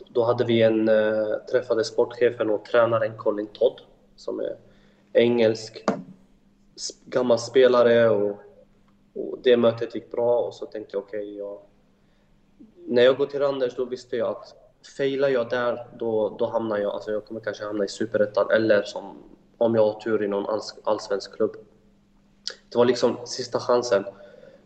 då 0.08 0.24
hade 0.24 0.44
vi 0.44 0.62
en, 0.62 0.88
eh, 0.88 1.36
träffade 1.50 1.84
sportchefen 1.84 2.50
och 2.50 2.64
tränaren 2.64 3.16
Colin 3.16 3.46
Todd 3.46 3.80
som 4.16 4.40
är 4.40 4.56
engelsk, 5.12 5.84
gammal 7.04 7.38
spelare 7.38 8.08
och, 8.08 8.38
och 9.14 9.38
det 9.42 9.56
mötet 9.56 9.94
gick 9.94 10.10
bra 10.10 10.38
och 10.38 10.54
så 10.54 10.66
tänkte 10.66 10.96
jag 10.96 11.02
okej, 11.02 11.20
okay, 11.20 11.34
jag, 11.36 11.58
när 12.86 13.02
jag 13.02 13.16
går 13.16 13.26
till 13.26 13.40
Randers 13.40 13.76
då 13.76 13.84
visste 13.84 14.16
jag 14.16 14.28
att 14.28 14.67
failar 14.96 15.28
jag 15.28 15.50
där, 15.50 15.86
då, 15.98 16.36
då 16.38 16.46
hamnar 16.46 16.78
jag, 16.78 16.94
alltså 16.94 17.10
jag 17.10 17.24
kommer 17.24 17.40
kanske 17.40 17.64
hamna 17.64 17.84
i 17.84 17.88
Superettan 17.88 18.50
eller 18.50 18.82
som, 18.82 19.22
om 19.58 19.74
jag 19.74 19.92
har 19.92 20.00
tur 20.00 20.22
i 20.22 20.28
någon 20.28 20.46
alls, 20.46 20.74
allsvensk 20.84 21.36
klubb. 21.36 21.56
Det 22.68 22.78
var 22.78 22.84
liksom 22.84 23.16
sista 23.24 23.60
chansen. 23.60 24.04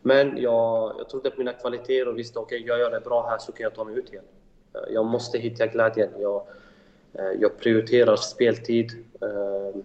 Men 0.03 0.37
jag, 0.37 0.95
jag 0.99 1.09
trodde 1.09 1.31
på 1.31 1.39
mina 1.39 1.53
kvaliteter 1.53 2.09
och 2.09 2.19
visste 2.19 2.39
okej, 2.39 2.59
okay, 2.59 2.69
jag 2.69 2.79
gör 2.79 2.91
det 2.91 3.01
bra 3.01 3.27
här 3.29 3.39
så 3.39 3.53
kan 3.53 3.65
jag 3.65 3.75
ta 3.75 3.85
mig 3.85 3.99
ut 3.99 4.13
igen. 4.13 4.25
Eh, 4.75 4.95
jag 4.95 5.07
måste 5.07 5.39
hitta 5.39 5.67
glädjen. 5.67 6.11
Jag, 6.19 6.43
eh, 7.13 7.33
jag 7.41 7.59
prioriterar 7.59 8.17
speltid 8.17 9.05
eh, 9.21 9.81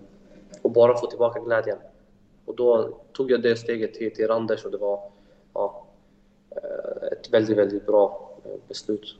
och 0.61 0.71
bara 0.71 0.97
få 0.97 1.07
tillbaka 1.07 1.39
glädjen. 1.39 1.77
Och 2.45 2.55
då 2.55 2.97
tog 3.13 3.31
jag 3.31 3.41
det 3.41 3.55
steget 3.55 3.93
till, 3.93 4.15
till 4.15 4.27
Randers 4.27 4.65
och 4.65 4.71
det 4.71 4.77
var 4.77 5.11
ja, 5.53 5.85
ett 7.11 7.29
väldigt, 7.33 7.57
väldigt 7.57 7.85
bra 7.85 8.31
beslut. 8.67 9.15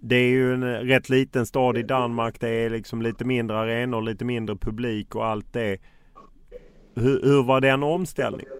Det 0.00 0.16
är 0.16 0.28
ju 0.28 0.54
en 0.54 0.64
rätt 0.64 1.08
liten 1.08 1.46
stad 1.46 1.78
i 1.78 1.82
Danmark. 1.82 2.40
Det 2.40 2.48
är 2.48 2.70
liksom 2.70 3.02
lite 3.02 3.24
mindre 3.24 3.58
arenor, 3.58 4.02
lite 4.02 4.24
mindre 4.24 4.56
publik 4.56 5.14
och 5.14 5.26
allt 5.26 5.52
det. 5.52 5.78
Hur, 6.94 7.22
hur 7.22 7.42
var 7.42 7.60
den 7.60 7.82
omställningen? 7.82 8.52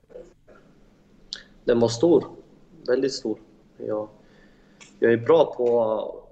Den 1.64 1.80
var 1.80 1.88
stor. 1.88 2.24
Väldigt 2.86 3.12
stor. 3.12 3.38
Jag, 3.76 4.08
jag 4.98 5.12
är 5.12 5.16
bra 5.16 5.54
på 5.56 5.82
att 5.82 6.24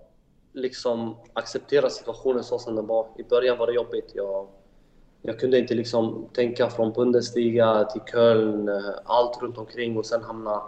liksom 0.52 1.16
acceptera 1.32 1.90
situationen 1.90 2.44
så 2.44 2.58
som 2.58 2.76
den 2.76 2.86
var. 2.86 3.06
I 3.18 3.22
början 3.22 3.58
var 3.58 3.66
det 3.66 3.72
jobbigt. 3.72 4.10
Jag, 4.14 4.46
jag 5.22 5.40
kunde 5.40 5.58
inte 5.58 5.74
liksom 5.74 6.26
tänka 6.32 6.70
från 6.70 6.92
Bundesliga 6.92 7.84
till 7.84 8.02
Köln, 8.12 8.70
allt 9.04 9.42
runt 9.42 9.58
omkring 9.58 9.96
och 9.96 10.06
sen 10.06 10.22
hamna 10.22 10.62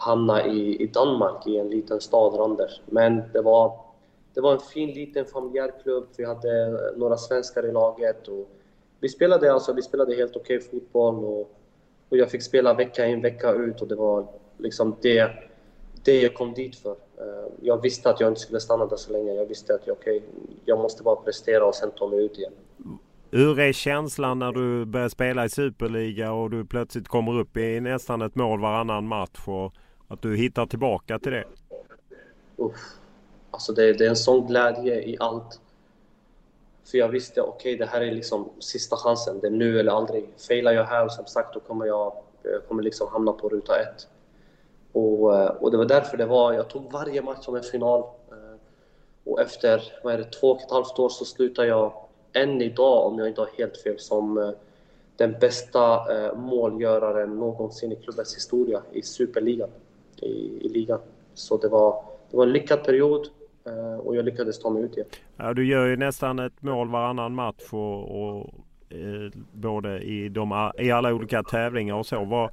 hamna 0.00 0.46
i, 0.46 0.82
i 0.82 0.86
Danmark, 0.86 1.46
i 1.46 1.58
en 1.58 1.70
liten 1.70 2.00
stad, 2.00 2.34
Randers. 2.38 2.80
Men 2.86 3.22
det 3.32 3.42
var, 3.42 3.80
det 4.34 4.40
var 4.40 4.52
en 4.52 4.60
fin 4.60 4.90
liten 4.90 5.24
familjär 5.24 5.72
klubb. 5.82 6.08
Vi 6.16 6.24
hade 6.24 6.66
eh, 6.66 6.98
några 6.98 7.16
svenskar 7.16 7.66
i 7.66 7.72
laget. 7.72 8.28
Och 8.28 8.50
vi, 9.00 9.08
spelade, 9.08 9.52
alltså, 9.52 9.72
vi 9.72 9.82
spelade 9.82 10.14
helt 10.14 10.36
okej 10.36 10.56
okay 10.56 10.68
fotboll 10.70 11.24
och, 11.24 11.40
och 12.08 12.16
jag 12.16 12.30
fick 12.30 12.42
spela 12.42 12.74
vecka 12.74 13.06
in, 13.06 13.22
vecka 13.22 13.52
ut 13.52 13.82
och 13.82 13.88
det 13.88 13.94
var 13.94 14.26
liksom 14.58 14.96
det, 15.02 15.30
det 16.04 16.20
jag 16.20 16.34
kom 16.34 16.54
dit 16.54 16.76
för. 16.76 16.90
Eh, 16.90 17.52
jag 17.60 17.82
visste 17.82 18.10
att 18.10 18.20
jag 18.20 18.30
inte 18.30 18.40
skulle 18.40 18.60
stanna 18.60 18.86
där 18.86 18.96
så 18.96 19.12
länge. 19.12 19.34
Jag 19.34 19.46
visste 19.46 19.74
att 19.74 19.86
jag, 19.86 19.96
okay, 19.96 20.20
jag 20.64 20.78
måste 20.78 21.02
bara 21.02 21.16
prestera 21.16 21.66
och 21.66 21.74
sen 21.74 21.90
ta 21.90 22.08
mig 22.08 22.24
ut 22.24 22.38
igen. 22.38 22.52
Hur 23.32 23.60
är 23.60 23.72
känslan 23.72 24.38
när 24.38 24.52
du 24.52 24.84
börjar 24.84 25.08
spela 25.08 25.44
i 25.44 25.48
Superliga 25.48 26.32
och 26.32 26.50
du 26.50 26.64
plötsligt 26.64 27.08
kommer 27.08 27.38
upp 27.40 27.56
i 27.56 27.80
nästan 27.80 28.22
ett 28.22 28.34
mål 28.34 28.60
varannan 28.60 29.06
match? 29.06 29.40
Och 29.46 29.74
att 30.10 30.22
du 30.22 30.36
hittar 30.36 30.66
tillbaka 30.66 31.18
till 31.18 31.32
det? 31.32 31.44
Uff. 32.56 32.96
Alltså 33.50 33.72
det, 33.72 33.92
det 33.92 34.04
är 34.04 34.08
en 34.08 34.16
sån 34.16 34.46
glädje 34.46 35.02
i 35.02 35.16
allt. 35.20 35.60
För 36.84 36.98
jag 36.98 37.08
visste, 37.08 37.40
okej 37.42 37.74
okay, 37.74 37.76
det 37.76 37.92
här 37.92 38.00
är 38.00 38.12
liksom 38.12 38.48
sista 38.58 38.96
chansen. 38.96 39.40
Det 39.40 39.46
är 39.46 39.50
nu 39.50 39.80
eller 39.80 39.92
aldrig. 39.92 40.28
Failar 40.48 40.72
jag 40.72 40.84
här, 40.84 41.08
som 41.08 41.26
sagt, 41.26 41.54
då 41.54 41.60
kommer 41.60 41.86
jag, 41.86 42.12
jag 42.42 42.68
kommer 42.68 42.82
liksom 42.82 43.08
hamna 43.08 43.32
på 43.32 43.48
ruta 43.48 43.80
ett. 43.80 44.08
Och, 44.92 45.36
eh, 45.38 45.46
och 45.46 45.70
det 45.70 45.76
var 45.76 45.84
därför 45.84 46.16
det 46.16 46.26
var, 46.26 46.52
jag 46.52 46.68
tog 46.68 46.92
varje 46.92 47.22
match 47.22 47.44
som 47.44 47.54
en 47.54 47.62
final. 47.62 48.00
Eh, 48.30 48.56
och 49.24 49.40
efter, 49.40 49.82
vad 50.04 50.14
är 50.14 50.18
det, 50.18 50.24
två 50.24 50.50
och 50.50 50.60
ett 50.60 50.70
halvt 50.70 50.98
år 50.98 51.08
så 51.08 51.24
slutar 51.24 51.64
jag 51.64 51.92
än 52.32 52.62
idag, 52.62 53.06
om 53.06 53.18
jag 53.18 53.28
inte 53.28 53.40
har 53.40 53.50
helt 53.58 53.76
fel, 53.76 53.98
som 53.98 54.54
den 55.16 55.36
bästa 55.40 56.00
målgöraren 56.34 57.36
någonsin 57.38 57.92
i 57.92 57.96
klubbens 57.96 58.36
historia 58.36 58.82
i 58.92 59.02
Superligan 59.02 59.70
i, 60.22 60.66
i 60.66 60.68
ligan. 60.68 61.00
Så 61.34 61.56
det 61.56 61.68
var, 61.68 62.04
det 62.30 62.36
var 62.36 62.46
en 62.46 62.52
lyckad 62.52 62.84
period 62.84 63.28
eh, 63.66 63.94
och 63.94 64.16
jag 64.16 64.24
lyckades 64.24 64.58
ta 64.58 64.70
mig 64.70 64.82
ut 64.82 64.96
igen. 64.96 65.08
Ja, 65.36 65.54
du 65.54 65.66
gör 65.66 65.86
ju 65.86 65.96
nästan 65.96 66.38
ett 66.38 66.62
mål 66.62 66.88
varannan 66.88 67.34
match 67.34 67.68
och, 67.72 68.22
och 68.22 68.54
eh, 68.88 69.30
både 69.52 70.00
i, 70.00 70.28
de, 70.28 70.72
i 70.78 70.90
alla 70.90 71.14
olika 71.14 71.42
tävlingar 71.42 71.94
och 71.94 72.06
så. 72.06 72.24
Var, 72.24 72.50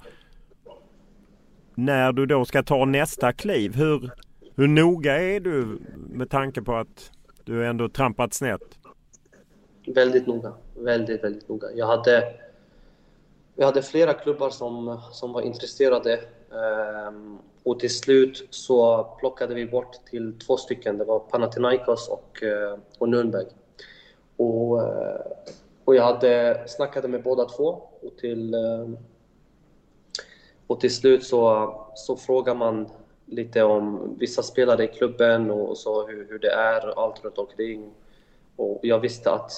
när 1.74 2.12
du 2.12 2.26
då 2.26 2.44
ska 2.44 2.62
ta 2.62 2.84
nästa 2.84 3.32
kliv, 3.32 3.74
hur, 3.74 4.10
hur 4.56 4.68
noga 4.68 5.22
är 5.22 5.40
du 5.40 5.78
med 5.96 6.30
tanke 6.30 6.62
på 6.62 6.74
att 6.74 7.10
du 7.44 7.66
ändå 7.66 7.88
trampat 7.88 8.34
snett? 8.34 8.78
Väldigt 9.86 10.26
noga. 10.26 10.52
Väldigt, 10.76 11.24
väldigt 11.24 11.48
noga. 11.48 11.66
Jag 11.74 11.86
hade, 11.86 12.34
jag 13.56 13.66
hade 13.66 13.82
flera 13.82 14.14
klubbar 14.14 14.50
som, 14.50 15.00
som 15.12 15.32
var 15.32 15.42
intresserade. 15.42 16.20
Um, 17.08 17.38
och 17.68 17.80
till 17.80 17.94
slut 17.94 18.46
så 18.50 19.04
plockade 19.20 19.54
vi 19.54 19.66
bort 19.66 20.04
till 20.10 20.38
två 20.38 20.56
stycken. 20.56 20.98
Det 20.98 21.04
var 21.04 21.18
Panathinaikos 21.18 22.08
och, 22.08 22.42
eh, 22.42 22.78
och 22.98 23.08
Nürnberg. 23.08 23.46
Och, 24.36 24.82
eh, 24.82 25.20
och 25.84 25.94
jag 25.94 26.02
hade 26.02 26.64
snackade 26.66 27.08
med 27.08 27.22
båda 27.22 27.44
två 27.44 27.82
och 28.00 28.16
till, 28.18 28.54
eh, 28.54 28.88
och 30.66 30.80
till 30.80 30.94
slut 30.94 31.24
så, 31.24 31.74
så 31.94 32.16
frågar 32.16 32.54
man 32.54 32.88
lite 33.26 33.62
om 33.62 34.14
vissa 34.18 34.42
spelare 34.42 34.84
i 34.84 34.88
klubben 34.88 35.50
och 35.50 35.78
så 35.78 36.06
hur, 36.06 36.26
hur 36.28 36.38
det 36.38 36.50
är 36.50 37.04
allt 37.04 37.24
runt 37.24 37.38
omkring. 37.38 37.90
Och 38.56 38.80
jag 38.82 39.00
visste 39.00 39.30
att 39.30 39.52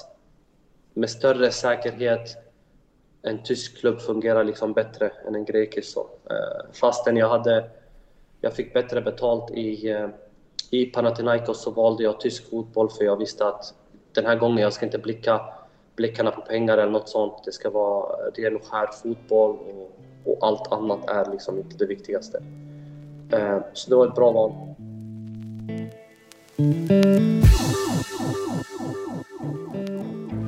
med 0.93 1.09
större 1.09 1.51
säkerhet 1.51 2.37
en 3.21 3.43
tysk 3.43 3.77
klubb 3.77 3.99
fungerar 3.99 4.43
liksom 4.43 4.73
bättre 4.73 5.11
än 5.27 5.35
en 5.35 5.45
grekisk. 5.45 5.91
Så. 5.91 6.09
Fastän 6.73 7.17
jag 7.17 7.29
hade 7.29 7.69
jag 8.41 8.53
fick 8.53 8.73
bättre 8.73 9.01
betalt 9.01 9.51
i, 9.51 9.89
eh, 9.89 10.07
i 10.69 10.85
Panathinaikos 10.85 11.63
så 11.63 11.71
valde 11.71 12.03
jag 12.03 12.19
tysk 12.19 12.49
fotboll 12.49 12.89
för 12.89 13.05
jag 13.05 13.17
visste 13.17 13.47
att 13.47 13.73
den 14.13 14.25
här 14.25 14.35
gången 14.35 14.57
jag 14.57 14.73
ska 14.73 14.85
inte 14.85 14.97
blicka 14.97 15.41
blickarna 15.95 16.31
på 16.31 16.41
pengar 16.41 16.77
eller 16.77 16.91
något 16.91 17.09
sånt. 17.09 17.33
Det 17.45 17.51
ska 17.51 17.69
vara 17.69 18.15
ren 18.35 18.55
och 18.55 18.65
skär 18.65 18.87
fotboll 19.03 19.55
och, 19.55 19.99
och, 20.25 20.37
allt 20.41 20.71
annat 20.71 21.09
är 21.09 21.31
liksom 21.31 21.57
inte 21.57 21.77
det 21.77 21.85
viktigaste. 21.85 22.43
Eh, 23.31 23.59
så 23.73 23.89
det 23.89 23.95
var 23.95 24.07
ett 24.07 24.15
bra 24.15 24.31
val. 24.31 24.51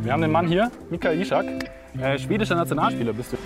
Wir 0.04 0.12
haben 0.12 0.22
den 0.22 0.32
Mann 0.32 0.48
hier, 0.48 0.70
Mikael 0.90 1.22
Ishak, 1.22 1.46
äh, 1.94 2.18
schwedischer 2.18 2.56
Nationalspieler 2.56 3.14
bist 3.14 3.32
du. 3.32 3.38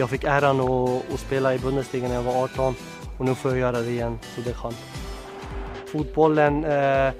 Jag 0.00 0.10
fick 0.10 0.24
äran 0.24 0.60
att, 0.60 1.14
att 1.14 1.20
spela 1.20 1.54
i 1.54 1.58
Bundesliga 1.58 2.08
när 2.08 2.14
jag 2.14 2.22
var 2.22 2.44
18 2.44 2.74
och 3.18 3.24
nu 3.24 3.34
får 3.34 3.50
jag 3.50 3.60
göra 3.60 3.82
det 3.82 3.90
igen, 3.90 4.18
så 4.34 4.40
det 4.40 4.50
är 4.50 4.54
skönt. 4.54 4.76
Fotbollen 5.92 6.64
eh, 6.64 7.12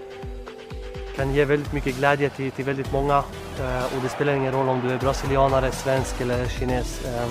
kan 1.16 1.34
ge 1.34 1.44
väldigt 1.44 1.72
mycket 1.72 1.96
glädje 1.96 2.30
till, 2.30 2.50
till 2.50 2.64
väldigt 2.64 2.92
många 2.92 3.16
eh, 3.60 3.84
och 3.84 4.02
det 4.02 4.08
spelar 4.08 4.32
ingen 4.32 4.52
roll 4.52 4.68
om 4.68 4.80
du 4.80 4.94
är 4.94 4.98
brasilianare, 4.98 5.72
svensk 5.72 6.20
eller 6.20 6.46
kines. 6.46 7.04
Eh, 7.04 7.22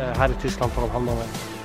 eh 0.00 0.16
här 0.18 0.28
i 0.28 0.42
Tyskland 0.42 0.72
tar 0.72 0.82
de 0.82 0.90
hand 0.90 1.08
om 1.08 1.16
dig. 1.16 1.57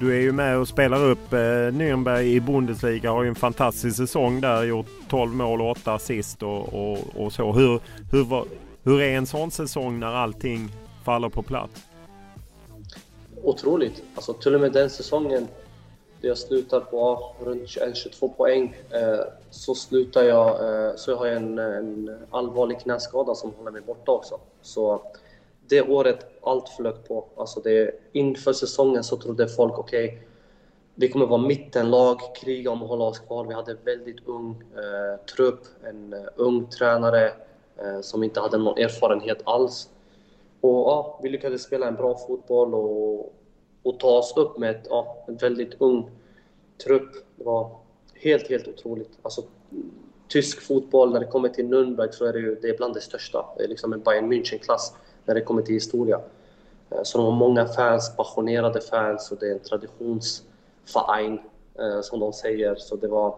Du 0.00 0.16
är 0.16 0.20
ju 0.20 0.32
med 0.32 0.58
och 0.58 0.68
spelar 0.68 1.04
upp 1.04 1.32
eh, 1.32 1.36
Nürnberg 1.36 2.22
i 2.22 2.40
Bundesliga. 2.40 3.10
Har 3.10 3.22
ju 3.22 3.28
en 3.28 3.34
fantastisk 3.34 3.96
säsong 3.96 4.40
där. 4.40 4.64
Gjort 4.64 4.86
12 5.08 5.34
mål 5.34 5.60
och 5.60 5.70
8 5.70 5.94
assist 5.94 6.42
och, 6.42 6.74
och, 6.74 6.98
och 7.16 7.32
så. 7.32 7.52
Hur, 7.52 7.80
hur, 8.12 8.44
hur 8.84 9.00
är 9.00 9.16
en 9.16 9.26
sån 9.26 9.50
säsong 9.50 10.00
när 10.00 10.06
allting 10.14 10.68
faller 11.04 11.28
på 11.28 11.42
plats? 11.42 11.82
Otroligt. 13.42 14.02
Alltså 14.14 14.32
till 14.32 14.54
och 14.54 14.60
med 14.60 14.72
den 14.72 14.90
säsongen 14.90 15.48
där 16.20 16.28
jag 16.28 16.38
slutar 16.38 16.80
på 16.80 17.32
runt 17.40 17.68
22 17.68 18.28
poäng 18.28 18.76
eh, 18.90 19.20
så 19.50 19.74
slutar 19.74 20.22
jag, 20.22 20.48
eh, 20.48 20.96
så 20.96 21.16
har 21.16 21.26
jag 21.26 21.36
en, 21.36 21.58
en 21.58 22.18
allvarlig 22.30 22.80
knäskada 22.80 23.34
som 23.34 23.52
håller 23.58 23.70
mig 23.70 23.80
borta 23.80 24.12
också. 24.12 24.38
Så 24.62 25.02
det 25.68 25.82
året 25.82 26.26
allt 26.42 26.68
flög 26.68 27.08
på. 27.08 27.24
Alltså 27.36 27.60
det, 27.60 27.90
inför 28.12 28.52
säsongen 28.52 29.04
så 29.04 29.16
trodde 29.16 29.48
folk 29.48 29.78
okej, 29.78 30.06
okay, 30.06 30.18
vi 30.98 31.08
kommer 31.08 31.26
vara 31.26 31.42
mittenlag, 31.42 32.20
kriga 32.36 32.70
om 32.70 32.82
att 32.82 32.88
hålla 32.88 33.04
oss 33.04 33.18
kvar. 33.18 33.44
Vi 33.44 33.54
hade 33.54 33.72
en 33.72 33.78
väldigt 33.84 34.26
ung 34.26 34.62
eh, 34.74 35.26
trupp, 35.26 35.60
en 35.84 36.12
eh, 36.12 36.18
ung 36.36 36.66
tränare 36.66 37.32
eh, 37.76 38.00
som 38.00 38.22
inte 38.22 38.40
hade 38.40 38.58
någon 38.58 38.78
erfarenhet 38.78 39.38
alls. 39.44 39.90
Och 40.60 40.70
ja, 40.70 41.20
vi 41.22 41.28
lyckades 41.28 41.62
spela 41.62 41.88
en 41.88 41.94
bra 41.94 42.18
fotboll 42.18 42.74
och, 42.74 43.34
och 43.82 44.00
ta 44.00 44.18
oss 44.18 44.36
upp 44.36 44.58
med 44.58 44.70
ett, 44.70 44.86
ja, 44.90 45.24
en 45.28 45.36
väldigt 45.36 45.74
ung 45.78 46.10
trupp. 46.84 47.12
Det 47.36 47.44
var 47.44 47.70
helt, 48.14 48.48
helt 48.48 48.68
otroligt. 48.68 49.18
Alltså, 49.22 49.42
tysk 50.28 50.62
fotboll, 50.62 51.12
när 51.12 51.20
det 51.20 51.26
kommer 51.26 51.48
till 51.48 51.66
Nürnberg 51.66 52.10
så 52.10 52.24
är 52.24 52.32
det 52.32 52.38
ju 52.38 52.54
det 52.54 52.68
är 52.68 52.76
bland 52.76 52.94
det 52.94 53.00
största. 53.00 53.46
Det 53.56 53.64
är 53.64 53.68
liksom 53.68 53.92
en 53.92 54.00
Bayern 54.00 54.32
München-klass 54.32 54.92
när 55.26 55.34
det 55.34 55.40
kommer 55.40 55.62
till 55.62 55.74
historia. 55.74 56.20
Eh, 56.90 57.02
så 57.02 57.18
de 57.18 57.24
har 57.24 57.32
många 57.32 57.66
fans, 57.66 58.16
passionerade 58.16 58.80
fans 58.80 59.32
och 59.32 59.38
det 59.40 59.46
är 59.48 59.52
en 59.52 59.60
traditionsverein 59.60 61.40
eh, 61.78 62.00
som 62.02 62.20
de 62.20 62.32
säger. 62.32 62.74
Så 62.74 62.96
det 62.96 63.08
var 63.08 63.34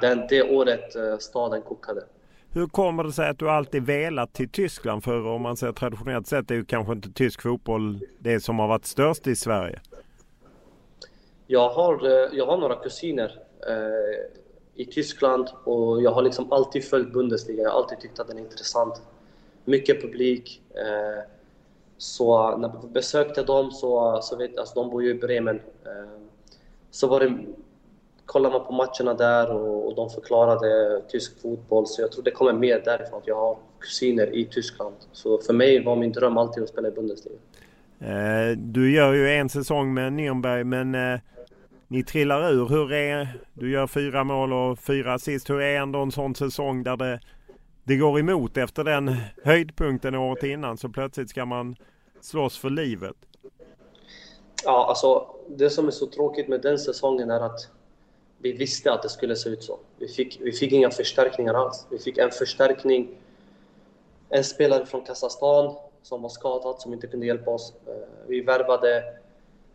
den, 0.00 0.26
det 0.28 0.42
året 0.42 0.96
eh, 0.96 1.18
staden 1.18 1.62
kokade. 1.62 2.04
Hur 2.54 2.66
kommer 2.66 3.04
det 3.04 3.12
sig 3.12 3.28
att 3.28 3.38
du 3.38 3.50
alltid 3.50 3.86
velat 3.86 4.32
till 4.32 4.48
Tyskland? 4.48 5.04
För 5.04 5.26
om 5.26 5.42
man 5.42 5.56
säger 5.56 5.72
traditionellt 5.72 6.26
sett 6.26 6.50
är 6.50 6.54
ju 6.54 6.64
kanske 6.64 6.92
inte 6.92 7.12
tysk 7.12 7.42
fotboll 7.42 8.00
det 8.18 8.40
som 8.40 8.58
har 8.58 8.68
varit 8.68 8.86
störst 8.86 9.26
i 9.26 9.36
Sverige. 9.36 9.80
Jag 11.46 11.70
har, 11.70 12.08
jag 12.32 12.46
har 12.46 12.56
några 12.56 12.76
kusiner 12.76 13.38
eh, 13.68 14.42
i 14.74 14.84
Tyskland 14.84 15.48
och 15.64 16.02
jag 16.02 16.10
har 16.10 16.22
liksom 16.22 16.52
alltid 16.52 16.84
följt 16.84 17.12
Bundesliga. 17.12 17.62
Jag 17.62 17.70
har 17.70 17.78
alltid 17.78 18.00
tyckt 18.00 18.20
att 18.20 18.28
den 18.28 18.38
är 18.38 18.42
intressant 18.42 19.02
mycket 19.64 20.02
publik. 20.02 20.62
Eh, 20.74 21.24
så 21.98 22.56
när 22.56 22.68
vi 22.82 22.88
besökte 22.88 23.42
dem, 23.42 23.70
så, 23.70 24.18
så 24.22 24.36
vet, 24.36 24.58
alltså 24.58 24.74
de 24.74 24.90
bor 24.90 25.02
ju 25.02 25.10
i 25.10 25.14
Bremen, 25.14 25.60
eh, 25.84 26.20
så 26.90 27.08
var 27.08 27.20
det, 27.20 27.38
kollade 28.26 28.58
man 28.58 28.66
på 28.66 28.72
matcherna 28.72 29.14
där 29.14 29.52
och, 29.52 29.86
och 29.86 29.94
de 29.94 30.10
förklarade 30.10 31.00
tysk 31.08 31.42
fotboll, 31.42 31.86
så 31.86 32.02
jag 32.02 32.12
tror 32.12 32.24
det 32.24 32.30
kommer 32.30 32.52
mer 32.52 32.82
därifrån 32.84 33.18
att 33.18 33.26
jag 33.26 33.36
har 33.36 33.56
kusiner 33.80 34.34
i 34.34 34.44
Tyskland. 34.44 34.94
Så 35.12 35.38
för 35.38 35.52
mig 35.52 35.84
var 35.84 35.96
min 35.96 36.12
dröm 36.12 36.38
alltid 36.38 36.62
att 36.62 36.68
spela 36.68 36.88
i 36.88 36.90
Bundesliga. 36.90 37.36
Eh, 38.00 38.56
du 38.56 38.92
gör 38.92 39.12
ju 39.12 39.30
en 39.30 39.48
säsong 39.48 39.94
med 39.94 40.12
Nürnberg, 40.12 40.64
men 40.64 41.20
ni 41.92 42.04
trillar 42.04 42.52
ur. 42.52 42.68
Hur 42.68 42.92
är, 42.92 43.28
du 43.54 43.70
gör 43.70 43.86
fyra 43.86 44.24
mål 44.24 44.52
och 44.52 44.78
fyra 44.78 45.14
assist. 45.14 45.50
Hur 45.50 45.60
är 45.60 45.80
ändå 45.80 45.98
en 45.98 46.12
sån 46.12 46.34
säsong 46.34 46.82
där 46.82 46.96
det 46.96 47.20
det 47.84 47.96
går 47.96 48.18
emot 48.18 48.56
efter 48.56 48.84
den 48.84 49.16
höjdpunkten 49.44 50.14
året 50.14 50.42
innan 50.42 50.78
så 50.78 50.88
plötsligt 50.88 51.30
ska 51.30 51.44
man 51.44 51.76
slåss 52.20 52.58
för 52.58 52.70
livet. 52.70 53.16
Ja, 54.64 54.86
alltså 54.88 55.26
det 55.48 55.70
som 55.70 55.86
är 55.86 55.90
så 55.90 56.06
tråkigt 56.06 56.48
med 56.48 56.60
den 56.60 56.78
säsongen 56.78 57.30
är 57.30 57.40
att 57.40 57.68
vi 58.38 58.52
visste 58.52 58.92
att 58.92 59.02
det 59.02 59.08
skulle 59.08 59.36
se 59.36 59.48
ut 59.48 59.62
så. 59.62 59.78
Vi 59.98 60.08
fick, 60.08 60.38
vi 60.40 60.52
fick 60.52 60.72
inga 60.72 60.90
förstärkningar 60.90 61.54
alls. 61.54 61.86
Vi 61.90 61.98
fick 61.98 62.18
en 62.18 62.30
förstärkning, 62.30 63.08
en 64.28 64.44
spelare 64.44 64.86
från 64.86 65.04
Kazakstan 65.04 65.74
som 66.02 66.22
var 66.22 66.28
skadad, 66.28 66.80
som 66.80 66.92
inte 66.92 67.06
kunde 67.06 67.26
hjälpa 67.26 67.50
oss. 67.50 67.74
Eh, 67.86 67.92
vi 68.26 68.40
värvade 68.40 69.04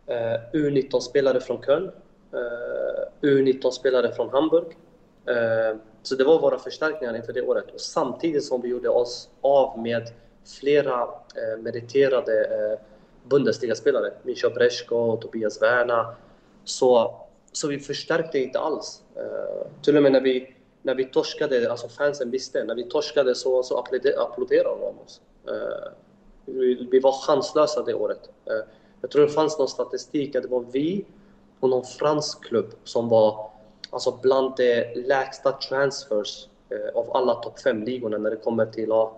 eh, 0.06 0.40
U19-spelare 0.52 1.40
från 1.40 1.62
Köln, 1.62 1.90
eh, 2.32 3.28
U19-spelare 3.28 4.12
från 4.12 4.30
Hamburg. 4.30 4.76
Så 6.02 6.14
det 6.14 6.24
var 6.24 6.40
våra 6.40 6.58
förstärkningar 6.58 7.16
inför 7.16 7.32
det 7.32 7.42
året. 7.42 7.64
Och 7.74 7.80
samtidigt 7.80 8.44
som 8.44 8.60
vi 8.60 8.68
gjorde 8.68 8.88
oss 8.88 9.28
av 9.40 9.78
med 9.78 10.02
flera 10.60 11.02
eh, 11.02 11.58
meriterade 11.58 12.44
eh, 12.44 12.78
Bundesliga-spelare. 13.28 14.12
Mischa 14.22 14.50
Breshko, 14.50 15.16
Tobias 15.16 15.62
Werner. 15.62 16.06
Så, 16.64 17.16
så 17.52 17.68
vi 17.68 17.78
förstärkte 17.78 18.38
inte 18.38 18.58
alls. 18.58 19.02
Eh, 19.16 19.66
till 19.82 19.96
och 19.96 20.02
med 20.02 20.12
när 20.12 20.20
vi, 20.20 20.54
när 20.82 20.94
vi 20.94 21.04
torskade, 21.04 21.70
alltså 21.70 21.88
fansen 21.88 22.30
visste, 22.30 22.64
när 22.64 22.74
vi 22.74 22.84
torskade 22.84 23.34
så, 23.34 23.62
så 23.62 23.78
applåderade 23.78 24.80
de 24.80 24.98
oss. 25.04 25.20
Eh, 25.48 25.92
vi, 26.44 26.88
vi, 26.90 27.00
var 27.00 27.12
chanslösa 27.12 27.82
det 27.82 27.94
året. 27.94 28.30
Eh, 28.44 28.68
jag 29.00 29.10
tror 29.10 29.22
det 29.22 29.32
fanns 29.32 29.58
någon 29.58 29.68
statistik 29.68 30.36
att 30.36 30.42
det 30.42 30.48
var 30.48 30.64
vi 30.72 31.04
och 31.60 31.70
någon 31.70 31.84
fransk 31.84 32.44
klubb 32.44 32.74
som 32.84 33.08
var 33.08 33.50
alltså 33.90 34.18
bland 34.22 34.56
de 34.56 34.94
lägsta 34.94 35.52
transfers 35.52 36.48
eh, 36.70 36.98
av 36.98 37.16
alla 37.16 37.34
topp 37.34 37.58
5-ligorna 37.64 38.18
när 38.18 38.30
det 38.30 38.36
kommer 38.36 38.66
till 38.66 38.92
att, 38.92 39.12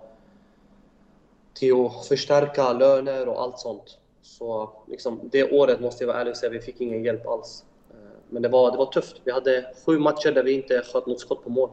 till 1.55 1.87
att 1.87 2.07
förstärka 2.07 2.73
löner 2.73 3.29
och 3.29 3.43
allt 3.43 3.59
sånt. 3.59 3.99
Så 4.23 4.71
liksom, 4.87 5.21
det 5.33 5.53
året 5.53 5.81
måste 5.81 6.05
jag 6.05 6.09
vara 6.09 6.21
ärlig 6.21 6.31
och 6.31 6.37
säga, 6.37 6.51
vi 6.51 6.61
fick 6.61 6.81
ingen 6.81 7.05
hjälp 7.05 7.27
alls. 7.27 7.65
Eh, 7.91 7.97
men 8.29 8.43
det 8.43 8.49
var, 8.49 8.71
det 8.71 8.79
var 8.79 8.87
tufft. 8.87 9.21
Vi 9.25 9.33
hade 9.33 9.75
sju 9.87 9.99
matcher 9.99 10.33
där 10.33 10.43
vi 10.43 10.53
inte 10.53 10.83
sköt 10.93 11.07
något 11.07 11.21
skott 11.21 11.45
på 11.45 11.51
mål. 11.51 11.71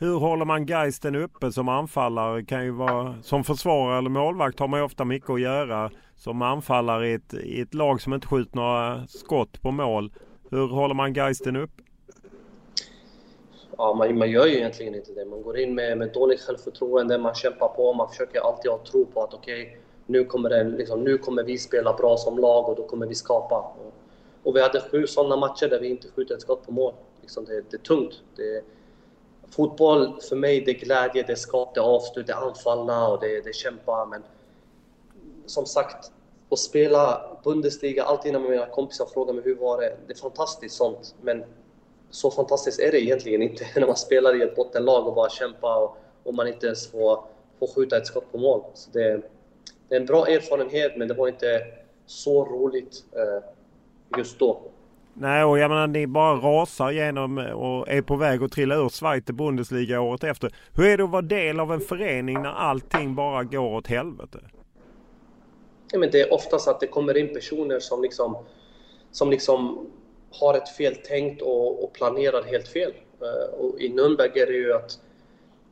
Hur 0.00 0.18
håller 0.18 0.44
man 0.44 0.66
Geisten 0.66 1.16
uppe 1.16 1.52
som 1.52 1.68
anfallare? 1.68 2.44
Kan 2.44 2.64
ju 2.64 2.70
vara, 2.70 3.14
som 3.22 3.44
försvarare 3.44 3.98
eller 3.98 4.10
målvakt 4.10 4.58
har 4.58 4.68
man 4.68 4.80
ju 4.80 4.84
ofta 4.84 5.04
mycket 5.04 5.30
att 5.30 5.40
göra 5.40 5.90
som 6.16 6.42
anfallare 6.42 7.08
i 7.08 7.14
ett, 7.14 7.34
i 7.34 7.60
ett 7.60 7.74
lag 7.74 8.00
som 8.00 8.14
inte 8.14 8.26
skjuter 8.26 8.56
några 8.56 9.06
skott 9.06 9.62
på 9.62 9.70
mål. 9.70 10.12
Hur 10.50 10.68
håller 10.68 10.94
man 10.94 11.12
Geisten 11.12 11.56
uppe? 11.56 11.82
Ja, 13.78 13.94
man, 13.94 14.18
man 14.18 14.30
gör 14.30 14.46
ju 14.46 14.56
egentligen 14.56 14.94
inte 14.94 15.12
det. 15.12 15.24
Man 15.24 15.42
går 15.42 15.58
in 15.58 15.74
med, 15.74 15.98
med 15.98 16.12
dåligt 16.12 16.40
självförtroende, 16.40 17.18
man 17.18 17.34
kämpar 17.34 17.68
på, 17.68 17.92
man 17.92 18.08
försöker 18.08 18.40
alltid 18.40 18.70
ha 18.70 18.78
tro 18.78 19.06
på 19.06 19.22
att 19.22 19.34
okej, 19.34 19.62
okay, 19.62 19.76
nu, 20.06 20.24
kommer 20.24 20.64
liksom, 20.64 21.04
nu 21.04 21.18
kommer 21.18 21.42
vi 21.42 21.58
spela 21.58 21.92
bra 21.92 22.16
som 22.16 22.38
lag 22.38 22.68
och 22.68 22.76
då 22.76 22.86
kommer 22.86 23.06
vi 23.06 23.14
skapa. 23.14 23.58
Och, 23.58 23.92
och 24.42 24.56
vi 24.56 24.62
hade 24.62 24.80
sju 24.80 25.06
sådana 25.06 25.36
matcher 25.36 25.68
där 25.68 25.80
vi 25.80 25.88
inte 25.88 26.08
skjuter 26.08 26.34
ett 26.34 26.40
skott 26.40 26.66
på 26.66 26.72
mål. 26.72 26.94
Liksom 27.20 27.44
det, 27.44 27.70
det 27.70 27.76
är 27.76 27.78
tungt. 27.78 28.22
Det, 28.36 28.64
fotboll 29.50 30.20
för 30.28 30.36
mig, 30.36 30.60
det 30.60 30.70
är 30.70 30.78
glädje, 30.78 31.22
det 31.22 31.32
är 31.32 31.36
skap, 31.36 31.74
det 31.74 31.80
är 31.80 31.84
avslut, 31.84 32.26
det 32.26 32.32
är 32.32 32.48
anfallna 32.48 33.08
och 33.08 33.20
det, 33.20 33.40
det 33.40 33.48
är 33.48 33.52
kämpa. 33.52 34.06
Men 34.06 34.22
som 35.46 35.66
sagt, 35.66 36.12
att 36.50 36.58
spela 36.58 37.22
Bundesliga, 37.44 38.04
alltid 38.04 38.32
när 38.32 38.40
mina 38.40 38.66
kompisar 38.66 39.06
frågar 39.06 39.32
mig 39.32 39.44
hur 39.44 39.56
var 39.56 39.80
det? 39.80 39.96
Det 40.06 40.12
är 40.12 40.18
fantastiskt 40.18 40.76
sånt, 40.76 41.14
men 41.22 41.44
så 42.10 42.30
fantastiskt 42.30 42.80
är 42.80 42.92
det 42.92 43.00
egentligen 43.00 43.42
inte 43.42 43.66
när 43.80 43.86
man 43.86 43.96
spelar 43.96 44.40
i 44.40 44.42
ett 44.42 44.56
bottenlag 44.56 45.06
och 45.06 45.14
bara 45.14 45.30
kämpar 45.30 45.82
och, 45.82 45.96
och 46.22 46.34
man 46.34 46.48
inte 46.48 46.66
ens 46.66 46.90
får, 46.90 47.24
får 47.58 47.66
skjuta 47.66 47.96
ett 47.96 48.06
skott 48.06 48.32
på 48.32 48.38
mål. 48.38 48.62
Så 48.74 48.90
det, 48.90 49.22
det 49.88 49.94
är 49.94 50.00
en 50.00 50.06
bra 50.06 50.26
erfarenhet, 50.26 50.96
men 50.96 51.08
det 51.08 51.14
var 51.14 51.28
inte 51.28 51.62
så 52.06 52.44
roligt 52.44 53.04
eh, 53.12 54.18
just 54.18 54.38
då. 54.38 54.60
Nej, 55.20 55.44
och 55.44 55.58
jag 55.58 55.68
menar 55.68 55.86
ni 55.86 56.06
bara 56.06 56.34
rasar 56.34 56.90
igenom 56.90 57.38
och 57.38 57.88
är 57.88 58.02
på 58.02 58.16
väg 58.16 58.42
att 58.42 58.52
trilla 58.52 58.74
ur 58.74 58.88
Zweite 58.88 59.32
Bundesliga 59.32 60.00
året 60.00 60.24
efter. 60.24 60.54
Hur 60.74 60.86
är 60.86 60.96
det 60.96 61.04
att 61.04 61.10
vara 61.10 61.22
del 61.22 61.60
av 61.60 61.72
en 61.72 61.80
förening 61.80 62.42
när 62.42 62.50
allting 62.50 63.14
bara 63.14 63.44
går 63.44 63.74
åt 63.74 63.86
helvete? 63.86 64.38
Ja, 65.92 65.98
men 65.98 66.10
det 66.10 66.20
är 66.20 66.32
oftast 66.32 66.68
att 66.68 66.80
det 66.80 66.86
kommer 66.86 67.16
in 67.16 67.34
personer 67.34 67.80
som 67.80 68.02
liksom, 68.02 68.36
som 69.10 69.30
liksom 69.30 69.86
har 70.30 70.54
ett 70.54 70.68
feltänkt 70.68 71.42
och, 71.42 71.84
och 71.84 71.92
planerar 71.92 72.42
helt 72.42 72.68
fel. 72.68 72.92
Uh, 73.22 73.54
och 73.54 73.80
I 73.80 73.88
Nürnberg 73.88 74.38
är 74.38 74.46
det 74.46 74.52
ju 74.52 74.72
att 74.72 74.98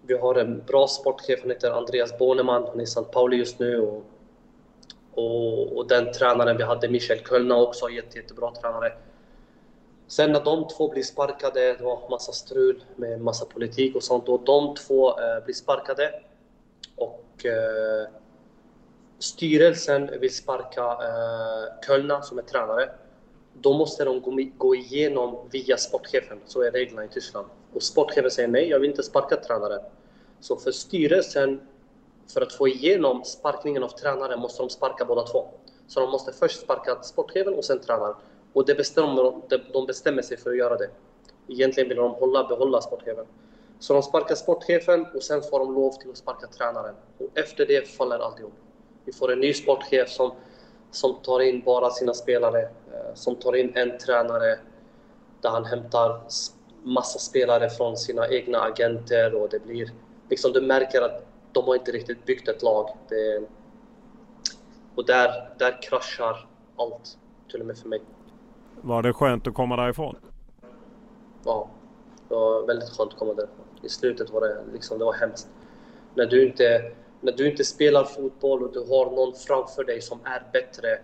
vi 0.06 0.14
har 0.14 0.34
en 0.34 0.62
bra 0.66 0.86
sportchef, 0.86 1.40
han 1.40 1.50
heter 1.50 1.70
Andreas 1.70 2.18
Bornemann, 2.18 2.64
han 2.66 2.78
är 2.78 2.82
i 2.82 2.82
St. 2.82 3.02
Pauli 3.12 3.36
just 3.36 3.58
nu. 3.58 3.80
Och, 3.80 4.04
och, 5.14 5.76
och, 5.76 5.88
den 5.88 6.12
tränaren 6.12 6.56
vi 6.56 6.62
hade, 6.62 6.88
Michel 6.88 7.18
Kölner 7.18 7.60
också, 7.60 7.88
jätte, 7.88 8.18
jättebra 8.18 8.54
tränare. 8.54 8.92
Sen 10.08 10.32
när 10.32 10.44
de 10.44 10.68
två 10.68 10.88
blir 10.88 11.02
sparkade, 11.02 11.72
det 11.72 11.84
var 11.84 12.10
massa 12.10 12.32
strul 12.32 12.84
med 12.96 13.20
massa 13.20 13.44
politik 13.44 13.96
och 13.96 14.02
sånt, 14.02 14.28
och 14.28 14.40
de 14.44 14.74
två 14.74 15.20
eh, 15.20 15.44
blir 15.44 15.54
sparkade 15.54 16.20
och 16.96 17.46
eh, 17.46 18.08
styrelsen 19.18 20.20
vill 20.20 20.34
sparka 20.34 20.82
eh, 20.82 21.86
Kölna 21.86 22.22
som 22.22 22.38
är 22.38 22.42
tränare. 22.42 22.90
Då 23.60 23.72
måste 23.72 24.04
de 24.04 24.50
gå, 24.58 24.74
igenom 24.74 25.38
via 25.50 25.76
sportchefen, 25.76 26.40
så 26.46 26.62
är 26.62 26.70
reglerna 26.70 27.04
i 27.04 27.08
Tyskland. 27.08 27.46
Och 27.72 27.82
sportchefen 27.82 28.30
säger 28.30 28.48
nej, 28.48 28.68
jag 28.68 28.78
vill 28.78 28.90
inte 28.90 29.02
sparka 29.02 29.36
tränaren. 29.36 29.80
Så 30.40 30.56
för 30.56 30.70
styrelsen, 30.70 31.60
för 32.34 32.40
att 32.40 32.52
få 32.52 32.68
igenom 32.68 33.24
sparkningen 33.24 33.82
av 33.82 33.88
tränaren, 33.88 34.40
måste 34.40 34.62
de 34.62 34.70
sparka 34.70 35.04
båda 35.04 35.22
två. 35.22 35.48
Så 35.86 36.00
de 36.00 36.10
måste 36.10 36.32
först 36.32 36.60
sparka 36.60 37.02
sportchefen 37.02 37.54
och 37.54 37.64
sen 37.64 37.80
tränaren. 37.80 38.14
Och 38.52 38.66
det 38.66 38.74
bestämmer, 38.74 39.40
de 39.72 39.86
bestämmer 39.86 40.22
sig 40.22 40.36
för 40.36 40.50
att 40.50 40.56
göra 40.56 40.76
det. 40.76 40.90
Egentligen 41.48 41.88
vill 41.88 41.98
de 41.98 42.10
hålla, 42.10 42.44
behålla 42.44 42.80
sportchefen. 42.80 43.26
Så 43.78 43.92
de 43.92 44.02
sparkar 44.02 44.34
sportchefen 44.34 45.06
och 45.14 45.22
sen 45.22 45.42
får 45.42 45.58
de 45.58 45.74
lov 45.74 45.92
till 45.92 46.10
att 46.10 46.16
sparka 46.16 46.46
tränaren. 46.46 46.94
Och 47.18 47.38
efter 47.38 47.66
det 47.66 47.88
faller 47.88 48.18
alltihop. 48.18 48.52
Vi 49.04 49.12
får 49.12 49.32
en 49.32 49.40
ny 49.40 49.54
sportchef 49.54 50.08
som, 50.08 50.32
som 50.90 51.14
tar 51.22 51.40
in 51.40 51.62
bara 51.62 51.90
sina 51.90 52.14
spelare, 52.14 52.68
som 53.14 53.36
tar 53.36 53.56
in 53.56 53.72
en 53.74 53.98
tränare 53.98 54.58
där 55.40 55.50
han 55.50 55.64
hämtar 55.64 56.20
massa 56.82 57.18
spelare 57.18 57.70
från 57.70 57.96
sina 57.96 58.28
egna 58.28 58.58
agenter 58.58 59.34
och 59.34 59.48
det 59.48 59.58
blir 59.58 59.90
liksom 60.30 60.52
du 60.52 60.60
märker 60.60 61.02
att 61.02 61.26
de 61.52 61.64
har 61.64 61.74
inte 61.74 61.92
riktigt 61.92 62.24
byggt 62.24 62.48
ett 62.48 62.62
lag. 62.62 62.90
Det, 63.08 63.42
och 64.94 65.06
där, 65.06 65.48
där 65.58 65.82
kraschar 65.82 66.48
allt, 66.76 67.18
till 67.50 67.60
och 67.60 67.66
med 67.66 67.78
för 67.78 67.88
mig. 67.88 68.02
Var 68.80 69.02
det 69.02 69.12
skönt 69.12 69.46
att 69.46 69.54
komma 69.54 69.76
därifrån? 69.76 70.16
Ja, 71.44 71.70
det 72.28 72.34
var 72.34 72.66
väldigt 72.66 72.88
skönt 72.88 73.12
att 73.12 73.18
komma 73.18 73.34
därifrån. 73.34 73.66
I 73.82 73.88
slutet 73.88 74.30
var 74.30 74.40
det 74.40 74.64
liksom, 74.72 74.98
det 74.98 75.04
var 75.04 75.12
hemskt. 75.12 75.48
När 76.14 76.26
du 76.26 76.46
inte, 76.46 76.92
när 77.20 77.32
du 77.32 77.50
inte 77.50 77.64
spelar 77.64 78.04
fotboll 78.04 78.62
och 78.62 78.72
du 78.72 78.80
har 78.80 79.10
någon 79.10 79.34
framför 79.34 79.84
dig 79.84 80.00
som 80.00 80.18
är 80.24 80.42
bättre, 80.52 80.98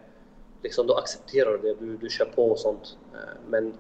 liksom, 0.63 0.87
då 0.87 0.95
accepterar 0.95 1.51
du 1.51 1.59
det. 1.59 1.75
Du, 1.75 1.97
du 1.97 2.09
kör 2.09 2.25
på 2.25 2.51
och 2.51 2.59
sånt. 2.59 2.99
Eh, 3.13 3.41
men 3.49 3.75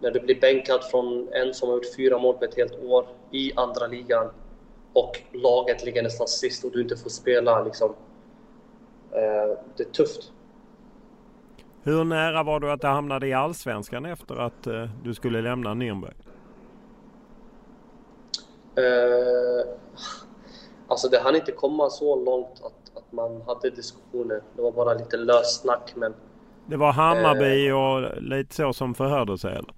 när 0.00 0.10
du 0.10 0.20
blir 0.20 0.40
bänkad 0.40 0.84
från 0.90 1.28
en 1.32 1.54
som 1.54 1.68
har 1.68 1.76
gjort 1.76 1.96
fyra 1.96 2.18
mål 2.18 2.34
på 2.34 2.44
ett 2.44 2.56
helt 2.56 2.78
år 2.84 3.06
i 3.30 3.52
andra 3.56 3.86
ligan 3.86 4.30
och 4.92 5.22
laget 5.32 5.84
ligger 5.84 6.02
nästan 6.02 6.28
sist 6.28 6.64
och 6.64 6.72
du 6.72 6.82
inte 6.82 6.96
får 6.96 7.10
spela, 7.10 7.62
liksom, 7.64 7.90
eh, 9.12 9.58
det 9.76 9.82
är 9.82 9.90
tufft. 9.92 10.32
Hur 11.82 12.04
nära 12.04 12.42
var 12.42 12.60
du 12.60 12.72
att 12.72 12.80
det 12.80 12.88
hamnade 12.88 13.26
i 13.26 13.32
Allsvenskan 13.32 14.06
efter 14.06 14.34
att 14.34 14.66
eh, 14.66 14.88
du 15.04 15.14
skulle 15.14 15.42
lämna 15.42 15.70
Nürnberg? 15.70 16.14
Alltså 20.88 21.08
det 21.08 21.18
hann 21.18 21.36
inte 21.36 21.52
komma 21.52 21.90
så 21.90 22.24
långt 22.24 22.62
att 22.64 22.77
man 23.10 23.42
hade 23.46 23.70
diskussioner. 23.70 24.42
Det 24.56 24.62
var 24.62 24.72
bara 24.72 24.94
lite 24.94 25.16
löst 25.16 25.60
snack. 25.60 25.92
Men, 25.96 26.14
det 26.66 26.76
var 26.76 26.92
Hammarby 26.92 27.68
eh, 27.68 27.74
och 27.74 28.22
lite 28.22 28.54
så 28.54 28.72
som 28.72 28.94
förhörde 28.94 29.38
sig 29.38 29.50
eller? 29.50 29.74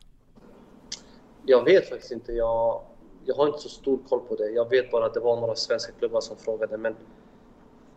Jag 1.47 1.64
vet 1.64 1.89
faktiskt 1.89 2.12
inte. 2.12 2.33
Jag, 2.33 2.81
jag 3.24 3.35
har 3.35 3.47
inte 3.47 3.59
så 3.59 3.68
stor 3.68 3.99
koll 4.09 4.20
på 4.20 4.37
det. 4.37 4.51
Jag 4.51 4.70
vet 4.70 4.91
bara 4.91 5.07
att 5.07 5.14
det 5.14 5.20
var 5.20 5.41
några 5.41 5.55
svenska 5.55 5.93
klubbar 5.93 6.20
som 6.20 6.37
frågade. 6.37 6.76
Men 6.76 6.97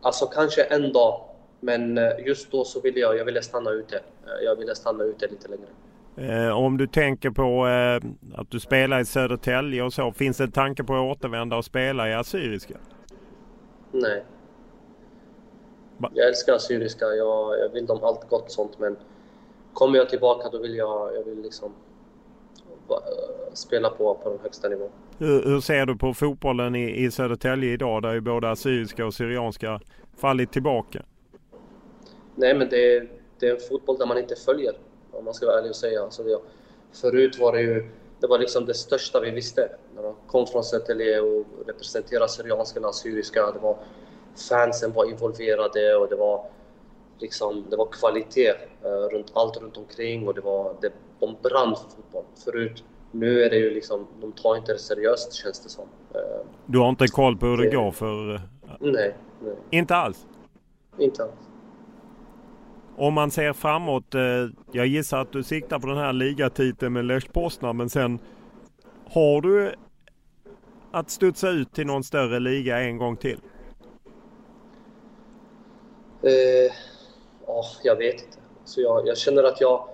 alltså 0.02 0.26
kanske 0.26 0.64
en 0.64 0.94
dag. 0.94 1.22
Men 1.60 1.98
eh, 1.98 2.26
just 2.26 2.52
då 2.52 2.66
så 2.66 2.82
ville 2.82 3.00
jag, 3.00 3.18
jag 3.18 3.26
ville 3.26 3.42
stanna 3.42 3.70
ute. 3.72 3.96
Eh, 3.96 4.46
jag 4.46 4.56
ville 4.56 4.76
stanna 4.76 5.04
ute 5.04 5.28
lite 5.28 5.48
längre. 5.48 5.68
Eh, 6.16 6.58
om 6.58 6.78
du 6.78 6.88
tänker 6.88 7.30
på 7.30 7.68
eh, 7.68 8.40
att 8.40 8.52
du 8.52 8.60
spelar 8.60 9.00
i 9.00 9.06
Södertälje 9.06 9.84
och 9.84 9.94
så. 9.94 10.12
Finns 10.12 10.38
det 10.38 10.44
en 10.44 10.52
tanke 10.52 10.84
på 10.84 10.94
att 10.94 11.18
återvända 11.18 11.58
och 11.58 11.66
spela 11.66 12.10
i 12.10 12.14
Assyriska? 12.14 12.78
Nej. 13.92 14.24
Jag 16.14 16.28
älskar 16.28 16.54
Assyriska. 16.54 17.06
Jag, 17.06 17.60
jag 17.60 17.70
vill 17.70 17.86
dem 17.86 18.04
allt 18.04 18.30
gott 18.30 18.52
sånt 18.52 18.80
men 18.80 18.98
kommer 19.74 19.98
jag 19.98 20.10
tillbaka 20.10 20.50
då 20.50 20.58
vill 20.58 20.76
jag, 20.76 21.16
jag 21.16 21.24
vill 21.24 21.42
liksom 21.42 21.74
spela 23.54 23.90
på 23.90 24.16
på 24.16 24.30
den 24.30 24.40
högsta 24.40 24.70
nivån. 24.70 24.90
Hur, 25.18 25.44
hur, 25.44 25.62
ser 25.62 25.86
du 25.86 25.98
på 25.98 26.14
fotbollen 26.14 26.76
i, 26.76 27.04
i 27.06 27.12
Södertälje 27.12 27.74
idag 27.74 28.02
där 28.02 28.14
ju 28.14 28.22
både 28.22 28.52
assyriska 28.52 29.06
och 29.06 29.14
syrianska 29.14 29.80
fallit 30.18 30.52
tillbaka? 30.52 31.02
Nej 32.36 32.54
men 32.54 32.70
det 32.70 32.96
är, 32.96 33.10
det 33.40 33.48
är 33.48 33.54
en 33.54 33.62
fotboll 33.70 33.98
där 33.98 34.06
man 34.06 34.18
inte 34.18 34.36
följer 34.36 34.74
om 35.12 35.26
man 35.26 35.34
ska 35.34 35.46
vara 35.46 35.58
ärlig 35.58 35.70
och 35.70 35.76
säga. 35.76 36.04
Alltså, 36.04 36.24
ja, 36.24 36.42
förut 36.92 37.40
var 37.40 37.54
det 37.54 37.62
ju 37.62 37.90
det 38.24 38.28
var 38.28 38.40
liksom 38.40 38.66
det 38.66 38.74
största 38.74 39.20
vi 39.20 39.32
visste. 39.32 39.70
När 39.96 40.04
man 40.04 40.16
kom 40.28 40.48
från 40.48 40.64
Södertälje 40.64 41.20
och 41.20 41.46
representerade 41.68 42.30
syrianska 42.30 42.80
och 42.80 42.90
assyriska. 42.90 43.52
Det 43.52 43.60
var, 43.60 43.78
fansen 44.50 44.94
var 44.94 45.10
involverade 45.10 45.96
och 45.96 46.10
det 46.10 46.16
var, 46.16 46.46
liksom, 47.20 47.66
det 47.70 47.78
var 47.78 47.86
kvalitet 47.86 48.52
uh, 48.86 48.90
runt 49.12 49.32
allt 49.34 49.58
runt 49.58 49.78
omkring 49.78 50.28
och 50.28 50.34
det 50.34 50.42
var, 50.42 50.76
det, 50.82 50.94
de 51.20 51.36
brann 51.44 51.76
för 51.76 51.96
fotboll. 51.96 52.24
Förut, 52.44 52.84
nu 53.12 53.44
är 53.44 53.50
det 53.50 53.58
ju 53.58 53.74
liksom, 53.74 54.08
de 54.22 54.32
tar 54.32 54.56
inte 54.56 54.74
det 54.74 54.80
seriöst 54.80 55.34
känns 55.34 55.60
det 55.60 55.70
som. 55.70 55.86
Uh, 56.16 56.46
du 56.66 56.80
har 56.80 56.90
inte 56.90 57.08
koll 57.08 57.38
på 57.38 57.46
hur 57.46 57.58
det, 57.58 57.70
det 57.70 57.76
går 57.76 57.92
för... 57.92 58.34
Uh, 58.34 58.42
nej, 58.80 59.16
nej. 59.40 59.56
Inte 59.70 59.96
alls? 59.96 60.26
Inte 60.98 61.24
alls. 61.24 61.34
Om 62.96 63.14
man 63.14 63.32
ser 63.32 63.54
framåt, 63.54 64.16
eh, 64.16 64.22
jag 64.72 64.88
gissar 64.88 65.22
att 65.22 65.32
du 65.32 65.44
siktar 65.44 65.80
på 65.80 65.88
den 65.88 65.98
här 65.98 66.14
ligatiteln 66.14 66.94
med 66.94 67.06
Lech 67.06 67.32
Poznan 67.34 67.78
men 67.78 67.90
sen 67.90 68.20
har 69.10 69.42
du 69.42 69.74
att 70.92 71.10
studsa 71.10 71.50
ut 71.50 71.74
till 71.74 71.88
någon 71.88 72.04
större 72.04 72.40
liga 72.40 72.80
en 72.80 72.98
gång 72.98 73.18
till? 73.18 73.40
Eh, 76.24 76.72
oh, 77.46 77.66
jag 77.84 77.96
vet 77.96 78.14
inte. 78.14 78.38
Så 78.66 78.82
jag, 78.82 79.08
jag, 79.08 79.18
känner 79.18 79.44
att 79.44 79.62
jag 79.62 79.90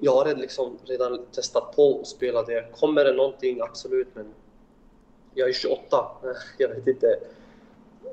jag 0.00 0.12
har 0.12 0.34
liksom 0.34 0.78
redan 0.84 1.26
testat 1.32 1.76
på 1.76 2.00
att 2.00 2.06
spela 2.06 2.42
det. 2.42 2.72
Kommer 2.72 3.04
det 3.04 3.12
någonting? 3.12 3.60
Absolut, 3.60 4.08
men 4.14 4.34
jag 5.34 5.48
är 5.48 5.52
28. 5.52 6.06
Jag 6.58 6.68
vet 6.68 6.86
inte 6.86 7.18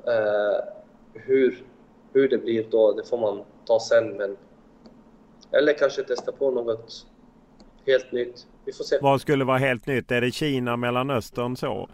eh, 0.06 0.64
hur 1.12 1.64
hur 2.14 2.28
det 2.28 2.38
blir 2.38 2.66
då, 2.70 2.92
det 2.92 3.04
får 3.04 3.18
man 3.18 3.44
ta 3.64 3.80
sen. 3.80 4.16
Men... 4.16 4.36
Eller 5.50 5.72
kanske 5.78 6.02
testa 6.02 6.32
på 6.32 6.50
något 6.50 7.06
helt 7.86 8.12
nytt. 8.12 8.46
Vi 8.64 8.72
får 8.72 8.84
se. 8.84 8.98
Vad 9.02 9.20
skulle 9.20 9.44
vara 9.44 9.58
helt 9.58 9.86
nytt? 9.86 10.10
Är 10.10 10.20
det 10.20 10.30
Kina, 10.30 10.76
Mellanöstern 10.76 11.56
så? 11.56 11.88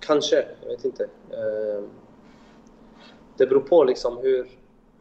Kanske, 0.00 0.46
jag 0.62 0.68
vet 0.68 0.84
inte. 0.84 1.04
Eh, 1.30 1.84
det 3.36 3.46
beror 3.46 3.60
på 3.60 3.84
liksom 3.84 4.18
hur, 4.18 4.46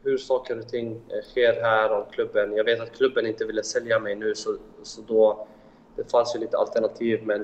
hur 0.03 0.17
saker 0.17 0.59
och 0.59 0.67
ting 0.67 1.01
sker 1.31 1.61
här 1.61 1.91
om 1.91 2.05
klubben. 2.11 2.55
Jag 2.55 2.63
vet 2.63 2.81
att 2.81 2.97
klubben 2.97 3.25
inte 3.25 3.45
ville 3.45 3.63
sälja 3.63 3.99
mig 3.99 4.15
nu 4.15 4.35
så, 4.35 4.57
så 4.83 5.01
då 5.01 5.47
det 5.95 6.11
fanns 6.11 6.35
ju 6.35 6.39
lite 6.39 6.57
alternativ 6.57 7.23
men... 7.23 7.41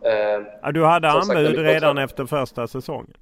Eh, 0.00 0.46
ja, 0.62 0.72
du 0.72 0.84
hade 0.84 1.10
anbud 1.10 1.46
sagt, 1.46 1.58
redan 1.58 1.98
efter 1.98 2.26
första 2.26 2.66
säsongen? 2.66 3.16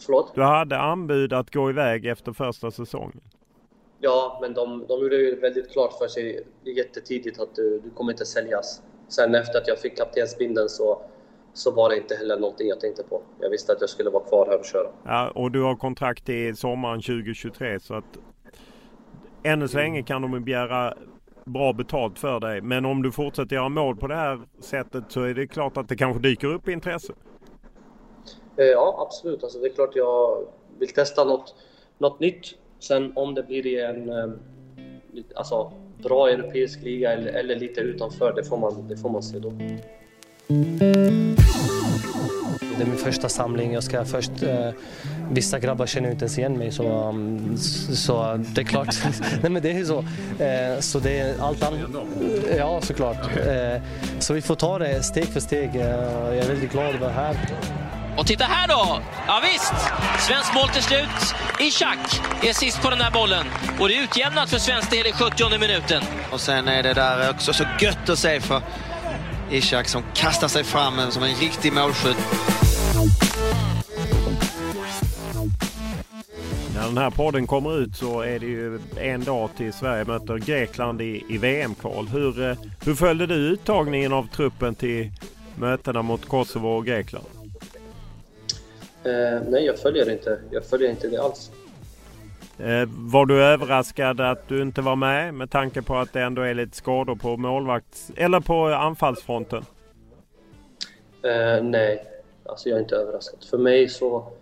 Förlåt? 0.00 0.34
Du 0.34 0.42
hade 0.42 0.78
anbud 0.78 1.32
att 1.32 1.54
gå 1.54 1.70
iväg 1.70 2.06
efter 2.06 2.32
första 2.32 2.70
säsongen. 2.70 3.20
Ja, 3.98 4.38
men 4.40 4.54
de, 4.54 4.86
de 4.86 5.00
gjorde 5.02 5.16
ju 5.16 5.40
väldigt 5.40 5.72
klart 5.72 5.92
för 5.98 6.08
sig 6.08 6.46
jättetidigt 6.64 7.40
att 7.40 7.54
du, 7.54 7.80
du 7.84 7.90
kommer 7.90 8.12
inte 8.12 8.26
säljas. 8.26 8.82
Sen 9.08 9.34
efter 9.34 9.58
att 9.58 9.68
jag 9.68 9.78
fick 9.78 9.98
kaptensbindeln 9.98 10.68
så, 10.68 11.02
så 11.60 11.70
var 11.70 11.88
det 11.88 11.96
inte 11.96 12.14
heller 12.14 12.38
någonting 12.38 12.68
jag 12.68 12.80
tänkte 12.80 13.02
på. 13.02 13.22
Jag 13.40 13.50
visste 13.50 13.72
att 13.72 13.80
jag 13.80 13.90
skulle 13.90 14.10
vara 14.10 14.24
kvar 14.24 14.46
här 14.46 14.58
och 14.58 14.64
köra. 14.64 14.88
Ja, 15.04 15.30
och 15.34 15.50
du 15.50 15.62
har 15.62 15.76
kontrakt 15.76 16.26
till 16.26 16.56
sommaren 16.56 17.00
2023 17.00 17.80
så 17.80 17.94
att 17.94 18.18
ännu 19.42 19.68
så 19.68 19.76
länge 19.76 20.02
kan 20.02 20.22
de 20.22 20.44
begära 20.44 20.94
bra 21.44 21.72
betalt 21.72 22.18
för 22.18 22.40
dig. 22.40 22.60
Men 22.60 22.84
om 22.84 23.02
du 23.02 23.12
fortsätter 23.12 23.56
göra 23.56 23.68
mål 23.68 23.96
på 23.96 24.06
det 24.06 24.14
här 24.14 24.40
sättet 24.60 25.04
så 25.08 25.22
är 25.22 25.34
det 25.34 25.46
klart 25.46 25.76
att 25.76 25.88
det 25.88 25.96
kanske 25.96 26.22
dyker 26.22 26.46
upp 26.46 26.68
intresse. 26.68 27.12
Eh, 28.56 28.64
ja, 28.64 29.06
absolut. 29.06 29.42
Alltså, 29.42 29.58
det 29.58 29.66
är 29.66 29.74
klart 29.74 29.96
jag 29.96 30.46
vill 30.78 30.88
testa 30.88 31.24
något, 31.24 31.54
något 31.98 32.20
nytt. 32.20 32.46
Sen 32.78 33.12
om 33.16 33.34
det 33.34 33.42
blir 33.42 33.66
i 33.66 33.80
en 33.80 34.08
eh, 34.08 34.30
alltså, 35.34 35.72
bra 36.02 36.28
europeisk 36.28 36.82
liga 36.82 37.12
eller, 37.12 37.32
eller 37.32 37.56
lite 37.56 37.80
utanför, 37.80 38.32
det 38.32 38.44
får, 38.44 38.56
man, 38.56 38.88
det 38.88 38.96
får 38.96 39.10
man 39.10 39.22
se 39.22 39.38
då. 39.38 39.52
Det 42.80 42.84
är 42.84 42.88
min 42.88 42.98
första 42.98 43.28
samling. 43.28 43.72
Jag 43.72 43.82
ska 43.82 44.04
först, 44.04 44.42
eh, 44.42 44.70
vissa 45.30 45.58
grabbar 45.58 45.86
känner 45.86 46.10
inte 46.10 46.24
ens 46.24 46.38
igen 46.38 46.58
mig 46.58 46.72
så, 46.72 47.08
um, 47.08 47.56
så 47.94 48.36
det 48.36 48.60
är 48.60 48.64
klart. 48.64 48.94
Nej 49.42 49.50
men 49.50 49.62
det 49.62 49.70
är 49.70 49.84
så. 49.84 49.98
Eh, 50.44 50.80
så 50.80 50.98
det 50.98 51.18
är 51.18 51.42
allt 51.42 51.62
annat. 51.62 51.80
Ja 52.58 52.80
såklart. 52.80 53.36
Eh, 53.36 53.82
så 54.18 54.34
vi 54.34 54.42
får 54.42 54.54
ta 54.54 54.78
det 54.78 55.02
steg 55.02 55.24
för 55.24 55.40
steg. 55.40 55.76
Eh, 55.76 55.82
jag 55.82 56.36
är 56.36 56.48
väldigt 56.48 56.72
glad 56.72 56.94
att 56.94 57.00
vara 57.00 57.12
här. 57.12 57.36
Och 58.16 58.26
titta 58.26 58.44
här 58.44 58.68
då! 58.68 59.00
Ja, 59.26 59.42
visst! 59.52 59.74
Svensk 60.26 60.54
mål 60.54 60.68
till 60.68 60.82
slut. 60.82 61.34
Ishak 61.60 62.20
är 62.42 62.52
sist 62.52 62.82
på 62.82 62.90
den 62.90 63.00
här 63.00 63.10
bollen. 63.10 63.46
Och 63.80 63.88
det 63.88 63.96
är 63.96 64.02
utjämnat 64.02 64.50
för 64.50 64.58
svensk 64.58 64.90
del 64.90 65.06
i 65.06 65.12
70 65.12 65.58
minuten. 65.58 66.02
Och 66.32 66.40
sen 66.40 66.68
är 66.68 66.82
det 66.82 66.94
där 66.94 67.30
också 67.30 67.52
så 67.52 67.64
gött 67.80 68.08
att 68.08 68.18
se 68.18 68.40
för 68.40 68.62
Ishak 69.50 69.88
som 69.88 70.02
kastar 70.14 70.48
sig 70.48 70.64
fram 70.64 71.10
som 71.10 71.22
en 71.22 71.34
riktig 71.34 71.72
målskytt. 71.72 72.49
När 76.80 76.86
den 76.86 76.98
här 76.98 77.10
podden 77.10 77.46
kommer 77.46 77.78
ut 77.78 77.96
så 77.96 78.20
är 78.20 78.38
det 78.38 78.46
ju 78.46 78.78
en 79.00 79.24
dag 79.24 79.50
till 79.56 79.72
Sverige 79.72 80.04
möter 80.04 80.38
Grekland 80.38 81.00
i, 81.02 81.24
i 81.28 81.38
VM-kval. 81.38 82.08
Hur, 82.08 82.42
eh, 82.42 82.56
hur 82.84 82.94
följde 82.94 83.26
du 83.26 83.34
uttagningen 83.34 84.12
av 84.12 84.28
truppen 84.28 84.74
till 84.74 85.10
mötena 85.58 86.02
mot 86.02 86.26
Kosovo 86.26 86.68
och 86.68 86.86
Grekland? 86.86 87.24
Eh, 89.04 89.42
nej, 89.48 89.64
jag 89.64 89.78
följer 89.78 90.10
inte. 90.10 90.38
Jag 90.50 90.64
följer 90.64 90.90
inte 90.90 91.08
det 91.08 91.22
alls. 91.22 91.50
Eh, 92.58 92.88
var 92.88 93.26
du 93.26 93.42
överraskad 93.42 94.20
att 94.20 94.48
du 94.48 94.62
inte 94.62 94.82
var 94.82 94.96
med 94.96 95.34
med 95.34 95.50
tanke 95.50 95.82
på 95.82 95.96
att 95.96 96.12
det 96.12 96.22
ändå 96.22 96.42
är 96.42 96.54
lite 96.54 96.76
skador 96.76 97.14
på 97.14 97.36
målvakts 97.36 98.10
eller 98.16 98.40
på 98.40 98.66
anfallsfronten? 98.66 99.64
Eh, 101.22 101.62
nej, 101.62 102.04
alltså 102.46 102.68
jag 102.68 102.76
är 102.76 102.82
inte 102.82 102.96
överraskad. 102.96 103.44
För 103.50 103.58
mig 103.58 103.88
så, 103.88 104.32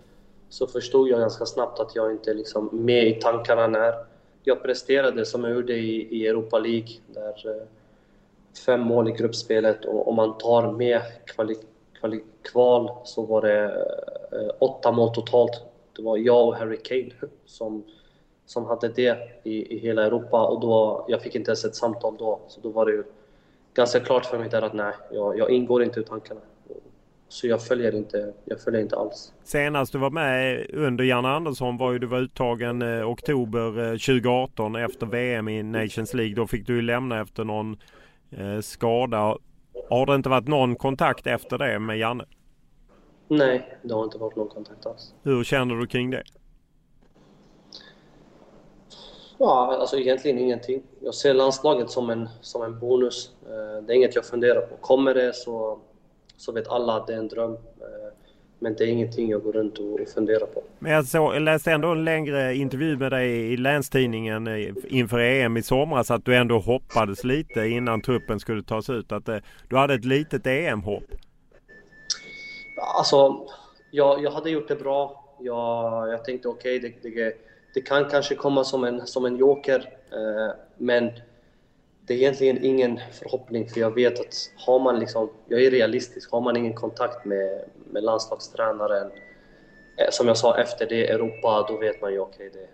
så 0.49 0.67
förstod 0.67 1.09
jag 1.09 1.19
ganska 1.19 1.45
snabbt 1.45 1.79
att 1.79 1.95
jag 1.95 2.11
inte 2.11 2.31
är 2.31 2.35
liksom 2.35 2.69
med 2.71 3.07
i 3.07 3.13
tankarna 3.13 3.67
när 3.67 3.93
jag 4.43 4.63
presterade 4.63 5.25
som 5.25 5.43
jag 5.43 5.53
gjorde 5.53 5.73
i, 5.73 6.07
i 6.17 6.27
Europa 6.27 6.59
League. 6.59 6.89
Där 7.07 7.49
eh, 7.49 7.67
fem 8.65 8.81
mål 8.81 9.09
i 9.09 9.11
gruppspelet 9.11 9.85
och 9.85 10.07
om 10.07 10.15
man 10.15 10.37
tar 10.37 10.71
med 10.71 11.01
kvali, 11.25 11.55
kvali, 11.99 12.23
kval 12.41 12.91
så 13.03 13.25
var 13.25 13.41
det 13.41 13.65
eh, 14.31 14.51
åtta 14.59 14.91
mål 14.91 15.13
totalt. 15.13 15.63
Det 15.95 16.01
var 16.01 16.17
jag 16.17 16.47
och 16.47 16.55
Harry 16.55 16.77
Kane 16.77 17.11
som, 17.45 17.83
som 18.45 18.65
hade 18.65 18.87
det 18.87 19.17
i, 19.43 19.75
i 19.75 19.79
hela 19.79 20.05
Europa 20.05 20.47
och 20.47 20.59
då, 20.59 21.05
jag 21.07 21.21
fick 21.21 21.35
inte 21.35 21.49
ens 21.49 21.65
ett 21.65 21.75
samtal 21.75 22.15
då. 22.19 22.39
Så 22.47 22.61
då 22.61 22.69
var 22.69 22.85
det 22.85 22.91
ju 22.91 23.03
ganska 23.73 23.99
klart 23.99 24.25
för 24.25 24.39
mig 24.39 24.49
där 24.49 24.61
att 24.61 24.73
nej, 24.73 24.93
jag, 25.11 25.37
jag 25.37 25.49
ingår 25.49 25.83
inte 25.83 25.99
i 25.99 26.03
tankarna. 26.03 26.41
Så 27.29 27.47
jag 27.47 27.63
följer 27.63 27.95
inte, 27.95 28.33
jag 28.45 28.61
följer 28.61 28.81
inte 28.81 28.95
alls. 28.95 29.33
Senast 29.43 29.91
du 29.91 29.97
var 29.97 30.09
med 30.09 30.65
under 30.73 31.03
Janne 31.03 31.27
Andersson 31.27 31.77
var 31.77 31.91
ju 31.91 31.99
du 31.99 32.07
var 32.07 32.19
uttagen 32.19 32.81
eh, 32.81 33.09
oktober 33.09 33.79
eh, 33.79 33.91
2018 33.91 34.75
efter 34.75 35.05
VM 35.05 35.47
i 35.47 35.63
Nations 35.63 36.13
League. 36.13 36.35
Då 36.35 36.47
fick 36.47 36.67
du 36.67 36.75
ju 36.75 36.81
lämna 36.81 37.21
efter 37.21 37.43
någon 37.43 37.77
eh, 38.31 38.59
skada. 38.59 39.37
Har 39.89 40.05
det 40.05 40.15
inte 40.15 40.29
varit 40.29 40.47
någon 40.47 40.75
kontakt 40.75 41.27
efter 41.27 41.57
det 41.57 41.79
med 41.79 41.97
Janne? 41.97 42.25
Nej, 43.27 43.77
det 43.83 43.93
har 43.93 44.03
inte 44.03 44.17
varit 44.17 44.35
någon 44.35 44.47
kontakt 44.49 44.85
alls. 44.85 45.13
Hur 45.23 45.43
känner 45.43 45.75
du 45.75 45.87
kring 45.87 46.09
det? 46.09 46.23
Ja, 49.37 49.77
alltså 49.79 49.97
egentligen 49.97 50.39
ingenting. 50.39 50.83
Jag 50.99 51.15
ser 51.15 51.33
landslaget 51.33 51.89
som 51.89 52.09
en, 52.09 52.29
som 52.41 52.63
en 52.63 52.79
bonus. 52.79 53.31
Eh, 53.45 53.83
det 53.83 53.93
är 53.93 53.95
inget 53.95 54.15
jag 54.15 54.25
funderar 54.25 54.61
på. 54.61 54.75
Kommer 54.75 55.13
det 55.13 55.35
så, 55.35 55.79
så 56.39 56.51
vet 56.51 56.67
alla 56.67 56.93
att 56.93 57.07
det 57.07 57.13
är 57.13 57.17
en 57.17 57.27
dröm. 57.27 57.51
Eh, 57.51 57.57
men 58.59 58.75
det 58.75 58.83
är 58.83 58.87
ingenting 58.87 59.29
jag 59.29 59.43
går 59.43 59.53
runt 59.53 59.77
och 59.77 59.99
funderar 60.13 60.45
på. 60.45 60.63
Men 60.79 60.91
jag, 60.91 61.05
så, 61.05 61.17
jag 61.17 61.41
läste 61.41 61.71
ändå 61.71 61.87
en 61.87 62.05
längre 62.05 62.55
intervju 62.55 62.97
med 62.97 63.11
dig 63.11 63.53
i 63.53 63.57
Länstidningen 63.57 64.47
eh, 64.47 64.73
inför 64.87 65.19
EM 65.19 65.57
i 65.57 65.63
somras 65.63 66.11
att 66.11 66.25
du 66.25 66.35
ändå 66.35 66.59
hoppades 66.59 67.23
lite 67.23 67.67
innan 67.67 68.01
truppen 68.01 68.39
skulle 68.39 68.63
tas 68.63 68.89
ut. 68.89 69.11
Att 69.11 69.29
du 69.67 69.77
hade 69.77 69.93
ett 69.93 70.05
litet 70.05 70.47
EM-hopp. 70.47 71.03
Alltså, 72.97 73.47
jag, 73.91 74.23
jag 74.23 74.31
hade 74.31 74.49
gjort 74.49 74.67
det 74.67 74.75
bra. 74.75 75.25
Jag, 75.39 76.09
jag 76.09 76.25
tänkte 76.25 76.47
okej, 76.47 76.77
okay, 76.77 76.93
det, 77.03 77.09
det, 77.09 77.33
det, 77.73 77.81
kan 77.81 78.09
kanske 78.09 78.35
komma 78.35 78.63
som 78.63 78.83
en, 78.83 79.07
som 79.07 79.25
en 79.25 79.37
joker. 79.37 79.93
Eh, 80.11 80.55
men 80.77 81.11
det 82.09 82.15
är 82.15 82.17
egentligen 82.17 82.63
ingen 82.63 82.99
förhoppning 83.11 83.69
för 83.69 83.79
jag 83.79 83.95
vet 83.95 84.19
att 84.19 84.51
har 84.65 84.79
man 84.79 84.99
liksom, 84.99 85.29
jag 85.47 85.63
är 85.63 85.71
realistisk, 85.71 86.31
har 86.31 86.41
man 86.41 86.57
ingen 86.57 86.73
kontakt 86.73 87.25
med, 87.25 87.63
med 87.91 88.03
landslagstränaren 88.03 89.11
eh, 89.97 90.09
som 90.11 90.27
jag 90.27 90.37
sa 90.37 90.57
efter 90.57 90.85
det 90.89 91.09
Europa, 91.09 91.65
då 91.67 91.77
vet 91.77 92.01
man 92.01 92.11
ju 92.11 92.19
okej, 92.19 92.47
okay, 92.47 92.65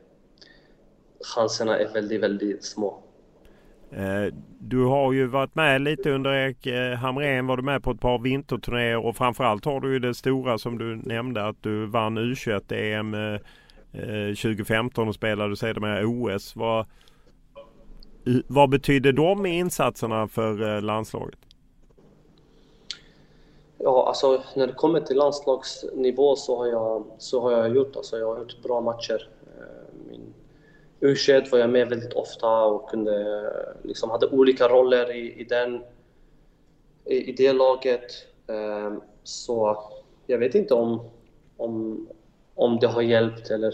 chanserna 1.35 1.77
är 1.79 1.93
väldigt, 1.93 2.21
väldigt 2.21 2.63
små. 2.63 3.03
Eh, 3.91 4.33
du 4.59 4.83
har 4.83 5.13
ju 5.13 5.27
varit 5.27 5.55
med 5.55 5.81
lite 5.81 6.11
under 6.11 6.33
Erik 6.33 6.65
eh, 6.65 6.93
Hamrén, 6.93 7.47
var 7.47 7.57
du 7.57 7.63
med 7.63 7.83
på 7.83 7.91
ett 7.91 8.01
par 8.01 8.19
vinterturnéer 8.19 9.05
och 9.05 9.15
framförallt 9.15 9.65
har 9.65 9.79
du 9.79 9.93
ju 9.93 9.99
det 9.99 10.13
stora 10.13 10.57
som 10.57 10.77
du 10.77 10.95
nämnde 10.95 11.47
att 11.47 11.63
du 11.63 11.85
vann 11.85 12.17
U21-EM 12.17 13.39
2015 14.35 15.07
och 15.07 15.15
spelade 15.15 15.55
sedermera 15.55 16.07
OS. 16.07 16.55
Vad, 16.55 16.85
vad 18.47 18.69
betyder 18.69 19.11
de 19.11 19.45
insatserna 19.45 20.27
för 20.27 20.75
eh, 20.75 20.81
landslaget? 20.81 21.39
Ja, 23.77 24.07
alltså 24.07 24.43
när 24.55 24.67
det 24.67 24.73
kommer 24.73 24.99
till 24.99 25.17
landslagsnivå 25.17 26.35
så 26.35 26.57
har 26.57 26.67
jag, 26.67 27.05
så 27.17 27.41
har 27.41 27.51
jag 27.51 27.75
gjort, 27.75 27.95
alltså 27.95 28.17
jag 28.17 28.27
har 28.27 28.39
gjort 28.39 28.63
bra 28.63 28.81
matcher. 28.81 29.29
Eh, 29.57 30.09
min 30.09 30.33
U21 30.99 31.51
var 31.51 31.59
jag 31.59 31.69
med 31.69 31.89
väldigt 31.89 32.13
ofta 32.13 32.63
och 32.63 32.89
kunde, 32.89 33.21
eh, 33.21 33.87
liksom, 33.87 34.09
hade 34.09 34.27
olika 34.27 34.67
roller 34.67 35.15
i, 35.15 35.41
i, 35.41 35.43
den, 35.43 35.83
i, 37.05 37.29
i 37.29 37.31
det 37.31 37.53
laget. 37.53 38.11
Så 39.23 39.77
jag 40.27 40.37
vet 40.37 40.55
inte 40.55 40.73
om, 40.73 41.09
om, 41.57 42.07
om 42.55 42.79
det 42.79 42.87
har 42.87 43.01
hjälpt 43.01 43.49
eller 43.49 43.73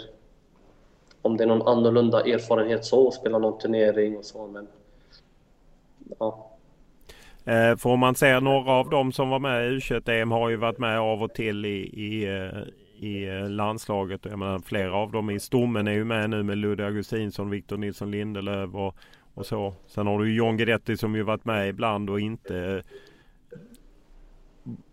om 1.22 1.38
det 1.38 1.44
är 1.44 1.48
någon 1.48 1.68
annorlunda 1.68 2.22
erfarenhet 2.22 2.86
så, 2.86 3.08
att 3.08 3.14
spela 3.14 3.38
någon 3.38 3.60
turnering 3.60 4.18
och 4.18 4.26
så. 4.26 4.48
Men, 4.48 4.68
ja. 6.20 6.48
Eh, 7.46 7.70
får 7.70 7.78
för 7.78 7.90
om 7.90 8.00
man 8.00 8.16
ser 8.16 8.42
några 8.42 8.72
av 8.72 8.90
dem 8.90 9.12
som 9.12 9.30
var 9.30 9.40
med 9.40 9.68
i 9.68 9.78
U21-EM 9.78 10.32
har 10.32 10.50
ju 10.50 10.56
varit 10.56 10.78
med 10.78 11.00
av 11.00 11.24
och 11.24 11.34
till 11.34 11.66
i, 11.66 11.70
i, 11.80 12.24
eh, 12.24 13.08
i 13.08 13.28
eh, 13.28 13.50
landslaget. 13.50 14.26
Jag 14.26 14.40
menar, 14.40 14.60
flera 14.60 14.94
av 14.94 15.12
dem 15.12 15.30
i 15.30 15.40
stommen 15.40 15.88
är 15.88 15.92
ju 15.92 16.04
med 16.04 16.30
nu 16.30 16.44
med 16.44 16.58
Ludde 16.58 16.86
Augustinsson, 16.86 17.50
Victor 17.50 17.78
Nilsson 17.78 18.12
Lindelöf 18.12 18.76
och, 18.76 18.96
och 19.34 19.46
så. 19.46 19.74
Sen 19.88 20.08
har 20.08 20.20
du 20.20 20.30
ju 20.30 20.36
John 20.36 20.58
Guidetti 20.58 20.98
som 20.98 21.16
ju 21.16 21.24
varit 21.24 21.46
med 21.46 21.70
ibland 21.70 22.10
och 22.10 22.20
inte. 22.20 22.84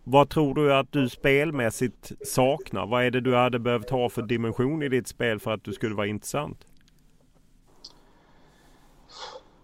Vad 0.03 0.29
tror 0.29 0.55
du 0.55 0.73
att 0.73 0.91
du 0.91 1.09
spelmässigt 1.09 2.11
saknar? 2.27 2.85
Vad 2.85 3.03
är 3.03 3.11
det 3.11 3.21
du 3.21 3.35
hade 3.35 3.59
behövt 3.59 3.89
ha 3.89 4.09
för 4.09 4.21
dimension 4.21 4.83
i 4.83 4.89
ditt 4.89 5.07
spel 5.07 5.39
för 5.39 5.51
att 5.51 5.63
du 5.63 5.73
skulle 5.73 5.95
vara 5.95 6.07
intressant? 6.07 6.65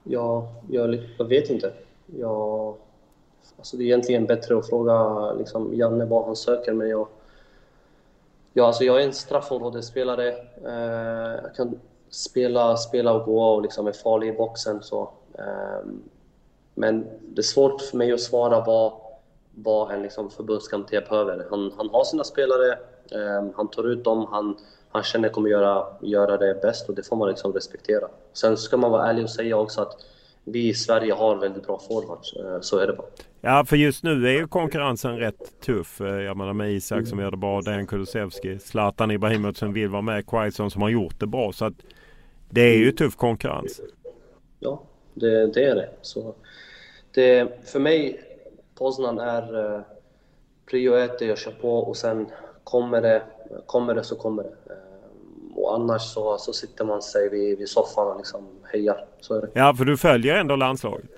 Ja, 0.03 0.53
jag, 0.69 0.99
jag 1.17 1.25
vet 1.25 1.49
inte. 1.49 1.73
Jag, 2.19 2.75
alltså 3.57 3.77
det 3.77 3.83
är 3.83 3.85
egentligen 3.85 4.25
bättre 4.25 4.57
att 4.57 4.69
fråga 4.69 5.31
liksom, 5.33 5.73
Janne 5.73 6.05
vad 6.05 6.25
han 6.25 6.35
söker, 6.35 6.73
men 6.73 6.89
jag, 6.89 7.07
ja, 8.53 8.67
alltså 8.67 8.83
jag 8.83 9.01
är 9.01 9.05
en 9.05 9.13
straffområdesspelare. 9.13 10.27
Eh, 10.65 11.43
jag 11.43 11.55
kan 11.55 11.79
spela, 12.09 12.77
spela 12.77 13.13
och 13.13 13.25
gå 13.25 13.43
och 13.43 13.61
liksom 13.61 13.87
är 13.87 13.91
farlig 13.91 14.27
i 14.27 14.37
boxen. 14.37 14.83
Så, 14.83 15.09
eh, 15.33 15.87
men 16.73 17.05
det 17.21 17.41
är 17.41 17.43
svårt 17.43 17.81
för 17.81 17.97
mig 17.97 18.11
att 18.11 18.21
svara 18.21 18.63
vad, 18.65 18.93
vad 19.55 19.91
en 19.91 20.01
liksom 20.01 20.29
förbundskapten 20.29 21.03
behöver. 21.09 21.47
Han, 21.49 21.71
han 21.77 21.89
har 21.89 22.03
sina 22.03 22.23
spelare, 22.23 22.71
eh, 23.11 23.49
han 23.55 23.69
tar 23.69 23.89
ut 23.89 24.03
dem, 24.03 24.27
han, 24.31 24.57
han 24.89 25.03
känner 25.03 25.29
kommer 25.29 25.49
göra, 25.49 25.85
göra 26.01 26.37
det 26.37 26.61
bäst 26.61 26.89
och 26.89 26.95
det 26.95 27.03
får 27.03 27.15
man 27.15 27.29
liksom 27.29 27.53
respektera. 27.53 28.07
Sen 28.33 28.57
ska 28.57 28.77
man 28.77 28.91
vara 28.91 29.09
ärlig 29.09 29.23
och 29.23 29.29
säga 29.29 29.57
också 29.57 29.81
att 29.81 30.05
vi 30.43 30.69
i 30.69 30.73
Sverige 30.73 31.13
har 31.13 31.35
väldigt 31.35 31.67
bra 31.67 31.79
forwards, 31.79 32.33
så 32.61 32.77
är 32.77 32.87
det 32.87 32.93
bara. 32.93 33.07
Ja, 33.41 33.65
för 33.65 33.75
just 33.75 34.03
nu 34.03 34.27
är 34.27 34.31
ju 34.31 34.47
konkurrensen 34.47 35.17
rätt 35.17 35.61
tuff. 35.65 35.99
Jag 35.99 36.37
menar 36.37 36.53
med 36.53 36.71
Isak 36.71 36.97
mm. 36.97 37.05
som 37.05 37.19
gör 37.19 37.31
det 37.31 37.37
bra, 37.37 37.61
Dejan 37.61 37.87
Kulusevski, 37.87 38.59
Zlatan 38.59 39.11
Ibrahimovic 39.11 39.57
som 39.57 39.73
vill 39.73 39.89
vara 39.89 40.01
med, 40.01 40.27
Quaison 40.27 40.71
som 40.71 40.81
har 40.81 40.89
gjort 40.89 41.19
det 41.19 41.27
bra. 41.27 41.51
Så 41.51 41.65
att 41.65 41.73
det 42.49 42.61
är 42.61 42.77
ju 42.77 42.91
tuff 42.91 43.15
konkurrens. 43.15 43.81
Ja, 44.59 44.83
det, 45.13 45.47
det 45.53 45.63
är 45.63 45.75
det. 45.75 45.89
Så 46.01 46.35
det. 47.13 47.47
För 47.71 47.79
mig, 47.79 48.21
Poznan 48.75 49.19
är 49.19 49.55
uh, 49.55 49.81
prio 50.69 50.95
ett, 50.95 51.21
jag 51.21 51.37
kör 51.37 51.51
på 51.51 51.77
och 51.77 51.97
sen 51.97 52.27
kommer 52.63 53.01
det, 53.01 53.23
kommer 53.65 53.95
det 53.95 54.03
så 54.03 54.15
kommer 54.15 54.43
det. 54.43 54.55
Och 55.55 55.75
annars 55.75 56.01
så, 56.01 56.37
så 56.37 56.53
sitter 56.53 56.85
man 56.85 57.01
sig 57.01 57.29
vid, 57.29 57.57
vid 57.57 57.69
soffan 57.69 58.07
och 58.07 58.17
liksom 58.17 58.47
hejar. 58.63 59.05
Så 59.19 59.33
är 59.35 59.41
det. 59.41 59.49
Ja, 59.53 59.73
för 59.73 59.85
du 59.85 59.97
följer 59.97 60.35
ändå 60.35 60.55
landslaget? 60.55 61.09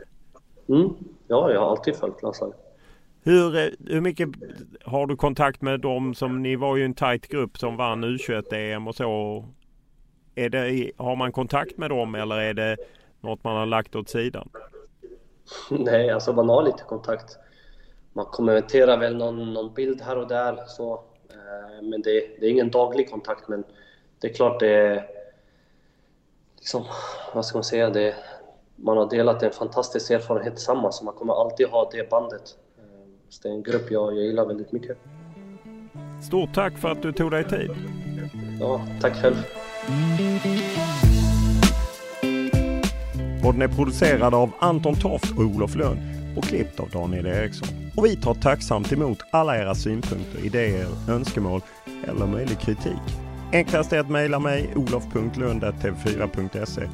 Mm. 0.70 0.90
Ja, 1.28 1.52
jag 1.52 1.60
har 1.60 1.70
alltid 1.70 1.96
följt 1.96 2.22
landslaget. 2.24 2.58
Hur, 3.24 3.56
eh, 3.56 3.70
hur 3.86 4.02
mycket 4.02 4.30
har 4.86 5.08
du 5.08 5.16
kontakt 5.16 5.62
med 5.62 5.80
dem 5.80 6.16
som, 6.16 6.42
ni 6.42 6.56
var 6.56 6.76
ju 6.76 6.86
en 6.86 6.94
tight 6.94 7.28
grupp 7.28 7.58
som 7.58 7.78
vann 7.78 8.06
U21-EM 8.06 8.88
och 8.88 8.96
så. 8.96 9.46
Är 10.36 10.50
det, 10.50 10.92
har 10.98 11.16
man 11.16 11.32
kontakt 11.32 11.78
med 11.78 11.90
dem 11.90 12.16
eller 12.16 12.36
är 12.36 12.54
det 12.54 12.78
något 13.22 13.44
man 13.44 13.56
har 13.56 13.66
lagt 13.66 13.96
åt 13.96 14.10
sidan? 14.10 14.50
Nej, 15.70 16.10
alltså 16.10 16.34
man 16.34 16.50
har 16.50 16.64
lite 16.64 16.84
kontakt. 16.84 17.38
Man 18.18 18.26
kommenterar 18.26 18.98
väl 18.98 19.18
någon, 19.18 19.54
någon 19.54 19.74
bild 19.74 20.02
här 20.02 20.18
och 20.18 20.28
där 20.28 20.60
så. 20.68 20.94
Eh, 21.30 21.84
men 21.84 22.02
det, 22.02 22.40
det 22.40 22.46
är 22.46 22.50
ingen 22.50 22.72
daglig 22.72 23.10
kontakt, 23.10 23.48
men 23.48 23.64
det 24.20 24.30
är 24.30 24.34
klart 24.34 24.60
det 24.60 24.76
är... 24.76 25.08
Liksom, 26.56 26.84
vad 27.34 27.46
ska 27.46 27.58
man 27.58 27.64
säga? 27.64 27.90
Det, 27.90 28.16
man 28.76 28.98
har 28.98 29.10
delat 29.10 29.44
en 29.44 29.52
fantastisk 29.52 30.12
erfarenhet 30.12 30.56
tillsammans, 30.56 30.98
så 30.98 31.06
man 31.06 31.14
kommer 31.14 31.42
alltid 31.42 31.68
ha 31.68 31.90
det 31.92 32.10
bandet. 32.10 32.58
Eh, 32.78 32.84
så 33.30 33.44
det 33.44 33.50
är 33.50 33.54
en 33.54 33.64
grupp 33.64 33.92
jag, 33.92 34.18
jag 34.18 34.24
gillar 34.24 34.46
väldigt 34.46 34.72
mycket. 34.72 34.98
Stort 36.28 36.54
tack 36.54 36.78
för 36.78 36.90
att 36.90 37.02
du 37.02 37.14
tog 37.14 37.32
dig 37.32 37.44
tid. 37.44 37.72
Ja, 38.60 38.82
tack 39.02 39.22
själv. 39.22 39.36
Podden 43.44 43.62
är 43.62 43.76
producerad 43.76 44.34
av 44.34 44.52
Anton 44.60 44.96
Toft 44.96 45.32
och 45.38 45.44
Olof 45.44 45.76
Lund 45.76 46.00
och 46.38 46.44
klippt 46.44 46.80
av 46.80 46.90
Daniel 46.90 47.26
Eriksson. 47.26 47.87
Och 47.98 48.06
vi 48.06 48.16
tar 48.16 48.34
tacksamt 48.34 48.94
emot 48.94 49.20
alla 49.32 49.58
era 49.58 49.76
synpunkter, 49.76 50.46
idéer, 50.46 50.88
önskemål 51.10 51.62
eller 52.08 52.28
möjlig 52.28 52.60
kritik. 52.60 53.02
Enklast 53.54 53.94
är 53.94 54.00
att 54.00 54.10
mejla 54.10 54.40
mig 54.40 54.74
olof.lund.tv4.se 54.76 56.90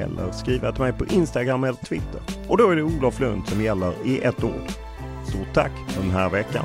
eller 0.00 0.32
skriva 0.32 0.72
till 0.72 0.82
mig 0.82 0.92
på 0.92 1.06
Instagram 1.06 1.64
eller 1.64 1.76
Twitter. 1.76 2.20
Och 2.48 2.58
då 2.58 2.70
är 2.70 2.76
det 2.76 2.82
Olof 2.82 3.20
Lund 3.20 3.48
som 3.48 3.62
gäller 3.62 3.92
i 4.04 4.20
ett 4.20 4.44
ord. 4.44 4.68
Stort 5.28 5.54
tack 5.54 5.72
för 5.88 6.02
den 6.02 6.10
här 6.10 6.30
veckan. 6.30 6.64